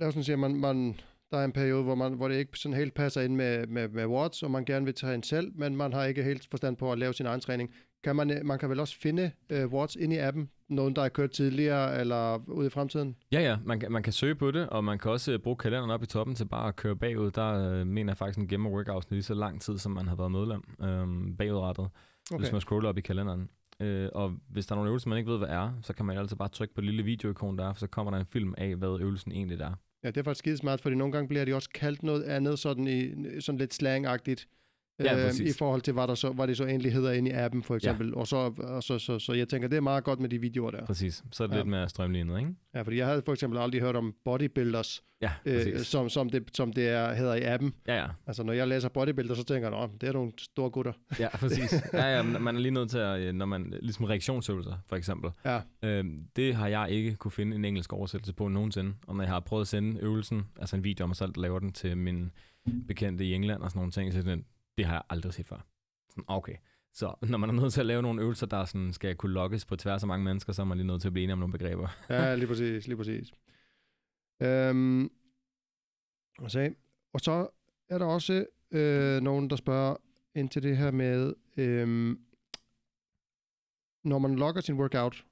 lad 0.00 0.08
os 0.08 0.16
nu 0.16 0.22
sige, 0.22 0.36
man, 0.36 0.54
man, 0.54 0.94
der 1.30 1.38
er 1.38 1.44
en 1.44 1.52
periode, 1.52 1.82
hvor, 1.82 1.94
man, 1.94 2.12
hvor 2.12 2.28
det 2.28 2.36
ikke 2.36 2.58
sådan 2.58 2.76
helt 2.76 2.94
passer 2.94 3.20
ind 3.20 3.34
med, 3.34 3.66
med, 3.66 3.88
med 3.88 4.06
watts, 4.06 4.42
og 4.42 4.50
man 4.50 4.64
gerne 4.64 4.84
vil 4.84 4.94
træne 4.94 5.24
selv, 5.24 5.52
men 5.54 5.76
man 5.76 5.92
har 5.92 6.04
ikke 6.04 6.22
helt 6.22 6.46
forstand 6.50 6.76
på 6.76 6.92
at 6.92 6.98
lave 6.98 7.14
sin 7.14 7.26
egen 7.26 7.40
træning. 7.40 7.74
Kan 8.04 8.16
man, 8.16 8.30
øh, 8.30 8.44
man 8.44 8.58
kan 8.58 8.70
vel 8.70 8.80
også 8.80 8.96
finde 9.00 9.30
øh, 9.50 9.66
watts 9.66 9.96
ind 9.96 10.12
i 10.12 10.16
appen, 10.16 10.50
nogen 10.68 10.96
der 10.96 11.02
er 11.02 11.08
kørt 11.08 11.30
tidligere 11.30 12.00
eller 12.00 12.48
ude 12.48 12.66
i 12.66 12.70
fremtiden? 12.70 13.16
Ja, 13.32 13.40
ja, 13.40 13.56
man 13.64 13.80
kan, 13.80 13.92
man 13.92 14.02
kan 14.02 14.12
søge 14.12 14.34
på 14.34 14.50
det, 14.50 14.68
og 14.68 14.84
man 14.84 14.98
kan 14.98 15.10
også 15.10 15.32
øh, 15.32 15.38
bruge 15.38 15.56
kalenderen 15.56 15.90
op 15.90 16.02
i 16.02 16.06
toppen 16.06 16.34
til 16.34 16.44
bare 16.44 16.68
at 16.68 16.76
køre 16.76 16.96
bagud. 16.96 17.30
Der 17.30 17.70
øh, 17.70 17.86
mener 17.86 18.12
jeg 18.12 18.16
faktisk, 18.16 18.38
en 18.38 18.48
gemmer 18.48 18.70
workout 18.70 19.06
lige 19.10 19.22
så 19.22 19.34
lang 19.34 19.60
tid, 19.60 19.78
som 19.78 19.92
man 19.92 20.08
har 20.08 20.16
været 20.16 20.30
medlem 20.30 20.62
øh, 20.82 21.36
bagudrettet, 21.36 21.88
okay. 22.30 22.40
hvis 22.40 22.52
man 22.52 22.60
scroller 22.60 22.88
op 22.88 22.98
i 22.98 23.00
kalenderen. 23.00 23.48
Øh, 23.80 24.08
og 24.14 24.32
hvis 24.48 24.66
der 24.66 24.72
er 24.72 24.76
nogle 24.76 24.88
øvelser, 24.88 25.08
man 25.08 25.18
ikke 25.18 25.30
ved, 25.30 25.38
hvad 25.38 25.48
er, 25.48 25.72
så 25.82 25.92
kan 25.92 26.06
man 26.06 26.18
altid 26.18 26.36
bare 26.36 26.48
trykke 26.48 26.74
på 26.74 26.80
det 26.80 26.86
lille 26.90 27.02
videoikon 27.02 27.58
der, 27.58 27.72
for 27.72 27.80
så 27.80 27.86
kommer 27.86 28.10
der 28.10 28.18
en 28.18 28.26
film 28.26 28.54
af, 28.58 28.76
hvad 28.76 28.98
øvelsen 29.00 29.32
egentlig 29.32 29.60
er. 29.60 29.72
Ja, 30.04 30.08
det 30.10 30.16
er 30.16 30.22
faktisk 30.22 30.38
skide 30.38 30.56
smart, 30.56 30.80
fordi 30.80 30.96
nogle 30.96 31.12
gange 31.12 31.28
bliver 31.28 31.44
de 31.44 31.54
også 31.54 31.70
kaldt 31.70 32.02
noget 32.02 32.22
andet, 32.22 32.58
sådan, 32.58 32.86
i, 32.86 33.40
sådan 33.40 33.58
lidt 33.58 33.74
slangagtigt. 33.74 34.48
Ja, 35.00 35.26
øh. 35.26 35.34
I 35.46 35.52
forhold 35.58 35.82
til, 35.82 35.92
hvad, 35.92 36.06
der 36.08 36.14
så, 36.14 36.32
hvad 36.32 36.46
det 36.48 36.56
så 36.56 36.64
egentlig 36.66 36.92
hedder 36.92 37.12
inde 37.12 37.30
i 37.30 37.32
appen, 37.34 37.62
for 37.62 37.76
eksempel. 37.76 38.14
Og, 38.14 38.26
så, 38.26 38.36
og 38.58 38.82
så, 38.82 38.98
så, 38.98 39.18
så, 39.18 39.32
jeg 39.32 39.48
tænker, 39.48 39.68
det 39.68 39.76
er 39.76 39.80
meget 39.80 40.04
godt 40.04 40.20
med 40.20 40.28
de 40.28 40.38
videoer 40.40 40.70
der. 40.70 40.86
Præcis. 40.86 41.24
Så 41.32 41.42
er 41.42 41.46
det 41.46 41.54
Ja. 41.54 41.58
ja. 41.58 41.62
lidt 41.62 41.70
mere 41.70 41.88
strømlignet, 41.88 42.38
ikke? 42.38 42.50
Ja, 42.74 42.82
fordi 42.82 42.96
jeg 42.96 43.06
havde 43.06 43.22
for 43.24 43.32
eksempel 43.32 43.58
aldrig 43.58 43.80
hørt 43.80 43.96
om 43.96 44.14
bodybuilders, 44.24 45.02
Ja, 45.22 45.30
øh, 45.46 45.78
som, 45.78 46.08
som, 46.08 46.30
det, 46.30 46.42
som 46.54 46.72
det 46.72 46.88
er, 46.88 47.14
hedder 47.14 47.34
i 47.34 47.42
appen. 47.42 47.74
Ja, 47.88 47.96
ja. 47.96 48.06
Altså, 48.26 48.42
når 48.42 48.52
jeg 48.52 48.68
læser 48.68 48.88
bodybuilder, 48.88 49.34
så 49.34 49.44
tænker 49.44 49.78
jeg, 49.78 49.88
det 50.00 50.08
er 50.08 50.12
nogle 50.12 50.32
store 50.38 50.70
gutter. 50.70 50.92
Ja, 51.20 51.36
præcis. 51.36 51.74
Ja, 51.92 52.16
ja, 52.16 52.22
man 52.22 52.56
er 52.56 52.60
lige 52.60 52.72
nødt 52.72 52.90
til 52.90 52.98
at, 52.98 53.20
øh, 53.20 53.32
når 53.34 53.46
man, 53.46 53.74
ligesom 53.82 54.04
reaktionsøvelser, 54.04 54.74
for 54.86 54.96
eksempel. 54.96 55.30
Ja, 55.44 55.60
Øhm, 55.84 56.24
det 56.36 56.54
har 56.54 56.68
jeg 56.68 56.90
ikke 56.90 57.14
kunne 57.14 57.32
finde 57.32 57.56
en 57.56 57.64
engelsk 57.64 57.92
oversættelse 57.92 58.32
på 58.34 58.48
nogensinde. 58.48 58.94
Og 59.06 59.16
når 59.16 59.22
jeg 59.22 59.32
har 59.32 59.40
prøvet 59.40 59.60
at 59.62 59.68
sende 59.68 60.00
øvelsen, 60.00 60.42
altså 60.60 60.76
en 60.76 60.84
video 60.84 61.02
om 61.04 61.08
mig 61.08 61.16
selv, 61.16 61.32
laver 61.36 61.58
den 61.58 61.72
til 61.72 61.96
min 61.96 62.30
bekendte 62.88 63.24
i 63.24 63.34
England 63.34 63.62
og 63.62 63.70
sådan 63.70 63.78
nogle 63.78 63.92
ting, 63.92 64.12
så 64.12 64.18
er 64.18 64.36
det, 64.78 64.84
har 64.86 64.92
jeg 64.94 65.02
aldrig 65.10 65.34
set 65.34 65.46
før. 65.46 65.66
Sådan, 66.10 66.24
okay. 66.26 66.56
Så 66.92 67.14
når 67.30 67.38
man 67.38 67.50
er 67.50 67.54
nødt 67.54 67.72
til 67.72 67.80
at 67.80 67.86
lave 67.86 68.02
nogle 68.02 68.22
øvelser, 68.22 68.46
der 68.46 68.64
sådan, 68.64 68.92
skal 68.92 69.16
kunne 69.16 69.32
lokkes 69.32 69.64
på 69.66 69.76
tværs 69.76 70.02
af 70.02 70.06
mange 70.08 70.24
mennesker, 70.24 70.52
så 70.52 70.62
er 70.62 70.66
man 70.66 70.78
lige 70.78 70.86
nødt 70.86 71.00
til 71.00 71.08
at 71.08 71.12
blive 71.12 71.22
enige 71.24 71.32
om 71.32 71.38
nogle 71.38 71.52
begreber. 71.52 71.88
ja 72.10 72.34
lige 72.34 72.46
præcis, 72.46 72.86
lige 72.86 72.96
præcis. 72.96 73.32
Øhm, 74.42 75.10
og, 76.38 76.50
så, 76.50 76.74
og 77.12 77.20
så 77.20 77.48
er 77.88 77.98
der 77.98 78.06
også 78.06 78.46
øh, 78.70 79.20
nogen, 79.22 79.50
der 79.50 79.56
spørger 79.56 79.96
ind 80.34 80.48
til 80.48 80.62
det 80.62 80.76
her 80.76 80.90
med, 80.90 81.34
øhm, 81.56 82.20
når 84.04 84.18
man 84.18 84.36
logger 84.36 84.60
sin 84.60 84.74
workout, 84.80 85.24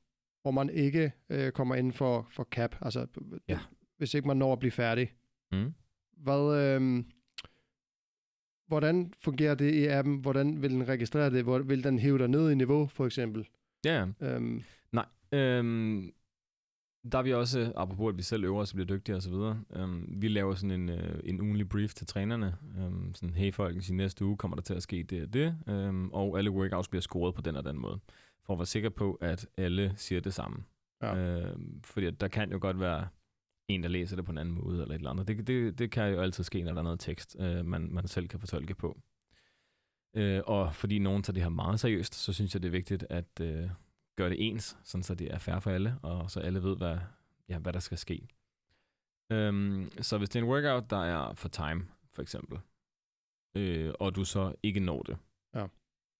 og 0.44 0.54
man 0.54 0.70
ikke 0.70 1.12
øh, 1.30 1.52
kommer 1.52 1.74
ind 1.74 1.92
for, 1.92 2.28
for 2.30 2.44
cap, 2.44 2.76
altså 2.82 3.06
Ja. 3.48 3.58
hvis 3.96 4.14
ikke 4.14 4.28
man 4.28 4.36
når 4.36 4.52
at 4.52 4.58
blive 4.58 4.70
færdig, 4.72 5.12
Mm. 5.52 5.74
Hvad, 6.16 6.74
øhm, 6.74 7.10
hvordan 8.66 9.12
fungerer 9.20 9.54
det 9.54 9.74
i 9.74 9.86
appen? 9.86 10.16
Hvordan 10.16 10.62
vil 10.62 10.70
den 10.70 10.88
registrere 10.88 11.30
det? 11.30 11.42
Hvor, 11.42 11.58
vil 11.58 11.84
den 11.84 11.98
hive 11.98 12.18
dig 12.18 12.28
ned 12.28 12.50
i 12.50 12.54
niveau, 12.54 12.86
for 12.86 13.06
eksempel? 13.06 13.48
Ja, 13.84 14.06
ja. 14.20 14.34
Øhm, 14.34 14.62
Øhm, 15.34 16.12
der 17.12 17.18
er 17.18 17.22
vi 17.22 17.32
også, 17.32 17.72
apropos 17.76 18.12
at 18.12 18.16
vi 18.16 18.22
selv 18.22 18.44
øver 18.44 18.60
os 18.60 18.70
og 18.70 18.74
bliver 18.74 18.86
dygtigere 18.86 19.16
osv., 19.16 19.32
øhm, 19.76 20.14
vi 20.22 20.28
laver 20.28 20.54
sådan 20.54 20.80
en, 20.80 20.88
øh, 20.88 21.20
en 21.24 21.40
ugenlig 21.40 21.68
brief 21.68 21.94
til 21.94 22.06
trænerne. 22.06 22.56
Øhm, 22.78 23.14
sådan, 23.14 23.34
hey 23.34 23.52
folk, 23.52 23.90
i 23.90 23.92
næste 23.92 24.24
uge 24.24 24.36
kommer 24.36 24.56
der 24.56 24.62
til 24.62 24.74
at 24.74 24.82
ske 24.82 25.02
det 25.02 25.22
og 25.22 25.32
det, 25.32 25.56
øhm, 25.68 26.10
og 26.10 26.38
alle 26.38 26.50
workouts 26.50 26.88
bliver 26.88 27.00
scoret 27.00 27.34
på 27.34 27.40
den 27.40 27.56
og 27.56 27.64
den 27.64 27.78
måde. 27.78 27.98
For 28.46 28.52
at 28.52 28.58
være 28.58 28.66
sikker 28.66 28.88
på, 28.88 29.14
at 29.14 29.46
alle 29.56 29.92
siger 29.96 30.20
det 30.20 30.34
samme. 30.34 30.64
Ja. 31.02 31.16
Øhm, 31.16 31.82
fordi 31.84 32.10
der 32.10 32.28
kan 32.28 32.52
jo 32.52 32.58
godt 32.60 32.80
være 32.80 33.08
en, 33.68 33.82
der 33.82 33.88
læser 33.88 34.16
det 34.16 34.24
på 34.24 34.32
en 34.32 34.38
anden 34.38 34.54
måde 34.54 34.82
eller 34.82 34.94
et 34.94 34.98
eller 34.98 35.10
andet. 35.10 35.28
Det, 35.28 35.46
det, 35.46 35.78
det 35.78 35.90
kan 35.90 36.12
jo 36.12 36.20
altid 36.20 36.44
ske, 36.44 36.62
når 36.62 36.72
der 36.72 36.78
er 36.78 36.82
noget 36.82 37.00
tekst, 37.00 37.36
øh, 37.40 37.64
man, 37.66 37.92
man 37.92 38.08
selv 38.08 38.28
kan 38.28 38.40
fortolke 38.40 38.74
på. 38.74 39.00
Øh, 40.16 40.42
og 40.46 40.74
fordi 40.74 40.98
nogen 40.98 41.22
tager 41.22 41.34
det 41.34 41.42
her 41.42 41.50
meget 41.50 41.80
seriøst, 41.80 42.14
så 42.14 42.32
synes 42.32 42.54
jeg, 42.54 42.62
det 42.62 42.68
er 42.68 42.72
vigtigt 42.72 43.06
at 43.10 43.40
øh, 43.40 43.70
gøre 44.16 44.30
det 44.30 44.46
ens, 44.48 44.76
sådan 44.84 45.02
så 45.02 45.14
det 45.14 45.34
er 45.34 45.38
fair 45.38 45.58
for 45.58 45.70
alle, 45.70 45.98
og 46.02 46.30
så 46.30 46.40
alle 46.40 46.62
ved, 46.62 46.76
hvad, 46.76 46.98
ja, 47.48 47.58
hvad 47.58 47.72
der 47.72 47.80
skal 47.80 47.98
ske. 47.98 48.28
Øhm, 49.32 49.90
så 50.00 50.18
hvis 50.18 50.28
det 50.28 50.38
er 50.40 50.42
en 50.44 50.50
workout, 50.50 50.90
der 50.90 51.04
er 51.04 51.34
for 51.34 51.48
time, 51.48 51.86
for 52.12 52.22
eksempel, 52.22 52.58
øh, 53.56 53.92
og 54.00 54.14
du 54.16 54.24
så 54.24 54.54
ikke 54.62 54.80
når 54.80 55.02
det, 55.02 55.18
Ja. 55.54 55.66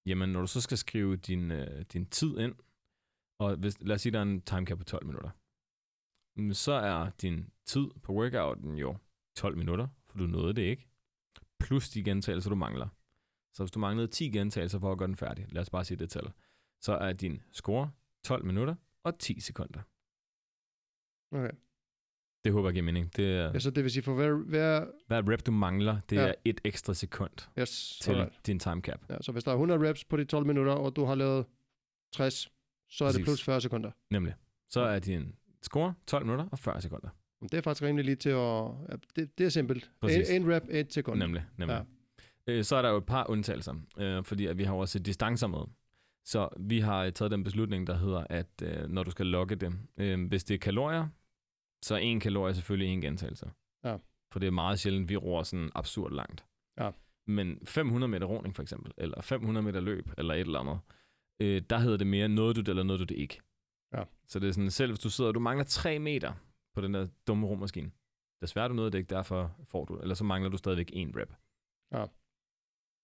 jamen 0.07 0.29
når 0.29 0.41
du 0.41 0.47
så 0.47 0.61
skal 0.61 0.79
skrive 0.79 1.17
din, 1.17 1.51
øh, 1.51 1.85
din 1.93 2.07
tid 2.07 2.39
ind, 2.39 2.55
og 3.39 3.57
hvis, 3.57 3.81
lad 3.81 3.95
os 3.95 4.01
sige, 4.03 4.13
der 4.13 4.19
er 4.19 4.23
en 4.23 4.41
time 4.43 4.67
cap 4.67 4.79
på 4.79 4.85
12 4.85 5.07
minutter, 5.07 5.31
så 6.53 6.73
er 6.73 7.11
din 7.11 7.51
tid 7.67 7.87
på 8.03 8.13
workouten 8.13 8.75
jo 8.79 8.97
12 9.37 9.57
minutter, 9.57 9.89
for 10.07 10.19
du 10.19 10.27
nåede 10.27 10.55
det 10.55 10.63
ikke, 10.63 10.89
plus 11.61 11.91
de 11.91 12.05
gentagelser, 12.05 12.51
du 12.51 12.57
mangler. 12.57 12.89
Så 13.55 13.63
hvis 13.63 13.71
du 13.71 13.79
manglede 13.79 14.09
10 14.09 14.31
gentagelser 14.31 14.79
for 14.79 14.93
at 14.93 14.99
gøre 14.99 15.07
den 15.09 15.17
færdig, 15.17 15.47
lad 15.53 15.63
os 15.63 15.71
bare 15.71 15.85
sige 15.85 15.99
det 15.99 16.11
tal, 16.11 16.33
så 16.81 16.93
er 16.93 17.13
din 17.13 17.43
score 17.53 17.91
12 18.25 18.45
minutter 18.45 18.75
og 19.05 19.19
10 19.19 19.41
sekunder. 19.41 19.81
Okay. 21.33 21.57
Det 22.45 22.53
håber 22.53 22.69
jeg 22.69 22.75
giver 22.75 22.85
mening. 22.85 23.17
Det 23.17 23.25
er, 23.37 23.51
Ja, 23.53 23.59
så 23.59 23.71
det 23.71 23.85
vil 23.85 23.91
sige, 23.93 24.03
for 24.03 24.15
hver... 24.15 24.33
hver 24.33 24.87
hver 25.07 25.33
rep, 25.33 25.47
du 25.47 25.53
mangler, 25.53 26.01
det 26.11 26.17
Ja. 26.17 26.23
er 26.29 26.35
et 26.45 26.61
ekstra 26.65 26.95
sekund 26.95 27.31
yes, 27.59 27.99
til 28.03 28.11
alright. 28.11 28.47
din 28.47 28.59
time 28.59 28.81
cap. 28.81 29.11
Ja, 29.11 29.17
så 29.23 29.33
hvis 29.33 29.45
der 29.45 29.51
er 29.51 29.55
100 29.55 29.89
reps 29.89 30.05
på 30.05 30.17
de 30.17 30.25
12 30.25 30.47
minutter, 30.47 30.73
og 30.73 30.97
du 30.97 31.05
har 31.05 31.15
lavet 31.15 31.47
60, 32.13 32.35
så 32.91 33.05
er 33.05 33.09
det 33.09 33.15
Præcis. 33.15 33.25
plus 33.25 33.43
40 33.45 33.61
sekunder. 33.61 33.91
Nemlig. 34.11 34.35
Så 34.71 34.81
er 34.81 34.99
din 34.99 35.35
score 35.65 35.95
12 36.07 36.25
minutter 36.25 36.49
og 36.53 36.59
40 36.59 36.81
sekunder. 36.81 37.09
Det 37.43 37.55
er 37.55 37.61
faktisk 37.61 37.83
rimelig 37.83 38.05
lige 38.05 38.17
til 38.17 38.31
at... 38.31 38.37
Ja, 38.37 38.97
det, 39.17 39.39
det 39.39 39.47
er 39.47 39.49
simpelt. 39.49 39.91
Præcis. 40.01 40.31
En, 40.31 40.43
en 40.43 40.55
rep, 40.55 40.63
et 40.71 40.93
sekund. 40.93 41.19
Nemlig, 41.19 41.43
nemlig. 41.57 41.85
Ja. 42.47 42.53
Øh, 42.53 42.65
så 42.65 42.77
er 42.77 42.83
der 42.83 42.91
jo 42.91 42.97
et 42.97 43.07
par 43.07 43.31
undtagelser, 43.31 43.75
øh, 43.99 44.25
fordi 44.25 44.47
at 44.47 44.59
vi 44.59 44.65
har 44.65 44.75
også 44.75 44.99
distancer 44.99 45.47
med. 45.47 45.61
Så 46.25 46.49
vi 46.61 46.81
har 46.81 47.11
taget 47.11 47.31
den 47.31 47.45
beslutning, 47.45 47.87
der 47.87 47.95
hedder, 47.95 48.25
at 48.31 48.63
øh, 48.63 48.89
når 48.89 49.03
du 49.03 49.11
skal 49.11 49.27
logge 49.27 49.57
det, 49.57 49.73
øh, 49.97 50.29
hvis 50.29 50.45
det 50.45 50.55
er 50.55 50.59
kalorier, 50.59 51.09
så 51.83 51.95
er 51.95 51.99
en 51.99 52.21
kalorie 52.21 52.55
selvfølgelig 52.55 52.89
en 52.93 53.01
gentagelse. 53.01 53.51
Ja. 53.85 53.97
For 54.33 54.39
det 54.39 54.47
er 54.47 54.51
meget 54.51 54.81
sjældent, 54.81 55.09
vi 55.09 55.17
roer 55.17 55.43
sådan 55.43 55.71
absurd 55.75 56.13
langt. 56.13 56.45
Ja. 56.81 56.91
Men 57.27 57.59
500 57.65 58.11
meter 58.11 58.27
roning 58.27 58.57
for 58.57 58.63
eksempel, 58.63 58.93
eller 58.99 59.23
500 59.23 59.65
meter 59.65 59.81
løb, 59.81 60.11
eller 60.19 60.35
et 60.35 60.41
eller 60.41 60.61
andet, 60.61 60.79
øh, 61.41 61.63
der 61.71 61.79
hedder 61.79 61.97
det 61.97 62.07
mere, 62.07 62.29
noget 62.29 62.57
du 62.57 62.61
det, 62.61 62.69
eller 62.69 62.83
noget 62.83 63.01
du 63.01 63.05
det 63.05 63.17
ikke. 63.17 63.41
Ja. 63.95 64.05
Så 64.27 64.39
det 64.39 64.49
er 64.49 64.53
sådan, 64.53 64.71
selv 64.71 64.93
hvis 64.93 65.01
du 65.01 65.11
sidder, 65.11 65.29
og 65.29 65.35
du 65.35 65.41
mangler 65.41 65.65
3 65.65 65.99
meter 65.99 66.33
på 66.75 66.81
den 66.81 66.95
der 66.95 67.09
dumme 67.27 67.47
rummaskine, 67.47 67.91
desværre 68.43 68.69
du 68.69 68.75
noget 68.75 68.93
det 68.93 68.99
ikke, 68.99 69.15
derfor 69.15 69.57
får 69.65 69.85
du, 69.85 69.99
eller 69.99 70.15
så 70.15 70.25
mangler 70.25 70.51
du 70.51 70.57
stadigvæk 70.57 70.91
en 70.93 71.13
rep. 71.17 71.33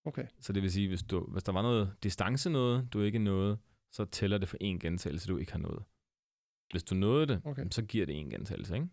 Okay. 0.04 0.26
Så 0.40 0.52
det 0.52 0.62
vil 0.62 0.72
sige, 0.72 0.88
hvis, 0.88 1.02
du, 1.02 1.20
hvis 1.20 1.42
der 1.42 1.52
var 1.52 1.62
noget 1.62 1.94
distance 2.02 2.50
noget, 2.50 2.92
du 2.92 3.00
ikke 3.00 3.18
nåede, 3.18 3.58
så 3.92 4.04
tæller 4.04 4.38
det 4.38 4.48
for 4.48 4.56
en 4.60 4.78
gentagelse, 4.78 5.28
du 5.28 5.36
ikke 5.36 5.52
har 5.52 5.58
nået. 5.58 5.84
Hvis 6.70 6.84
du 6.84 6.94
nåede 6.94 7.26
det, 7.26 7.42
Okay. 7.44 7.66
så 7.70 7.82
giver 7.82 8.06
det 8.06 8.20
en 8.20 8.30
gentagelse, 8.30 8.74
ikke? 8.74 8.88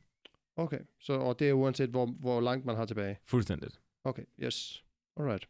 Okay. 0.55 0.79
Så, 0.99 1.13
og 1.13 1.39
det 1.39 1.49
er 1.49 1.53
uanset, 1.53 1.89
hvor, 1.89 2.05
hvor 2.05 2.41
langt 2.41 2.65
man 2.65 2.75
har 2.75 2.85
tilbage. 2.85 3.17
Fuldstændigt. 3.25 3.81
Okay. 4.03 4.23
Yes. 4.39 4.85
Alright. 5.17 5.49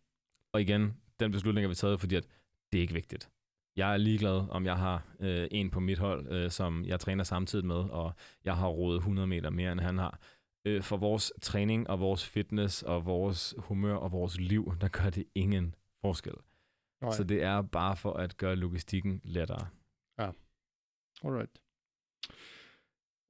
Og 0.53 0.61
igen, 0.61 0.93
den 1.19 1.31
beslutning 1.31 1.63
har 1.63 1.69
vi 1.69 1.75
taget, 1.75 1.99
fordi 1.99 2.15
at 2.15 2.27
det 2.71 2.77
er 2.77 2.81
ikke 2.81 2.93
vigtigt. 2.93 3.29
Jeg 3.77 3.93
er 3.93 3.97
ligeglad, 3.97 4.49
om 4.49 4.65
jeg 4.65 4.77
har 4.77 5.03
øh, 5.19 5.47
en 5.51 5.69
på 5.69 5.79
mit 5.79 5.99
hold, 5.99 6.27
øh, 6.31 6.51
som 6.51 6.85
jeg 6.85 6.99
træner 6.99 7.23
samtidig 7.23 7.65
med, 7.65 7.75
og 7.75 8.13
jeg 8.45 8.57
har 8.57 8.67
rodet 8.67 8.97
100 8.97 9.27
meter 9.27 9.49
mere, 9.49 9.71
end 9.71 9.79
han 9.79 9.97
har. 9.97 10.19
Øh, 10.65 10.81
for 10.81 10.97
vores 10.97 11.33
træning 11.41 11.89
og 11.89 11.99
vores 11.99 12.25
fitness 12.25 12.83
og 12.83 13.05
vores 13.05 13.55
humør 13.57 13.95
og 13.95 14.11
vores 14.11 14.39
liv, 14.39 14.73
der 14.81 14.87
gør 14.87 15.09
det 15.09 15.23
ingen 15.35 15.75
forskel. 16.01 16.33
Nej. 17.01 17.11
Så 17.11 17.23
det 17.23 17.43
er 17.43 17.61
bare 17.61 17.95
for 17.95 18.13
at 18.13 18.37
gøre 18.37 18.55
logistikken 18.55 19.21
lettere. 19.23 19.67
Alright. 21.23 21.61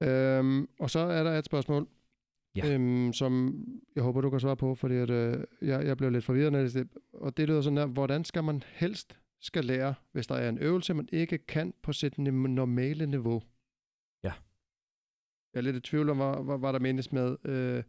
Øhm, 0.04 0.70
og 0.80 0.90
så 0.90 1.00
er 1.00 1.24
der 1.24 1.32
et 1.40 1.46
spørgsmål, 1.46 1.88
Ja. 2.56 2.74
øhm, 2.74 3.14
som 3.14 3.64
jeg 3.96 4.04
håber, 4.04 4.22
du 4.22 4.30
kan 4.30 4.40
svare 4.40 4.58
på, 4.58 4.76
fordi 4.76 4.96
at, 4.96 5.10
øh, 5.10 5.44
jeg, 5.62 5.86
jeg 5.86 5.98
blev 5.98 6.12
lidt 6.12 6.26
forvirret. 6.26 6.88
Og 7.14 7.38
det 7.38 7.48
lyder 7.48 7.62
sådan 7.62 7.78
her, 7.78 7.86
hvordan 7.86 8.24
skal 8.24 8.44
man 8.44 8.64
helst 8.68 9.18
skal 9.42 9.66
lære, 9.66 9.94
hvis 10.12 10.28
der 10.28 10.36
er 10.36 10.50
en 10.50 10.58
øvelse, 10.58 10.94
man 10.94 11.10
ikke 11.12 11.38
kan 11.38 11.74
på 11.82 11.94
sit 11.94 12.18
normale 12.18 13.06
niveau? 13.06 13.42
Ja. 14.24 14.34
Jeg 15.54 15.60
er 15.60 15.62
lidt 15.62 15.76
i 15.76 15.80
tvivl 15.80 16.10
om, 16.10 16.18
hvad, 16.18 16.46
hvad, 16.46 16.58
hvad 16.58 16.74
der 16.74 16.80
menes 16.80 17.12
med, 17.12 17.38
øh, 17.46 17.84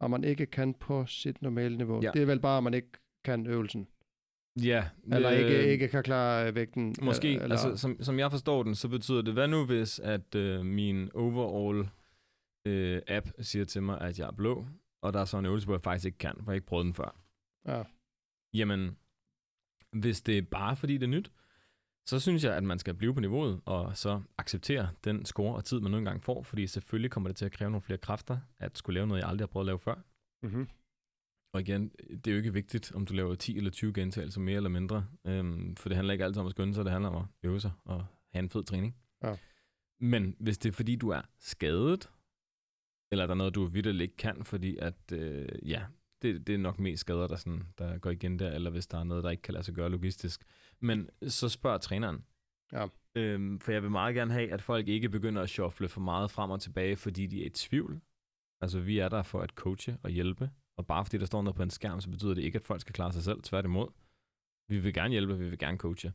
at 0.00 0.10
man 0.10 0.24
ikke 0.24 0.46
kan 0.46 0.74
på 0.74 1.06
sit 1.06 1.42
normale 1.42 1.76
niveau. 1.76 2.00
Ja. 2.02 2.10
Det 2.14 2.22
er 2.22 2.26
vel 2.26 2.40
bare, 2.40 2.56
at 2.56 2.64
man 2.64 2.74
ikke 2.74 2.88
kan 3.24 3.46
øvelsen. 3.46 3.88
Ja. 4.62 4.88
Eller 5.12 5.30
øh, 5.30 5.38
ikke, 5.38 5.72
ikke 5.72 5.88
kan 5.88 6.02
klare 6.02 6.48
øh, 6.48 6.54
vægten. 6.54 6.94
Måske, 7.02 7.32
eller, 7.32 7.50
altså 7.50 7.76
som, 7.76 8.02
som 8.02 8.18
jeg 8.18 8.30
forstår 8.30 8.62
den, 8.62 8.74
så 8.74 8.88
betyder 8.88 9.22
det, 9.22 9.32
hvad 9.32 9.48
nu 9.48 9.66
hvis, 9.66 9.98
at 9.98 10.34
øh, 10.34 10.64
min 10.64 11.10
overall 11.14 11.88
øh, 12.66 13.02
app 13.08 13.28
siger 13.40 13.64
til 13.64 13.82
mig, 13.82 14.00
at 14.00 14.18
jeg 14.18 14.26
er 14.26 14.32
blå, 14.32 14.66
og 15.02 15.12
der 15.12 15.20
er 15.20 15.24
så 15.24 15.38
en 15.38 15.46
øvelse, 15.46 15.66
hvor 15.66 15.74
jeg 15.74 15.82
faktisk 15.82 16.06
ikke 16.06 16.18
kan, 16.18 16.34
for 16.44 16.52
jeg 16.52 16.56
ikke 16.56 16.66
prøvet 16.66 16.84
den 16.84 16.94
før. 16.94 17.16
Ja. 17.66 17.82
Jamen, 18.54 18.96
hvis 19.92 20.22
det 20.22 20.38
er 20.38 20.42
bare 20.42 20.76
fordi 20.76 20.94
det 20.94 21.02
er 21.02 21.10
nyt, 21.10 21.32
så 22.06 22.20
synes 22.20 22.44
jeg, 22.44 22.56
at 22.56 22.64
man 22.64 22.78
skal 22.78 22.94
blive 22.94 23.14
på 23.14 23.20
niveauet, 23.20 23.60
og 23.64 23.96
så 23.96 24.22
acceptere 24.38 24.88
den 25.04 25.24
score 25.24 25.56
og 25.56 25.64
tid, 25.64 25.80
man 25.80 25.90
nu 25.90 25.98
engang 25.98 26.22
får, 26.22 26.42
fordi 26.42 26.66
selvfølgelig 26.66 27.10
kommer 27.10 27.28
det 27.28 27.36
til 27.36 27.44
at 27.44 27.52
kræve 27.52 27.70
nogle 27.70 27.82
flere 27.82 27.98
kræfter, 27.98 28.38
at 28.58 28.78
skulle 28.78 28.94
lave 28.94 29.06
noget, 29.06 29.20
jeg 29.20 29.28
aldrig 29.28 29.42
har 29.42 29.52
prøvet 29.52 29.64
at 29.64 29.66
lave 29.66 29.78
før. 29.78 29.94
Mm-hmm. 30.42 30.68
Og 31.54 31.60
igen, 31.60 31.88
det 31.88 32.26
er 32.26 32.30
jo 32.30 32.36
ikke 32.36 32.52
vigtigt, 32.52 32.92
om 32.92 33.06
du 33.06 33.14
laver 33.14 33.34
10 33.34 33.56
eller 33.56 33.70
20 33.70 33.92
gentagelser 33.92 34.40
mere 34.40 34.56
eller 34.56 34.70
mindre, 34.70 35.06
øhm, 35.24 35.76
for 35.76 35.88
det 35.88 35.96
handler 35.96 36.12
ikke 36.12 36.24
altid 36.24 36.40
om 36.40 36.46
at 36.46 36.50
skynde 36.50 36.74
sig, 36.74 36.84
det 36.84 36.92
handler 36.92 37.10
om 37.10 37.22
at 37.22 37.48
øve 37.48 37.60
sig 37.60 37.70
og 37.84 38.06
have 38.32 38.42
en 38.42 38.50
fed 38.50 38.64
træning. 38.64 38.96
Ja. 39.24 39.36
Men 40.00 40.36
hvis 40.40 40.58
det 40.58 40.68
er 40.68 40.72
fordi, 40.72 40.96
du 40.96 41.08
er 41.08 41.22
skadet, 41.38 42.10
eller 43.12 43.26
der 43.26 43.34
er 43.34 43.38
noget, 43.38 43.54
du 43.54 43.64
vidderligt 43.64 44.02
ikke 44.02 44.16
kan, 44.16 44.44
fordi 44.44 44.76
at, 44.76 45.12
øh, 45.12 45.48
ja, 45.62 45.84
det, 46.22 46.46
det 46.46 46.54
er 46.54 46.58
nok 46.58 46.78
mest 46.78 47.00
skader, 47.00 47.26
der, 47.26 47.36
sådan, 47.36 47.62
der 47.78 47.98
går 47.98 48.10
igen 48.10 48.38
der, 48.38 48.50
eller 48.50 48.70
hvis 48.70 48.86
der 48.86 48.98
er 48.98 49.04
noget, 49.04 49.24
der 49.24 49.30
ikke 49.30 49.42
kan 49.42 49.54
lade 49.54 49.64
sig 49.64 49.74
gøre 49.74 49.90
logistisk. 49.90 50.44
Men 50.80 51.08
så 51.28 51.48
spørg 51.48 51.80
træneren. 51.80 52.24
Ja. 52.72 52.86
Øhm, 53.14 53.60
for 53.60 53.72
jeg 53.72 53.82
vil 53.82 53.90
meget 53.90 54.14
gerne 54.14 54.32
have, 54.32 54.52
at 54.52 54.62
folk 54.62 54.88
ikke 54.88 55.08
begynder 55.08 55.42
at 55.42 55.48
shuffle 55.48 55.88
for 55.88 56.00
meget 56.00 56.30
frem 56.30 56.50
og 56.50 56.60
tilbage, 56.60 56.96
fordi 56.96 57.26
de 57.26 57.42
er 57.42 57.46
i 57.46 57.50
tvivl. 57.50 58.00
Altså, 58.60 58.80
vi 58.80 58.98
er 58.98 59.08
der 59.08 59.22
for 59.22 59.40
at 59.40 59.50
coache 59.50 59.98
og 60.02 60.10
hjælpe, 60.10 60.50
og 60.76 60.86
bare 60.86 61.04
fordi 61.04 61.18
der 61.18 61.26
står 61.26 61.42
noget 61.42 61.56
på 61.56 61.62
en 61.62 61.70
skærm, 61.70 62.00
så 62.00 62.10
betyder 62.10 62.34
det 62.34 62.42
ikke, 62.42 62.56
at 62.56 62.64
folk 62.64 62.80
skal 62.80 62.92
klare 62.92 63.12
sig 63.12 63.22
selv. 63.22 63.42
Tværtimod. 63.42 63.88
Vi 64.68 64.78
vil 64.78 64.94
gerne 64.94 65.10
hjælpe, 65.10 65.38
vi 65.38 65.48
vil 65.48 65.58
gerne 65.58 65.78
coache. 65.78 66.12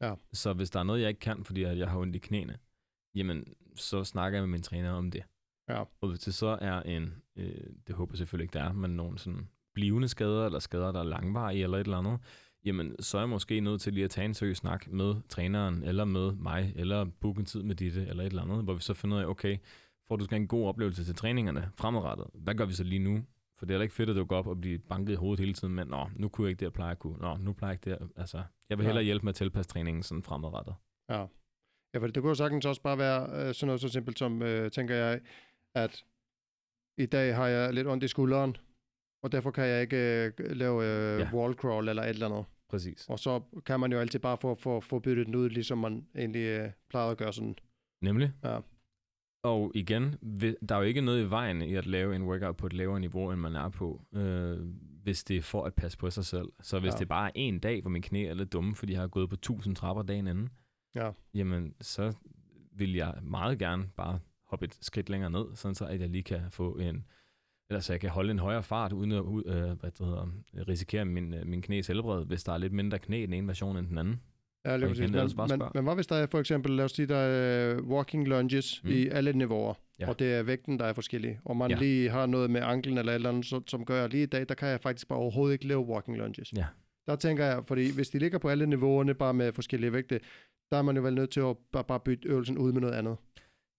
Ja. 0.00 0.14
Så 0.32 0.52
hvis 0.52 0.70
der 0.70 0.80
er 0.80 0.84
noget, 0.84 1.00
jeg 1.00 1.08
ikke 1.08 1.20
kan, 1.20 1.44
fordi 1.44 1.62
jeg 1.62 1.90
har 1.90 1.98
ondt 1.98 2.16
i 2.16 2.18
knæene, 2.18 2.58
jamen, 3.14 3.54
så 3.74 4.04
snakker 4.04 4.38
jeg 4.38 4.42
med 4.42 4.50
min 4.50 4.62
træner 4.62 4.90
om 4.90 5.10
det. 5.10 5.22
Ja. 5.70 5.82
Og 6.00 6.08
hvis 6.08 6.20
det 6.20 6.34
så 6.34 6.58
er 6.60 6.82
en, 6.82 7.14
øh, 7.36 7.52
det 7.86 7.94
håber 7.94 8.12
jeg 8.12 8.18
selvfølgelig 8.18 8.44
ikke, 8.44 8.52
der 8.58 8.64
er, 8.64 8.72
men 8.72 8.90
nogle 8.90 9.18
sådan 9.18 9.48
blivende 9.74 10.08
skader, 10.08 10.46
eller 10.46 10.58
skader, 10.58 10.92
der 10.92 11.00
er 11.00 11.04
langvarige, 11.04 11.62
eller 11.62 11.78
et 11.78 11.84
eller 11.84 11.98
andet, 11.98 12.18
jamen, 12.64 13.02
så 13.02 13.18
er 13.18 13.22
jeg 13.22 13.28
måske 13.28 13.60
nødt 13.60 13.80
til 13.80 13.92
lige 13.92 14.04
at 14.04 14.10
tage 14.10 14.24
en 14.24 14.34
seriøs 14.34 14.56
snak 14.58 14.92
med 14.92 15.14
træneren, 15.28 15.82
eller 15.84 16.04
med 16.04 16.32
mig, 16.32 16.72
eller 16.76 17.04
booke 17.20 17.38
en 17.40 17.46
tid 17.46 17.62
med 17.62 17.74
Ditte, 17.74 18.06
eller 18.06 18.22
et 18.22 18.26
eller 18.26 18.42
andet, 18.42 18.64
hvor 18.64 18.74
vi 18.74 18.80
så 18.80 18.94
finder 18.94 19.16
ud 19.16 19.22
af, 19.22 19.26
okay, 19.26 19.58
at 20.10 20.18
du 20.20 20.24
skal 20.24 20.36
en 20.40 20.48
god 20.48 20.68
oplevelse 20.68 21.04
til 21.04 21.14
træningerne 21.14 21.70
fremadrettet, 21.78 22.26
hvad 22.34 22.54
gør 22.54 22.64
vi 22.64 22.72
så 22.72 22.84
lige 22.84 22.98
nu? 22.98 23.24
For 23.58 23.66
det 23.66 23.74
er 23.74 23.78
da 23.78 23.82
ikke 23.82 23.94
fedt, 23.94 24.10
at 24.10 24.16
du 24.16 24.24
går 24.24 24.36
op 24.36 24.46
og 24.46 24.60
bliver 24.60 24.78
banket 24.88 25.12
i 25.12 25.16
hovedet 25.16 25.40
hele 25.40 25.52
tiden, 25.54 25.74
men 25.74 25.86
nå, 25.88 26.06
nu 26.16 26.28
kunne 26.28 26.44
jeg 26.44 26.50
ikke 26.50 26.60
det, 26.60 26.64
jeg 26.66 26.72
plejer 26.72 26.90
at 26.90 26.98
kunne. 26.98 27.18
Nå, 27.18 27.36
nu 27.36 27.52
plejer 27.52 27.72
jeg 27.72 27.86
ikke 27.86 28.04
det. 28.04 28.10
Altså, 28.16 28.42
jeg 28.68 28.78
vil 28.78 28.84
Ja. 28.84 28.88
hellere 28.88 29.04
hjælpe 29.04 29.24
med 29.24 29.30
at 29.30 29.34
tilpasse 29.36 29.68
træningen 29.70 30.02
sådan 30.02 30.22
fremadrettet. 30.22 30.74
Ja. 31.10 31.26
Ja, 31.94 31.98
for 31.98 32.06
det 32.06 32.22
kunne 32.22 32.28
jo 32.28 32.34
sagtens 32.34 32.66
også 32.66 32.82
bare 32.82 32.98
være 32.98 33.22
øh, 33.48 33.54
sådan 33.54 33.66
noget 33.66 33.80
så 33.80 33.88
simpelt 33.88 34.18
som, 34.18 34.42
øh, 34.42 34.70
tænker 34.70 34.94
jeg, 34.94 35.20
at 35.74 36.04
i 36.98 37.06
dag 37.06 37.36
har 37.36 37.46
jeg 37.46 37.74
lidt 37.74 37.86
ondt 37.86 38.04
i 38.04 38.08
skulderen, 38.08 38.56
og 39.22 39.32
derfor 39.32 39.50
kan 39.50 39.64
jeg 39.64 39.82
ikke 39.82 40.24
øh, 40.26 40.32
lave 40.56 40.84
øh, 40.84 41.20
Ja. 41.20 41.30
wall 41.34 41.54
crawl 41.54 41.88
eller 41.88 42.02
et 42.02 42.08
eller 42.08 42.26
andet. 42.28 42.44
Præcis. 42.68 43.06
Og 43.08 43.18
så 43.18 43.40
kan 43.66 43.80
man 43.80 43.92
jo 43.92 43.98
altid 43.98 44.18
bare 44.20 44.36
få, 44.36 44.54
få, 44.54 44.80
få 44.80 44.98
byttet 44.98 45.26
den 45.26 45.34
ud, 45.34 45.48
ligesom 45.48 45.78
man 45.78 46.06
egentlig 46.14 46.40
øh, 46.42 46.70
plejede 46.88 47.10
at 47.10 47.16
gøre 47.18 47.32
sådan. 47.32 47.54
Nemlig. 48.02 48.32
Ja. 48.44 48.60
Og 49.44 49.72
igen, 49.74 50.02
der 50.68 50.74
er 50.74 50.78
jo 50.78 50.84
ikke 50.84 51.00
noget 51.00 51.22
i 51.26 51.30
vejen 51.30 51.62
i 51.62 51.74
at 51.74 51.86
lave 51.86 52.16
en 52.16 52.22
workout 52.22 52.56
på 52.56 52.66
et 52.66 52.72
lavere 52.72 53.00
niveau, 53.00 53.30
end 53.32 53.40
man 53.40 53.54
er 53.56 53.68
på, 53.68 54.00
øh, 54.14 54.58
hvis 55.02 55.24
det 55.24 55.36
er 55.36 55.42
for 55.42 55.64
at 55.64 55.74
passe 55.74 55.98
på 55.98 56.10
sig 56.10 56.24
selv. 56.24 56.48
Så 56.62 56.80
hvis 56.80 56.92
Ja. 56.94 56.98
det 56.98 57.08
bare 57.08 57.26
er 57.28 57.32
en 57.34 57.58
dag, 57.58 57.80
hvor 57.80 57.90
min 57.90 58.02
knæ 58.02 58.24
er 58.24 58.34
lidt 58.34 58.52
dumme, 58.52 58.74
fordi 58.74 58.92
jeg 58.92 59.00
har 59.00 59.08
gået 59.08 59.28
på 59.28 59.34
1000 59.36 59.76
trapper 59.76 60.02
dagen 60.02 60.26
inden, 60.26 60.48
Ja. 60.94 61.10
jamen 61.34 61.74
så 61.80 62.12
vil 62.72 62.94
jeg 62.94 63.14
meget 63.22 63.58
gerne 63.58 63.88
bare 63.96 64.18
hoppe 64.50 64.64
et 64.66 64.78
skridt 64.80 65.08
længere 65.10 65.30
ned, 65.30 65.44
sådan 65.54 65.74
så 65.74 65.84
at 65.84 66.00
jeg 66.00 66.08
lige 66.08 66.22
kan 66.22 66.40
få 66.50 66.72
en, 66.76 67.04
eller 67.70 67.80
så 67.80 67.92
jeg 67.92 68.00
kan 68.00 68.10
holde 68.10 68.30
en 68.30 68.38
højere 68.38 68.62
fart, 68.62 68.92
uden 68.92 69.12
at 69.12 69.18
øh, 69.46 69.62
hvad 69.80 69.90
det 69.90 69.98
hedder, 70.06 70.26
risikere 70.68 71.04
min, 71.04 71.34
øh, 71.34 71.46
min 71.46 71.62
knæs 71.62 71.86
helbred, 71.86 72.24
hvis 72.24 72.44
der 72.44 72.52
er 72.52 72.58
lidt 72.58 72.72
mindre 72.72 72.98
knæ 72.98 73.22
i 73.22 73.26
den 73.26 73.32
ene 73.34 73.46
version 73.46 73.76
end 73.76 73.86
den 73.88 73.98
anden. 73.98 74.20
Ja, 74.64 74.76
lige 74.76 74.88
præcis. 74.88 75.10
Men, 75.10 75.48
men, 75.48 75.62
men 75.74 75.84
hvad 75.84 75.94
hvis 75.94 76.06
der 76.06 76.16
er 76.16 76.26
for 76.26 76.40
eksempel, 76.40 76.72
lad 76.72 76.84
os 76.84 76.92
sige, 76.92 77.06
der 77.06 77.16
er 77.16 77.76
øh, 77.76 77.82
walking 77.88 78.28
lunges 78.28 78.80
Mm. 78.84 78.90
i 78.90 79.06
alle 79.08 79.32
niveauer, 79.32 79.74
Ja. 80.00 80.08
og 80.08 80.18
det 80.18 80.34
er 80.34 80.42
vægten, 80.42 80.78
der 80.78 80.84
er 80.84 80.92
forskellig, 80.92 81.38
og 81.44 81.56
man 81.56 81.70
Ja. 81.70 81.76
ja. 81.76 81.82
lige 81.82 82.08
har 82.10 82.26
noget 82.26 82.50
med 82.50 82.60
anklen 82.64 82.98
eller 82.98 83.12
et 83.12 83.14
eller 83.14 83.28
andet, 83.28 83.46
så, 83.46 83.60
som 83.66 83.84
gør, 83.84 84.04
at 84.04 84.10
lige 84.10 84.22
i 84.22 84.26
dag, 84.26 84.48
der 84.48 84.54
kan 84.54 84.68
jeg 84.68 84.80
faktisk 84.80 85.08
bare 85.08 85.18
overhovedet 85.18 85.52
ikke 85.52 85.66
lave 85.66 85.80
walking 85.80 86.16
lunges. 86.18 86.52
Ja. 86.56 86.66
Der 87.06 87.16
tænker 87.16 87.44
jeg, 87.44 87.62
fordi 87.66 87.94
hvis 87.94 88.08
de 88.08 88.18
ligger 88.18 88.38
på 88.38 88.48
alle 88.48 88.66
niveauerne, 88.66 89.14
bare 89.14 89.34
med 89.34 89.52
forskellige 89.52 89.92
vægte, 89.92 90.20
der 90.70 90.76
er 90.76 90.82
man 90.82 90.96
jo 90.96 91.02
vel 91.02 91.14
nødt 91.14 91.30
til 91.30 91.40
at 91.40 91.56
bare, 91.72 91.84
bare 91.84 92.00
bytte 92.00 92.28
øvelsen 92.28 92.58
ud 92.58 92.72
med 92.72 92.80
noget 92.80 92.94
andet. 92.94 93.16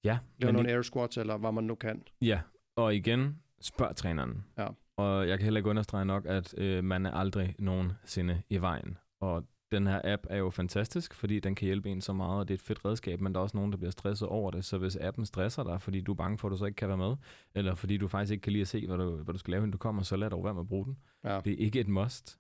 Ja, 0.04 0.20
Lave 0.40 0.52
men 0.52 0.56
nogle 0.56 0.70
air 0.70 0.82
squats, 0.82 1.18
eller 1.18 1.38
hvad 1.38 1.52
man 1.52 1.64
nu 1.64 1.76
kan. 1.76 2.04
Ja, 2.22 2.42
og 2.76 2.96
igen, 2.96 3.40
spørg 3.62 3.96
træneren. 3.96 4.46
Ja. 4.58 4.68
Og 4.98 5.28
jeg 5.28 5.38
kan 5.38 5.44
heller 5.44 5.60
ikke 5.60 5.70
understrege 5.70 6.06
nok, 6.06 6.26
at 6.26 6.58
øh, 6.58 6.84
man 6.84 7.06
er 7.06 7.12
aldrig 7.12 7.56
nogensinde 7.60 8.42
i 8.50 8.58
vejen. 8.58 8.98
Og 9.20 9.48
den 9.72 9.88
her 9.88 10.02
app 10.04 10.26
er 10.30 10.38
jo 10.38 10.50
fantastisk, 10.50 11.14
fordi 11.14 11.40
den 11.40 11.56
kan 11.56 11.66
hjælpe 11.66 11.90
en 11.90 12.02
så 12.02 12.14
meget, 12.14 12.40
og 12.40 12.48
det 12.48 12.54
er 12.54 12.58
et 12.58 12.62
fedt 12.62 12.86
redskab, 12.86 13.22
men 13.22 13.34
der 13.34 13.40
er 13.40 13.44
også 13.44 13.58
nogen, 13.58 13.72
der 13.72 13.78
bliver 13.78 13.92
stresset 13.92 14.28
over 14.28 14.52
det. 14.52 14.66
Så 14.66 14.78
hvis 14.78 14.96
appen 14.96 15.26
stresser 15.26 15.64
dig, 15.64 15.82
fordi 15.82 16.02
du 16.02 16.12
er 16.12 16.16
bange 16.16 16.38
for, 16.38 16.48
at 16.48 16.52
du 16.52 16.58
så 16.58 16.66
ikke 16.66 16.76
kan 16.76 16.88
være 16.88 16.98
med, 16.98 17.16
eller 17.56 17.76
fordi 17.76 17.98
du 17.98 18.08
faktisk 18.08 18.32
ikke 18.32 18.42
kan 18.42 18.54
lide 18.54 18.62
at 18.62 18.68
se, 18.68 18.88
hvad 18.88 18.98
du, 18.98 19.16
hvad 19.16 19.34
du 19.34 19.40
skal 19.40 19.52
lave, 19.52 19.60
inden 19.60 19.72
du 19.72 19.78
kommer, 19.78 20.02
så 20.02 20.16
lad 20.16 20.30
dog 20.30 20.44
være 20.44 20.54
med 20.54 20.62
at 20.62 20.68
bruge 20.68 20.86
den. 20.86 20.98
Ja. 21.24 21.42
Det 21.46 21.54
er 21.54 21.58
ikke 21.58 21.80
et 21.80 21.88
must. 21.88 22.40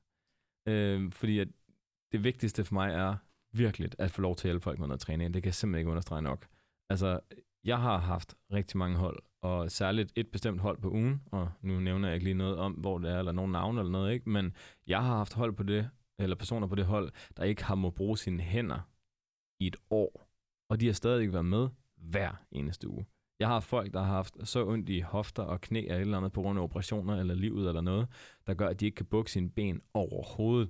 Øh, 0.68 1.12
fordi 1.12 1.40
at 1.40 1.48
det 2.12 2.24
vigtigste 2.24 2.64
for 2.64 2.74
mig 2.74 2.94
er, 2.94 3.16
virkelig 3.54 3.92
at 3.98 4.12
få 4.12 4.22
lov 4.22 4.36
til 4.36 4.48
at 4.48 4.50
hjælpe 4.50 4.64
folk 4.64 4.80
med 4.80 4.88
noget 4.88 5.00
træning. 5.00 5.34
Det 5.34 5.44
kan 5.44 5.48
jeg 5.48 5.56
simpelthen 5.56 5.80
ikke 5.80 5.90
understrege 5.90 6.22
nok. 6.22 6.48
Altså, 6.90 7.20
jeg 7.64 7.80
har 7.82 7.98
haft 7.98 8.36
rigtig 8.54 8.78
mange 8.78 8.98
hold, 8.98 9.20
og 9.42 9.72
særligt 9.72 10.14
et 10.16 10.28
bestemt 10.28 10.62
hold 10.62 10.82
på 10.82 10.90
ugen, 10.90 11.22
og 11.32 11.52
nu 11.62 11.80
nævner 11.80 12.08
jeg 12.08 12.16
ikke 12.16 12.24
lige 12.24 12.34
noget 12.34 12.58
om, 12.58 12.72
hvor 12.74 12.98
det 12.98 13.12
er, 13.12 13.20
eller 13.20 13.32
nogen 13.32 13.52
navn 13.52 13.78
eller 13.78 13.92
noget, 13.92 14.14
ikke? 14.14 14.30
men 14.30 14.54
jeg 14.88 15.04
har 15.04 15.18
haft 15.18 15.34
hold 15.34 15.54
på 15.54 15.64
det, 15.64 15.90
eller 16.20 16.36
personer 16.36 16.68
på 16.68 16.76
det 16.76 16.86
hold, 16.86 17.12
der 17.38 17.44
ikke 17.44 17.64
har 17.64 17.76
må 17.76 17.90
bruge 17.90 18.18
sine 18.18 18.42
hænder 18.42 18.80
i 19.60 19.68
et 19.68 19.76
år, 19.90 20.28
og 20.70 20.80
de 20.80 20.86
har 20.86 20.94
stadig 20.94 21.34
været 21.34 21.46
med 21.46 21.70
hver 21.98 22.32
eneste 22.52 22.90
uge. 22.90 23.06
Jeg 23.40 23.48
har 23.48 23.60
folk, 23.60 23.94
der 23.94 24.00
har 24.00 24.14
haft 24.14 24.38
så 24.44 24.66
ondt 24.66 24.90
i 24.90 25.00
hofter 25.00 25.44
og 25.44 25.62
knæ 25.62 25.80
eller 25.80 25.96
et 25.96 26.02
eller 26.02 26.18
andet 26.18 26.32
på 26.32 26.42
grund 26.42 26.60
af 26.60 26.64
operationer 26.64 27.20
eller 27.20 27.34
livet 27.34 27.68
eller 27.68 27.82
noget, 27.82 28.08
der 28.48 28.54
gør, 28.54 28.68
at 28.68 28.80
de 28.80 28.86
ikke 28.86 28.96
kan 28.96 29.06
bukke 29.06 29.32
sine 29.32 29.50
ben 29.50 29.82
overhovedet. 29.94 30.70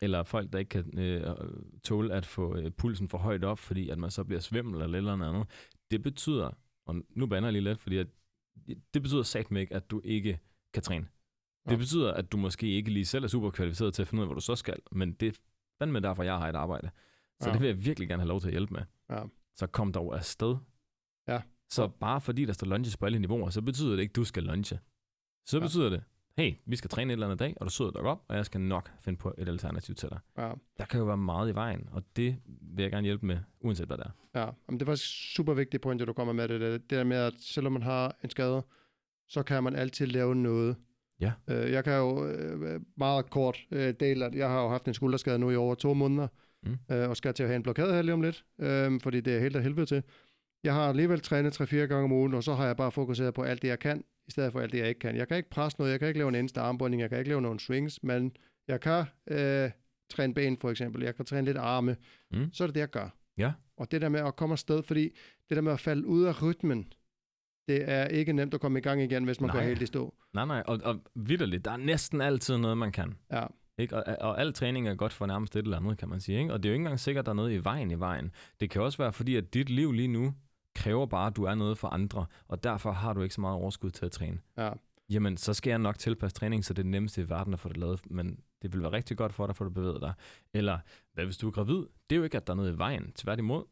Eller 0.00 0.22
folk, 0.22 0.52
der 0.52 0.58
ikke 0.58 0.68
kan 0.68 0.98
øh, 0.98 1.36
tåle 1.84 2.14
at 2.14 2.26
få 2.26 2.56
øh, 2.56 2.70
pulsen 2.70 3.08
for 3.08 3.18
højt 3.18 3.44
op, 3.44 3.58
fordi 3.58 3.88
at 3.88 3.98
man 3.98 4.10
så 4.10 4.24
bliver 4.24 4.40
svimmel 4.40 4.82
eller 4.82 4.98
eller 4.98 5.12
andet. 5.12 5.46
Det 5.92 6.02
betyder, 6.02 6.50
og 6.86 6.94
nu 7.10 7.26
bander 7.26 7.46
jeg 7.48 7.52
lige 7.52 7.64
lidt, 7.64 7.80
fordi 7.80 7.96
at, 7.96 8.06
det 8.94 9.02
betyder 9.02 9.22
satme 9.22 9.60
ikke, 9.60 9.74
at 9.74 9.90
du 9.90 10.00
ikke 10.04 10.38
kan 10.74 10.82
træne. 10.82 11.06
Det 11.64 11.72
Ja. 11.72 11.76
betyder, 11.76 12.12
at 12.14 12.32
du 12.32 12.36
måske 12.36 12.66
ikke 12.66 12.90
lige 12.90 13.06
selv 13.06 13.24
er 13.24 13.28
super 13.28 13.50
kvalificeret 13.50 13.94
til 13.94 14.02
at 14.02 14.08
finde 14.08 14.20
ud 14.20 14.24
af, 14.24 14.28
hvor 14.28 14.34
du 14.34 14.40
så 14.40 14.56
skal, 14.56 14.76
men 14.92 15.12
det 15.12 15.28
er 15.28 15.32
fandme 15.78 16.00
derfor, 16.00 16.22
jeg 16.22 16.38
har 16.38 16.48
et 16.48 16.54
arbejde. 16.56 16.90
Så 17.40 17.48
Ja. 17.48 17.52
det 17.52 17.60
vil 17.60 17.66
jeg 17.66 17.84
virkelig 17.84 18.08
gerne 18.08 18.22
have 18.22 18.28
lov 18.28 18.40
til 18.40 18.48
at 18.48 18.52
hjælpe 18.52 18.74
med. 18.74 18.82
Ja. 19.10 19.22
Så 19.56 19.66
kom 19.66 19.92
dog 19.92 20.16
afsted. 20.16 20.56
Ja. 21.28 21.42
Så 21.70 21.88
bare 21.88 22.20
fordi 22.20 22.44
der 22.44 22.52
står 22.52 22.66
lunges 22.66 22.96
på 22.96 23.06
alle 23.06 23.18
niveauer, 23.18 23.50
så 23.50 23.62
betyder 23.62 23.90
det 23.90 24.00
ikke, 24.02 24.12
at 24.12 24.16
du 24.16 24.24
skal 24.24 24.42
lunge. 24.42 24.64
Så 25.46 25.58
Ja. 25.58 25.62
betyder 25.62 25.88
det, 25.90 26.04
hey, 26.38 26.52
vi 26.66 26.76
skal 26.76 26.90
træne 26.90 27.12
et 27.12 27.12
eller 27.12 27.26
andet 27.26 27.38
dag, 27.38 27.54
og 27.60 27.66
du 27.66 27.70
sidder 27.70 27.90
dig 27.90 28.00
op, 28.00 28.24
og 28.28 28.36
jeg 28.36 28.46
skal 28.46 28.60
nok 28.60 28.90
finde 29.00 29.18
på 29.18 29.34
et 29.38 29.48
alternativ 29.48 29.94
til 29.94 30.08
dig. 30.08 30.18
Ja, 30.38 30.50
Der 30.78 30.84
kan 30.84 30.98
jo 31.00 31.06
være 31.06 31.16
meget 31.16 31.50
i 31.50 31.54
vejen, 31.54 31.88
og 31.92 32.02
det 32.16 32.36
vil 32.76 32.82
jeg 32.82 32.90
gerne 32.90 33.04
hjælpe 33.04 33.26
med, 33.26 33.38
uanset 33.60 33.86
hvad 33.86 33.96
det 33.96 34.06
er. 34.06 34.40
ja. 34.40 34.50
Jamen, 34.68 34.80
det 34.80 34.86
var 34.86 34.94
super 35.34 35.54
vigtigt 35.54 35.82
point, 35.82 36.02
at 36.02 36.08
du 36.08 36.12
kommer 36.12 36.32
med 36.34 36.48
det. 36.48 36.60
der. 36.60 36.70
Det 36.70 36.90
der 36.90 37.04
med, 37.04 37.16
at 37.16 37.34
selvom 37.40 37.72
man 37.72 37.82
har 37.82 38.16
en 38.24 38.30
skade, 38.30 38.62
så 39.28 39.42
kan 39.42 39.62
man 39.64 39.74
altid 39.76 40.06
lave 40.06 40.34
noget. 40.34 40.76
Ja. 41.20 41.32
Øh, 41.50 41.72
jeg 41.72 41.84
kan 41.84 41.96
jo 41.96 42.26
øh, 42.26 42.80
meget 42.96 43.30
kort 43.30 43.58
øh, 43.70 43.94
dele, 44.00 44.24
at 44.26 44.34
jeg 44.34 44.48
har 44.48 44.62
jo 44.62 44.68
haft 44.68 44.88
en 44.88 44.94
skulderskade 44.94 45.38
nu 45.38 45.50
i 45.50 45.56
over 45.56 45.74
to 45.74 45.94
måneder, 45.94 46.28
Mm. 46.66 46.78
øh, 46.94 47.08
og 47.08 47.16
skal 47.16 47.34
til 47.34 47.42
at 47.42 47.48
have 47.48 47.56
en 47.56 47.62
blokade 47.62 47.94
her 47.94 48.02
lige 48.02 48.12
om 48.12 48.22
lidt, 48.22 48.44
øh, 48.58 49.00
fordi 49.00 49.20
det 49.20 49.36
er 49.36 49.40
helt 49.40 49.56
af 49.56 49.62
helvede 49.62 49.86
til. 49.86 50.02
Jeg 50.64 50.74
har 50.74 50.88
alligevel 50.88 51.20
trænet 51.20 51.60
3-4 51.60 51.76
gange 51.76 52.04
om 52.04 52.12
ugen, 52.12 52.34
og 52.34 52.44
så 52.44 52.54
har 52.54 52.66
jeg 52.66 52.76
bare 52.76 52.92
fokuseret 52.92 53.34
på 53.34 53.42
alt 53.42 53.62
det, 53.62 53.68
jeg 53.68 53.78
kan, 53.78 54.04
i 54.28 54.30
stedet 54.30 54.52
for 54.52 54.60
alt 54.60 54.72
det, 54.72 54.78
jeg 54.78 54.88
ikke 54.88 54.98
kan. 54.98 55.16
Jeg 55.16 55.28
kan 55.28 55.36
ikke 55.36 55.50
presse 55.50 55.78
noget, 55.78 55.90
jeg 55.92 55.98
kan 55.98 56.08
ikke 56.08 56.18
lave 56.18 56.28
en 56.28 56.34
eneste 56.34 56.60
armbøjning, 56.60 57.02
jeg 57.02 57.08
kan 57.10 57.18
ikke 57.18 57.28
lave 57.28 57.42
nogen 57.42 57.58
swings, 57.58 58.02
men 58.02 58.36
jeg 58.68 58.80
kan 58.80 59.04
øh, 59.30 59.70
træne 60.10 60.34
ben 60.34 60.56
for 60.56 60.70
eksempel, 60.70 61.02
jeg 61.02 61.14
kan 61.16 61.24
træne 61.24 61.44
lidt 61.44 61.56
arme, 61.56 61.96
Mm. 62.32 62.52
så 62.52 62.64
er 62.64 62.68
det 62.68 62.74
det, 62.74 62.80
jeg 62.80 62.90
gør. 62.90 63.08
Ja. 63.38 63.52
Og 63.76 63.90
det 63.90 64.00
der 64.02 64.08
med 64.08 64.20
at 64.20 64.36
komme 64.36 64.52
afsted, 64.52 64.82
fordi 64.82 65.02
det 65.48 65.56
der 65.56 65.60
med 65.60 65.72
at 65.72 65.80
falde 65.80 66.06
ud 66.06 66.24
af 66.24 66.42
rytmen, 66.42 66.92
det 67.68 67.90
er 67.90 68.06
ikke 68.06 68.32
nemt 68.32 68.54
at 68.54 68.60
komme 68.60 68.78
i 68.78 68.82
gang 68.82 69.02
igen, 69.02 69.24
hvis 69.24 69.40
man 69.40 69.48
Nej. 69.50 69.56
går 69.56 69.62
helt 69.68 69.82
i 69.82 69.86
stå. 69.86 70.14
Nej, 70.34 70.44
nej, 70.46 70.62
og, 70.66 70.80
og 70.84 71.00
vidderligt, 71.14 71.64
der 71.64 71.70
er 71.70 71.76
næsten 71.76 72.20
altid 72.20 72.56
noget, 72.58 72.78
man 72.78 72.92
kan. 72.92 73.14
Ja, 73.32 73.46
Ikke? 73.78 73.96
Og, 73.96 74.16
og 74.20 74.40
al 74.40 74.52
træning 74.52 74.88
er 74.88 74.94
godt 74.94 75.12
for 75.12 75.26
nærmest 75.26 75.56
et 75.56 75.62
eller 75.64 75.76
andet, 75.76 75.98
kan 75.98 76.08
man 76.08 76.20
sige. 76.20 76.38
Ikke? 76.40 76.52
Og 76.52 76.62
det 76.62 76.68
er 76.68 76.70
jo 76.70 76.74
ikke 76.74 76.82
engang 76.82 77.00
sikkert, 77.00 77.22
at 77.22 77.26
der 77.26 77.32
er 77.32 77.36
noget 77.36 77.52
i 77.52 77.64
vejen 77.64 77.90
i 77.90 77.94
vejen. 77.94 78.30
Det 78.60 78.70
kan 78.70 78.82
også 78.82 78.98
være, 78.98 79.12
fordi 79.12 79.36
at 79.36 79.54
dit 79.54 79.70
liv 79.70 79.92
lige 79.92 80.08
nu 80.08 80.34
kræver 80.74 81.06
bare, 81.06 81.26
at 81.26 81.36
du 81.36 81.44
er 81.44 81.54
noget 81.54 81.78
for 81.78 81.88
andre, 81.88 82.26
og 82.48 82.62
derfor 82.64 82.92
har 82.92 83.12
du 83.12 83.22
ikke 83.22 83.34
så 83.34 83.40
meget 83.40 83.56
overskud 83.56 83.90
til 83.90 84.06
at 84.06 84.12
træne. 84.12 84.38
ja, 84.56 84.70
Jamen, 85.10 85.36
så 85.36 85.54
skal 85.54 85.70
jeg 85.70 85.78
nok 85.78 85.98
tilpasse 85.98 86.34
træning, 86.34 86.64
så 86.64 86.74
det 86.74 86.78
er 86.78 86.82
det 86.82 86.90
nemmeste 86.90 87.22
i 87.22 87.28
verden 87.28 87.52
at 87.52 87.60
få 87.60 87.68
det 87.68 87.76
lavet, 87.76 88.10
men 88.10 88.40
det 88.62 88.72
vil 88.72 88.82
være 88.82 88.92
rigtig 88.92 89.16
godt 89.16 89.32
for 89.32 89.46
dig, 89.46 89.56
for 89.56 89.64
at 89.66 89.74
bevæge 89.74 90.00
dig. 90.00 90.12
Eller, 90.54 90.78
hvad 91.14 91.24
hvis 91.24 91.36
du 91.36 91.46
er 91.48 91.50
gravid? 91.52 91.76
Det 92.10 92.16
er 92.16 92.16
jo 92.16 92.22
ikke, 92.22 92.36
at 92.36 92.46
der 92.46 92.52
er 92.52 92.56
noget 92.56 92.74
i 92.74 92.78
vejen. 92.78 93.12
Tværtimod, 93.12 93.64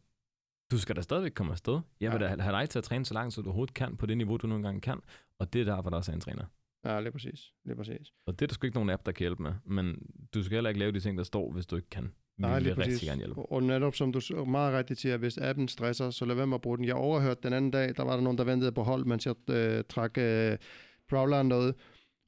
du 0.71 0.79
skal 0.79 0.97
da 0.97 1.01
stadigvæk 1.01 1.33
komme 1.35 1.53
afsted. 1.53 1.81
Jeg 2.01 2.13
vil 2.13 2.21
Ja. 2.21 2.37
da 2.37 2.43
have 2.43 2.57
dig 2.57 2.71
til 2.71 2.79
at 2.79 2.85
træne 2.85 3.05
så 3.05 3.15
langt, 3.15 3.35
så 3.35 3.43
du 3.43 3.47
overhovedet 3.49 3.75
kan, 3.75 3.97
på 3.97 4.07
det 4.07 4.17
niveau, 4.17 4.37
du 4.37 4.47
nogle 4.47 4.65
gange 4.65 4.81
kan. 4.81 5.01
Og 5.39 5.53
det 5.53 5.61
er 5.61 5.65
der, 5.65 5.81
hvor 5.81 5.91
der 5.91 5.97
også 5.97 6.13
er 6.13 6.15
en 6.15 6.21
træner. 6.21 6.45
ja, 6.85 7.01
lige 7.01 7.13
præcis. 7.13 7.53
Lige 7.65 7.77
præcis. 7.77 8.13
Og 8.27 8.39
det 8.39 8.43
er 8.43 8.47
der 8.47 8.55
sgu 8.55 8.67
ikke 8.67 8.77
nogen 8.77 8.91
app, 8.91 9.07
der 9.07 9.13
kan 9.13 9.23
hjælpe 9.25 9.43
med. 9.43 9.55
Men 9.65 10.03
du 10.35 10.43
skal 10.43 10.57
heller 10.57 10.71
ikke 10.71 10.79
lave 10.81 10.93
de 10.93 11.01
ting, 11.01 11.19
der 11.19 11.25
står, 11.25 11.53
hvis 11.53 11.67
du 11.67 11.77
ikke 11.77 11.91
kan. 11.91 12.13
Vi 12.41 12.47
Nej, 12.47 12.55
vil 12.55 12.63
lige 12.63 12.73
rigtig 12.75 12.85
præcis. 12.93 13.09
gerne 13.09 13.19
hjælpe. 13.19 13.41
Og, 13.41 13.63
netop 13.63 13.95
som 13.95 14.13
du 14.13 14.45
meget 14.45 14.75
rigtigt 14.75 15.01
siger, 15.01 15.17
hvis 15.17 15.39
appen 15.39 15.69
stresser, 15.69 16.11
så 16.11 16.25
lad 16.25 16.35
være 16.37 16.47
med 16.47 16.55
at 16.55 16.61
bruge 16.61 16.77
den. 16.79 16.85
Jeg 16.85 16.95
overhørte 16.95 17.41
den 17.43 17.53
anden 17.53 17.71
dag, 17.71 17.97
der 17.97 18.05
var 18.05 18.15
der 18.15 18.23
nogen, 18.23 18.39
der 18.39 18.45
ventede 18.45 18.73
på 18.73 18.83
hold, 18.83 19.05
mens 19.05 19.27
jeg 19.27 19.35
øh, 19.51 19.85
trak 19.89 20.19
øh, 20.19 20.57
Prowleren 21.09 21.49
noget. 21.49 21.75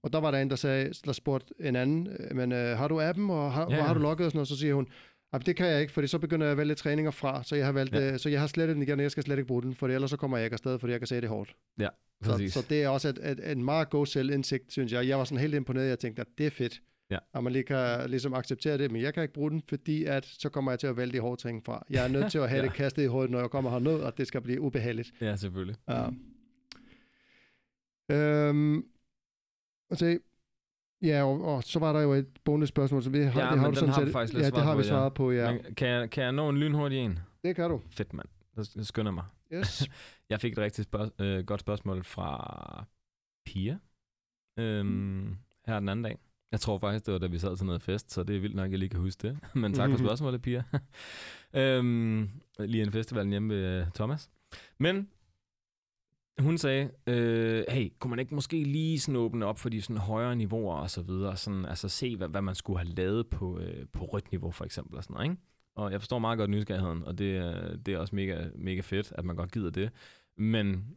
Og 0.02 0.12
der 0.12 0.20
var 0.20 0.30
der 0.30 0.38
en, 0.38 0.50
der, 0.50 0.56
sagde, 0.56 0.92
der 1.06 1.12
spurgte 1.12 1.54
en 1.60 1.76
anden, 1.76 2.08
øh, 2.18 2.36
men 2.36 2.52
øh, 2.52 2.78
har 2.78 2.88
du 2.88 3.00
appen, 3.00 3.30
og 3.30 3.52
har, 3.52 3.60
Ja, 3.60 3.66
hvor 3.66 3.74
ja. 3.76 3.82
har 3.82 3.94
du 3.94 4.00
logget 4.00 4.24
og 4.26 4.30
sådan 4.30 4.36
noget? 4.38 4.48
Så 4.48 4.56
siger 4.56 4.74
hun, 4.74 4.86
"Jamen, 5.32 5.46
det 5.46 5.56
kan 5.56 5.66
jeg 5.66 5.80
ikke, 5.80 5.92
fordi 5.92 6.06
så 6.06 6.18
begynder 6.18 6.46
jeg 6.46 6.52
at 6.52 6.58
vælge 6.58 6.74
træninger 6.74 7.10
fra, 7.10 7.44
så 7.44 7.56
jeg 7.56 7.64
har, 7.64 7.72
valgt, 7.72 7.94
Ja. 7.94 8.00
ja. 8.00 8.12
øh, 8.12 8.18
så 8.18 8.28
jeg 8.28 8.40
har 8.40 8.46
slettet 8.46 8.74
den 8.74 8.82
igen, 8.82 8.98
og 8.98 9.02
jeg 9.02 9.10
skal 9.10 9.22
slet 9.22 9.38
ikke 9.38 9.46
bruge 9.48 9.62
den, 9.62 9.74
for 9.74 9.88
ellers 9.88 10.10
så 10.10 10.16
kommer 10.16 10.36
jeg 10.36 10.44
ikke 10.44 10.54
afsted, 10.54 10.78
fordi 10.78 10.90
jeg 10.92 11.00
kan 11.00 11.06
se, 11.06 11.20
det 11.20 11.28
hårdt. 11.28 11.54
Så, 12.24 12.30
Præcis. 12.30 12.52
så 12.52 12.66
det 12.70 12.82
er 12.82 12.88
også 12.88 13.08
et, 13.08 13.18
et, 13.30 13.52
en 13.52 13.64
meget 13.64 13.90
god 13.90 14.06
selvindsigt, 14.06 14.72
synes 14.72 14.92
jeg. 14.92 15.08
Jeg 15.08 15.18
var 15.18 15.24
sådan 15.24 15.38
helt 15.38 15.54
imponeret, 15.54 15.88
jeg 15.88 15.98
tænkte, 15.98 16.20
at 16.20 16.28
det 16.38 16.46
er 16.46 16.50
fedt. 16.50 16.80
Ja. 17.12 17.18
Og 17.32 17.44
man 17.44 17.52
lige 17.52 17.62
kan 17.62 18.10
ligesom 18.10 18.34
acceptere 18.34 18.78
det, 18.78 18.90
men 18.90 19.02
jeg 19.02 19.14
kan 19.14 19.22
ikke 19.22 19.34
bruge 19.34 19.50
den, 19.50 19.62
fordi 19.68 20.04
at 20.04 20.24
så 20.24 20.48
kommer 20.48 20.72
jeg 20.72 20.78
til 20.78 20.86
at 20.86 20.96
vælge 20.96 21.12
de 21.12 21.20
hårde 21.20 21.40
ting 21.42 21.64
fra. 21.64 21.86
Jeg 21.90 22.04
er 22.04 22.08
nødt 22.08 22.30
til 22.30 22.38
at 22.38 22.48
have 22.48 22.58
Ja. 22.62 22.66
det 22.66 22.74
kastet 22.74 23.02
i 23.02 23.06
hovedet, 23.06 23.30
når 23.30 23.40
jeg 23.40 23.50
kommer 23.50 23.70
herned, 23.70 24.00
og 24.00 24.18
det 24.18 24.26
skal 24.26 24.40
blive 24.40 24.60
ubehageligt. 24.60 25.12
Ja, 25.20 25.36
selvfølgelig. 25.36 25.76
Ja. 25.88 26.08
Øhm, 28.10 28.84
se, 29.92 30.18
ja, 31.02 31.22
og, 31.24 31.44
og, 31.44 31.62
så 31.62 31.78
var 31.78 31.92
der 31.92 32.00
jo 32.00 32.12
et 32.12 32.28
bonusspørgsmål, 32.44 33.02
som 33.02 33.12
vi 33.12 33.18
har, 33.18 33.40
Ja, 33.40 33.50
det 33.50 33.58
har 33.58 33.64
du 33.64 33.64
den 33.66 33.74
sådan 33.74 33.94
har 33.94 34.04
set- 34.04 34.12
faktisk 34.12 34.32
lidt 34.32 34.44
Ja, 34.44 34.50
det 34.50 34.62
har 34.62 34.74
vi 34.76 34.82
ja. 34.82 34.88
svaret 34.88 35.14
på, 35.14 35.30
ja. 35.32 35.52
Men 35.52 35.74
kan, 35.74 35.88
jeg, 35.88 36.10
kan 36.10 36.24
jeg 36.24 36.32
nå 36.32 36.48
en 36.48 36.58
lynhurtig 36.58 36.98
en? 36.98 37.18
Det 37.44 37.56
kan 37.56 37.70
du. 37.70 37.80
Fedt, 37.90 38.12
mand. 38.12 38.28
Jeg 38.76 38.86
skynder 38.86 39.12
mig. 39.12 39.24
Yes. 39.54 39.88
Jeg 40.30 40.40
fik 40.40 40.52
et 40.52 40.58
rigtig 40.58 40.84
spørg- 40.84 41.20
øh, 41.24 41.44
godt 41.44 41.60
spørgsmål 41.60 42.04
fra 42.04 42.84
Pia 43.46 43.78
øhm, 44.58 45.36
her 45.66 45.78
den 45.80 45.88
anden 45.88 46.04
dag. 46.04 46.18
Jeg 46.52 46.60
tror 46.60 46.78
faktisk, 46.78 47.06
det 47.06 47.12
var 47.12 47.18
da 47.18 47.26
vi 47.26 47.38
sad 47.38 47.56
til 47.56 47.66
noget 47.66 47.82
fest, 47.82 48.12
så 48.12 48.22
det 48.22 48.36
er 48.36 48.40
vildt 48.40 48.56
nok, 48.56 48.64
at 48.64 48.70
jeg 48.70 48.78
lige 48.78 48.88
kan 48.88 49.00
huske 49.00 49.28
det. 49.28 49.38
Men 49.54 49.72
tak 49.74 49.90
for 49.90 49.96
Mhm. 49.98 50.06
spørgsmålet, 50.06 50.42
Pia. 50.42 50.62
øhm, 51.60 52.30
lige 52.58 52.82
en 52.82 52.92
festival 52.92 53.28
hjemme 53.28 53.54
ved 53.54 53.80
øh, 53.80 53.86
Thomas. 53.94 54.30
Men 54.78 55.08
hun 56.38 56.58
sagde, 56.58 56.90
øh, 57.06 57.64
hey, 57.68 57.92
kunne 57.98 58.10
man 58.10 58.18
ikke 58.18 58.34
måske 58.34 58.64
lige 58.64 59.00
sådan 59.00 59.16
åbne 59.16 59.46
op 59.46 59.58
for 59.58 59.68
de 59.68 59.82
sådan 59.82 59.96
højere 59.96 60.36
niveauer 60.36 60.74
og 60.76 60.90
så 60.90 61.02
videre, 61.02 61.36
sådan, 61.36 61.64
altså 61.64 61.88
se, 61.88 62.16
hvad, 62.16 62.28
hvad 62.28 62.42
man 62.42 62.54
skulle 62.54 62.78
have 62.78 62.94
lavet 62.94 63.26
på, 63.30 63.58
øh, 63.58 63.86
på 63.92 64.04
rødt 64.04 64.30
niveau 64.30 64.50
for 64.50 64.64
eksempel 64.64 64.96
og 64.96 65.04
sådan 65.04 65.14
noget, 65.14 65.30
ikke? 65.30 65.42
Og 65.76 65.92
jeg 65.92 66.00
forstår 66.00 66.18
meget 66.18 66.38
godt 66.38 66.50
nysgerrigheden, 66.50 67.04
og 67.04 67.18
det, 67.18 67.36
er- 67.36 67.76
det 67.76 67.94
er 67.94 67.98
også 67.98 68.14
mega, 68.16 68.48
mega 68.54 68.80
fedt, 68.80 69.12
at 69.18 69.24
man 69.24 69.36
godt 69.36 69.52
gider 69.52 69.70
det. 69.70 69.90
Men 70.36 70.96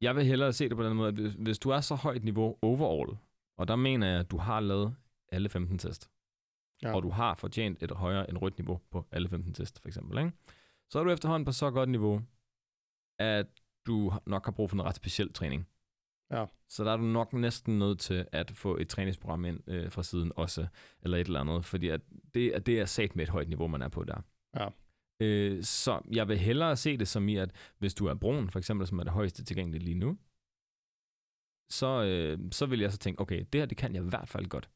jeg 0.00 0.16
vil 0.16 0.24
hellere 0.24 0.52
se 0.52 0.68
det 0.68 0.76
på 0.76 0.84
den 0.84 0.96
måde, 0.96 1.08
at 1.08 1.14
hvis, 1.14 1.32
hvis 1.38 1.58
du 1.58 1.70
er 1.70 1.80
så 1.80 1.94
højt 1.94 2.24
niveau 2.24 2.56
overall, 2.62 3.16
og 3.62 3.68
der 3.68 3.76
mener 3.76 4.06
jeg, 4.10 4.20
at 4.20 4.30
du 4.30 4.36
har 4.38 4.60
lavet 4.60 4.94
alle 5.28 5.48
15 5.48 5.78
test, 5.78 6.10
Ja. 6.82 6.94
og 6.94 7.02
du 7.02 7.10
har 7.10 7.34
fortjent 7.34 7.82
et 7.82 7.90
højere 7.90 8.30
end 8.30 8.38
rødt 8.38 8.58
niveau 8.58 8.80
på 8.90 9.06
alle 9.12 9.28
15 9.28 9.54
test, 9.54 9.80
for 9.80 9.88
eksempel, 9.88 10.18
ikke? 10.18 10.32
så 10.90 10.98
er 11.00 11.04
du 11.04 11.10
efterhånden 11.10 11.44
på 11.44 11.52
så 11.52 11.70
godt 11.70 11.88
niveau, 11.88 12.22
at 13.18 13.46
du 13.86 14.12
nok 14.26 14.44
har 14.44 14.52
brug 14.52 14.70
for 14.70 14.76
noget 14.76 14.88
ret 14.88 14.96
speciel 14.96 15.32
træning. 15.32 15.68
Ja. 16.30 16.46
Så 16.68 16.84
der 16.84 16.92
er 16.92 16.96
du 16.96 17.02
nok 17.02 17.32
næsten 17.32 17.78
nødt 17.78 17.98
til 18.00 18.26
at 18.32 18.50
få 18.50 18.76
et 18.76 18.88
træningsprogram 18.88 19.44
ind 19.44 19.60
øh, 19.66 19.90
fra 19.92 20.02
siden 20.02 20.32
også, 20.36 20.66
eller 21.02 21.16
et 21.18 21.26
eller 21.26 21.40
andet, 21.40 21.64
fordi 21.64 21.88
at 21.88 22.00
det, 22.34 22.50
at 22.50 22.66
det 22.66 22.80
er 22.80 22.84
sat 22.84 23.16
med 23.16 23.24
et 23.24 23.30
højt 23.30 23.48
niveau, 23.48 23.66
man 23.66 23.82
er 23.82 23.88
på 23.88 24.04
der. 24.04 24.20
Ja. 24.56 24.68
Øh, 25.20 25.62
så 25.64 26.00
jeg 26.12 26.28
vil 26.28 26.38
hellere 26.38 26.76
se 26.76 26.96
det 26.96 27.08
som 27.08 27.28
i, 27.28 27.36
at 27.36 27.50
hvis 27.78 27.94
du 27.94 28.06
er 28.06 28.14
brun, 28.14 28.50
for 28.50 28.58
eksempel, 28.58 28.86
som 28.86 28.98
er 28.98 29.02
det 29.04 29.12
højeste 29.12 29.44
tilgængelige 29.44 29.84
lige 29.84 29.98
nu, 29.98 30.18
så, 31.72 32.02
øh, 32.02 32.38
så 32.52 32.66
vil 32.66 32.80
jeg 32.80 32.92
så 32.92 32.98
tænke, 32.98 33.20
okay, 33.20 33.44
det 33.52 33.60
her, 33.60 33.66
det 33.66 33.78
kan 33.78 33.94
jeg 33.94 34.04
i 34.04 34.08
hvert 34.08 34.28
fald 34.28 34.46
godt. 34.46 34.70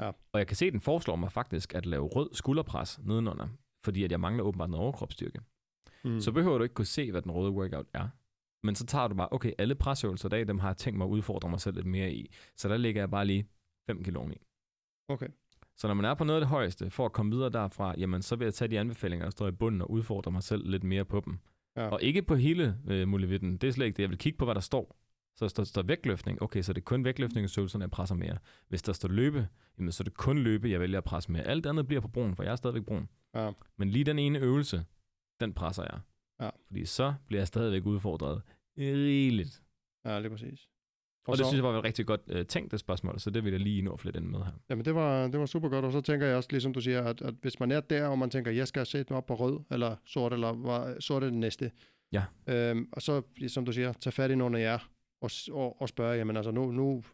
Ja. 0.00 0.08
Og 0.32 0.38
jeg 0.38 0.46
kan 0.46 0.56
se, 0.56 0.66
at 0.66 0.72
den 0.72 0.80
foreslår 0.80 1.16
mig 1.16 1.32
faktisk 1.32 1.74
at 1.74 1.86
lave 1.86 2.06
rød 2.06 2.30
skulderpres 2.32 3.00
nedenunder, 3.02 3.48
fordi 3.84 4.04
at 4.04 4.12
jeg 4.12 4.20
mangler 4.20 4.44
åbenbart 4.44 4.70
noget 4.70 4.84
overkropsstyrke. 4.84 5.40
Mm. 6.04 6.20
Så 6.20 6.32
behøver 6.32 6.58
du 6.58 6.62
ikke 6.62 6.74
kunne 6.74 6.84
se, 6.84 7.10
hvad 7.10 7.22
den 7.22 7.30
røde 7.30 7.52
workout 7.52 7.86
er. 7.94 8.08
Men 8.62 8.74
så 8.74 8.86
tager 8.86 9.08
du 9.08 9.14
bare, 9.14 9.28
okay, 9.30 9.52
alle 9.58 9.74
presøvelser 9.74 10.28
i 10.28 10.30
dag, 10.30 10.48
dem 10.48 10.58
har 10.58 10.68
jeg 10.68 10.76
tænkt 10.76 10.98
mig 10.98 11.04
at 11.04 11.08
udfordre 11.10 11.50
mig 11.50 11.60
selv 11.60 11.74
lidt 11.74 11.86
mere 11.86 12.12
i. 12.12 12.32
Så 12.56 12.68
der 12.68 12.76
ligger 12.76 13.02
jeg 13.02 13.10
bare 13.10 13.24
lige 13.24 13.48
5 13.86 14.04
kilo 14.04 14.30
i. 14.30 14.36
Okay. 15.08 15.28
Så 15.76 15.86
når 15.86 15.94
man 15.94 16.04
er 16.04 16.14
på 16.14 16.24
noget 16.24 16.40
af 16.40 16.40
det 16.40 16.48
højeste, 16.48 16.90
for 16.90 17.04
at 17.04 17.12
komme 17.12 17.32
videre 17.32 17.50
derfra, 17.50 17.94
jamen 17.98 18.22
så 18.22 18.36
vil 18.36 18.44
jeg 18.44 18.54
tage 18.54 18.68
de 18.68 18.80
anbefalinger, 18.80 19.26
der 19.26 19.30
står 19.30 19.48
i 19.48 19.52
bunden, 19.52 19.82
og 19.82 19.90
udfordre 19.90 20.32
mig 20.32 20.42
selv 20.42 20.70
lidt 20.70 20.84
mere 20.84 21.04
på 21.04 21.20
dem. 21.20 21.38
Ja. 21.76 21.88
Og 21.88 22.02
ikke 22.02 22.22
på 22.22 22.34
hele 22.34 22.78
øh, 22.88 23.08
muligheden. 23.08 23.56
Det 23.56 23.68
er 23.68 23.72
slet 23.72 23.86
ikke 23.86 23.96
det. 23.96 24.02
Jeg 24.02 24.10
vil 24.10 24.18
kigge 24.18 24.38
på, 24.38 24.44
hvad 24.44 24.54
der 24.54 24.60
står. 24.60 24.96
Så 25.38 25.54
der 25.56 25.64
står, 25.64 25.82
vægtløftning. 25.82 26.42
Okay, 26.42 26.62
så 26.62 26.72
det 26.72 26.80
er 26.80 26.84
kun 26.84 27.04
vægtløftningsøvelserne, 27.04 27.82
jeg 27.82 27.90
presser 27.90 28.14
mere. 28.14 28.38
Hvis 28.68 28.82
der 28.82 28.92
står 28.92 29.08
løbe, 29.08 29.48
jamen 29.78 29.92
så 29.92 30.02
er 30.02 30.04
det 30.04 30.14
kun 30.14 30.38
løbe, 30.38 30.70
jeg 30.70 30.80
vælger 30.80 30.98
at 30.98 31.04
presse 31.04 31.32
mere. 31.32 31.42
Alt 31.42 31.66
andet 31.66 31.86
bliver 31.86 32.00
på 32.00 32.08
brun, 32.08 32.36
for 32.36 32.42
jeg 32.42 32.52
er 32.52 32.56
stadigvæk 32.56 32.84
brun. 32.84 33.08
Ja. 33.34 33.50
Men 33.76 33.90
lige 33.90 34.04
den 34.04 34.18
ene 34.18 34.38
øvelse, 34.38 34.84
den 35.40 35.52
presser 35.52 35.82
jeg. 35.82 36.00
Ja. 36.40 36.50
Fordi 36.66 36.84
så 36.84 37.14
bliver 37.26 37.40
jeg 37.40 37.48
stadigvæk 37.48 37.86
udfordret 37.86 38.42
rigeligt. 38.78 39.62
Ja, 40.04 40.20
lige 40.20 40.30
præcis. 40.30 40.68
Og, 41.26 41.32
og 41.32 41.38
det 41.38 41.46
synes 41.46 41.56
jeg 41.56 41.64
var 41.64 41.78
et 41.78 41.84
rigtig 41.84 42.06
godt 42.06 42.20
uh, 42.34 42.42
tænkt 42.42 42.72
det 42.72 42.80
spørgsmål, 42.80 43.20
så 43.20 43.30
det 43.30 43.44
vil 43.44 43.50
jeg 43.50 43.60
lige 43.60 43.82
nå 43.82 43.92
at 43.92 44.00
flette 44.00 44.20
ind 44.20 44.26
med 44.26 44.38
her. 44.38 44.52
Jamen 44.70 44.84
det 44.84 44.94
var, 44.94 45.28
det 45.28 45.40
var 45.40 45.46
super 45.46 45.68
godt, 45.68 45.84
og 45.84 45.92
så 45.92 46.00
tænker 46.00 46.26
jeg 46.26 46.36
også, 46.36 46.48
ligesom 46.52 46.72
du 46.72 46.80
siger, 46.80 47.02
at, 47.02 47.22
at 47.22 47.34
hvis 47.42 47.60
man 47.60 47.70
er 47.70 47.80
der, 47.80 48.06
og 48.06 48.18
man 48.18 48.30
tænker, 48.30 48.50
jeg 48.50 48.68
skal 48.68 48.86
sætte 48.86 49.12
mig 49.12 49.16
op 49.16 49.26
på 49.26 49.34
rød, 49.34 49.60
eller 49.70 49.96
sort, 50.06 50.32
eller 50.32 50.52
hvad, 50.52 51.00
sort 51.00 51.22
er 51.22 51.26
det 51.26 51.38
næste. 51.38 51.70
Ja. 52.12 52.24
Øhm, 52.46 52.88
og 52.92 53.02
så, 53.02 53.22
som 53.48 53.64
du 53.64 53.72
siger, 53.72 53.92
tage 53.92 54.12
fat 54.12 54.30
i 54.30 54.34
nogle 54.34 54.58
af 54.58 54.62
jer, 54.62 54.78
og, 55.20 55.30
og, 55.52 55.82
og 55.82 55.88
spørge, 55.88 56.16
jamen 56.16 56.36
altså 56.36 56.50
nu, 56.50 56.70
nu 56.70 57.04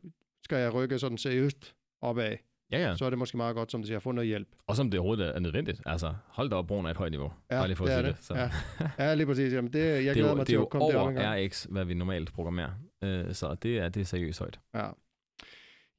skal 0.44 0.59
jeg 0.59 0.74
rykke 0.74 0.98
sådan 0.98 1.18
seriøst 1.18 1.74
opad. 2.00 2.36
Ja, 2.72 2.78
ja. 2.88 2.96
Så 2.96 3.05
er 3.05 3.11
det 3.11 3.18
måske 3.18 3.36
meget 3.36 3.57
godt, 3.57 3.70
som 3.72 3.80
du 3.80 3.86
siger, 3.86 3.96
at 3.96 4.02
få 4.02 4.12
noget 4.12 4.28
hjælp. 4.28 4.48
Og 4.66 4.76
som 4.76 4.90
det 4.90 5.00
overhovedet 5.00 5.36
er 5.36 5.40
nødvendigt. 5.40 5.80
Altså, 5.86 6.14
hold 6.26 6.50
da 6.50 6.57
op, 6.57 6.66
brugen 6.66 6.86
af 6.86 6.90
et 6.90 6.96
højt 6.96 7.11
niveau. 7.11 7.32
Ja, 7.50 7.57
Bare 7.59 7.66
lige 7.68 7.76
for 7.76 7.84
at 7.84 7.90
det 7.90 7.96
er 7.96 8.02
sige 8.02 8.09
det. 8.09 8.16
det. 8.18 8.24
Så. 8.24 8.34
Ja. 8.98 9.05
Ja, 9.09 9.14
lige 9.14 9.26
præcis. 9.26 9.52
Jamen 9.52 9.72
det, 9.72 9.78
jeg 9.80 9.96
det 9.96 10.09
er 10.09 10.12
glæder 10.12 10.28
jo, 10.28 10.34
mig 10.34 10.40
det 10.40 10.46
til 10.46 10.57
er 10.57 10.62
at 10.62 10.68
komme 10.70 10.86
derop 10.88 11.00
over 11.00 11.11
en 11.11 11.14
gang. 11.16 11.46
RX, 11.46 11.64
hvad 11.64 11.84
vi 11.84 11.94
normalt 11.94 12.32
programmerer. 12.32 12.70
Øh, 13.05 13.34
så 13.34 13.55
det 13.55 13.78
er, 13.78 13.88
det 13.88 14.00
er 14.00 14.05
seriøst 14.05 14.38
højt. 14.38 14.61
Ja. 14.74 14.88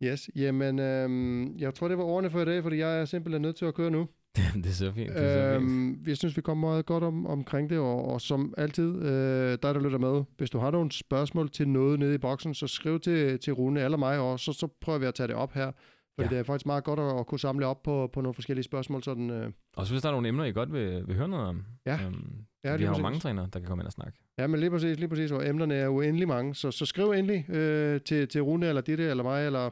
Yes, 0.03 0.29
jamen, 0.35 0.79
øhm, 0.79 1.57
jeg 1.57 1.73
tror, 1.73 1.87
det 1.87 1.97
var 1.97 2.03
ordene 2.03 2.29
for 2.29 2.41
i 2.41 2.45
dag, 2.45 2.63
fordi 2.63 2.77
jeg 2.77 2.99
er 3.01 3.05
simpelthen 3.05 3.41
nødt 3.41 3.55
til 3.55 3.65
at 3.65 3.73
køre 3.73 3.91
nu. 3.91 4.07
det 4.63 4.65
er 4.65 4.69
så 4.71 4.91
fint. 4.91 5.09
Det 5.13 5.23
er 5.23 5.53
så 5.53 5.59
fint. 5.59 5.71
Øhm, 5.71 6.03
jeg 6.07 6.17
synes, 6.17 6.37
vi 6.37 6.41
kommer 6.41 6.67
meget 6.69 6.85
godt 6.85 7.03
om, 7.03 7.25
omkring 7.27 7.69
det, 7.69 7.77
og, 7.79 8.05
og 8.05 8.21
som 8.21 8.53
altid, 8.57 8.95
øh, 9.01 9.51
dig 9.51 9.75
der 9.75 9.79
lytter 9.79 9.97
med, 9.97 10.23
hvis 10.37 10.49
du 10.49 10.57
har 10.59 10.71
nogle 10.71 10.91
spørgsmål 10.91 11.49
til 11.49 11.67
noget 11.67 11.99
nede 11.99 12.15
i 12.15 12.17
boksen, 12.17 12.53
så 12.53 12.67
skriv 12.67 12.99
til, 12.99 13.39
til 13.39 13.53
Rune 13.53 13.81
eller 13.81 13.97
mig, 13.97 14.19
og 14.19 14.39
så, 14.39 14.53
så 14.53 14.67
prøver 14.81 14.99
vi 14.99 15.05
at 15.05 15.13
tage 15.15 15.27
det 15.27 15.35
op 15.35 15.53
her. 15.53 15.71
Fordi 16.19 16.25
Ja. 16.25 16.35
det 16.35 16.39
er 16.39 16.43
faktisk 16.43 16.65
meget 16.65 16.83
godt 16.83 16.99
at, 16.99 17.19
at 17.19 17.27
kunne 17.27 17.39
samle 17.39 17.65
op 17.65 17.83
på, 17.83 18.09
på 18.13 18.21
nogle 18.21 18.33
forskellige 18.33 18.63
spørgsmål. 18.63 19.03
Sådan, 19.03 19.29
øh, 19.29 19.51
Og 19.73 19.85
så 19.85 19.93
hvis 19.93 20.01
der 20.01 20.09
er 20.09 20.13
nogle 20.13 20.27
emner, 20.27 20.43
I 20.43 20.51
godt 20.51 20.73
vil, 20.73 21.07
vil 21.07 21.15
høre 21.15 21.27
noget 21.27 21.45
om. 21.45 21.63
Ja. 21.85 21.99
Øhm, 22.05 22.31
Ja, 22.63 22.75
vi 22.75 22.83
har 22.83 22.95
jo 22.95 23.01
mange 23.01 23.19
trænere, 23.19 23.47
der 23.53 23.59
kan 23.59 23.67
komme 23.67 23.81
ind 23.81 23.85
og 23.87 23.91
snakke. 23.91 24.17
ja, 24.39 24.47
men 24.47 24.59
lige 24.59 24.69
præcis, 24.69 24.99
lige 24.99 25.09
præcis, 25.09 25.31
og 25.31 25.47
emnerne 25.49 25.75
er 25.75 25.87
uendelig 25.87 26.27
mange. 26.27 26.55
Så, 26.55 26.71
så 26.71 26.85
skriv 26.85 27.11
endelig 27.11 27.49
øh, 27.49 28.01
til, 28.01 28.27
til 28.27 28.41
Rune, 28.41 28.67
eller 28.67 28.81
Ditte, 28.81 29.03
eller 29.03 29.23
mig, 29.23 29.45
eller 29.45 29.69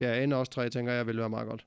ja, 0.00 0.22
en 0.24 0.32
af 0.32 0.36
os 0.36 0.48
tre, 0.48 0.68
tænker 0.68 0.92
jeg, 0.92 1.06
vil 1.06 1.18
være 1.18 1.28
meget 1.30 1.48
godt. 1.48 1.66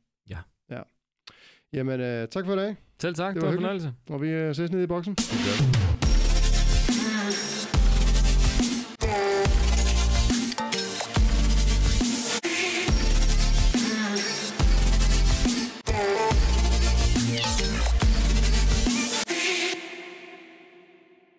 Ja. 1.73 1.77
ja. 1.77 1.77
Jamen, 1.77 1.99
øh, 1.99 2.27
tak 2.27 2.45
for 2.45 2.53
i 2.53 2.57
dag, 2.57 2.75
Selv 3.01 3.15
tak, 3.15 3.35
Det 3.35 3.41
var 3.41 3.47
det 3.47 3.47
var 3.47 3.51
en 3.51 3.55
fornøjelse. 3.79 3.93
og 4.09 4.21
vi 4.21 4.29
øh, 4.29 4.55
ses 4.55 4.71
nede 4.71 4.83
i 4.83 4.87
boksen. 4.87 5.15
Det 5.15 5.25
gør 5.45 5.65
vi. 5.91 5.94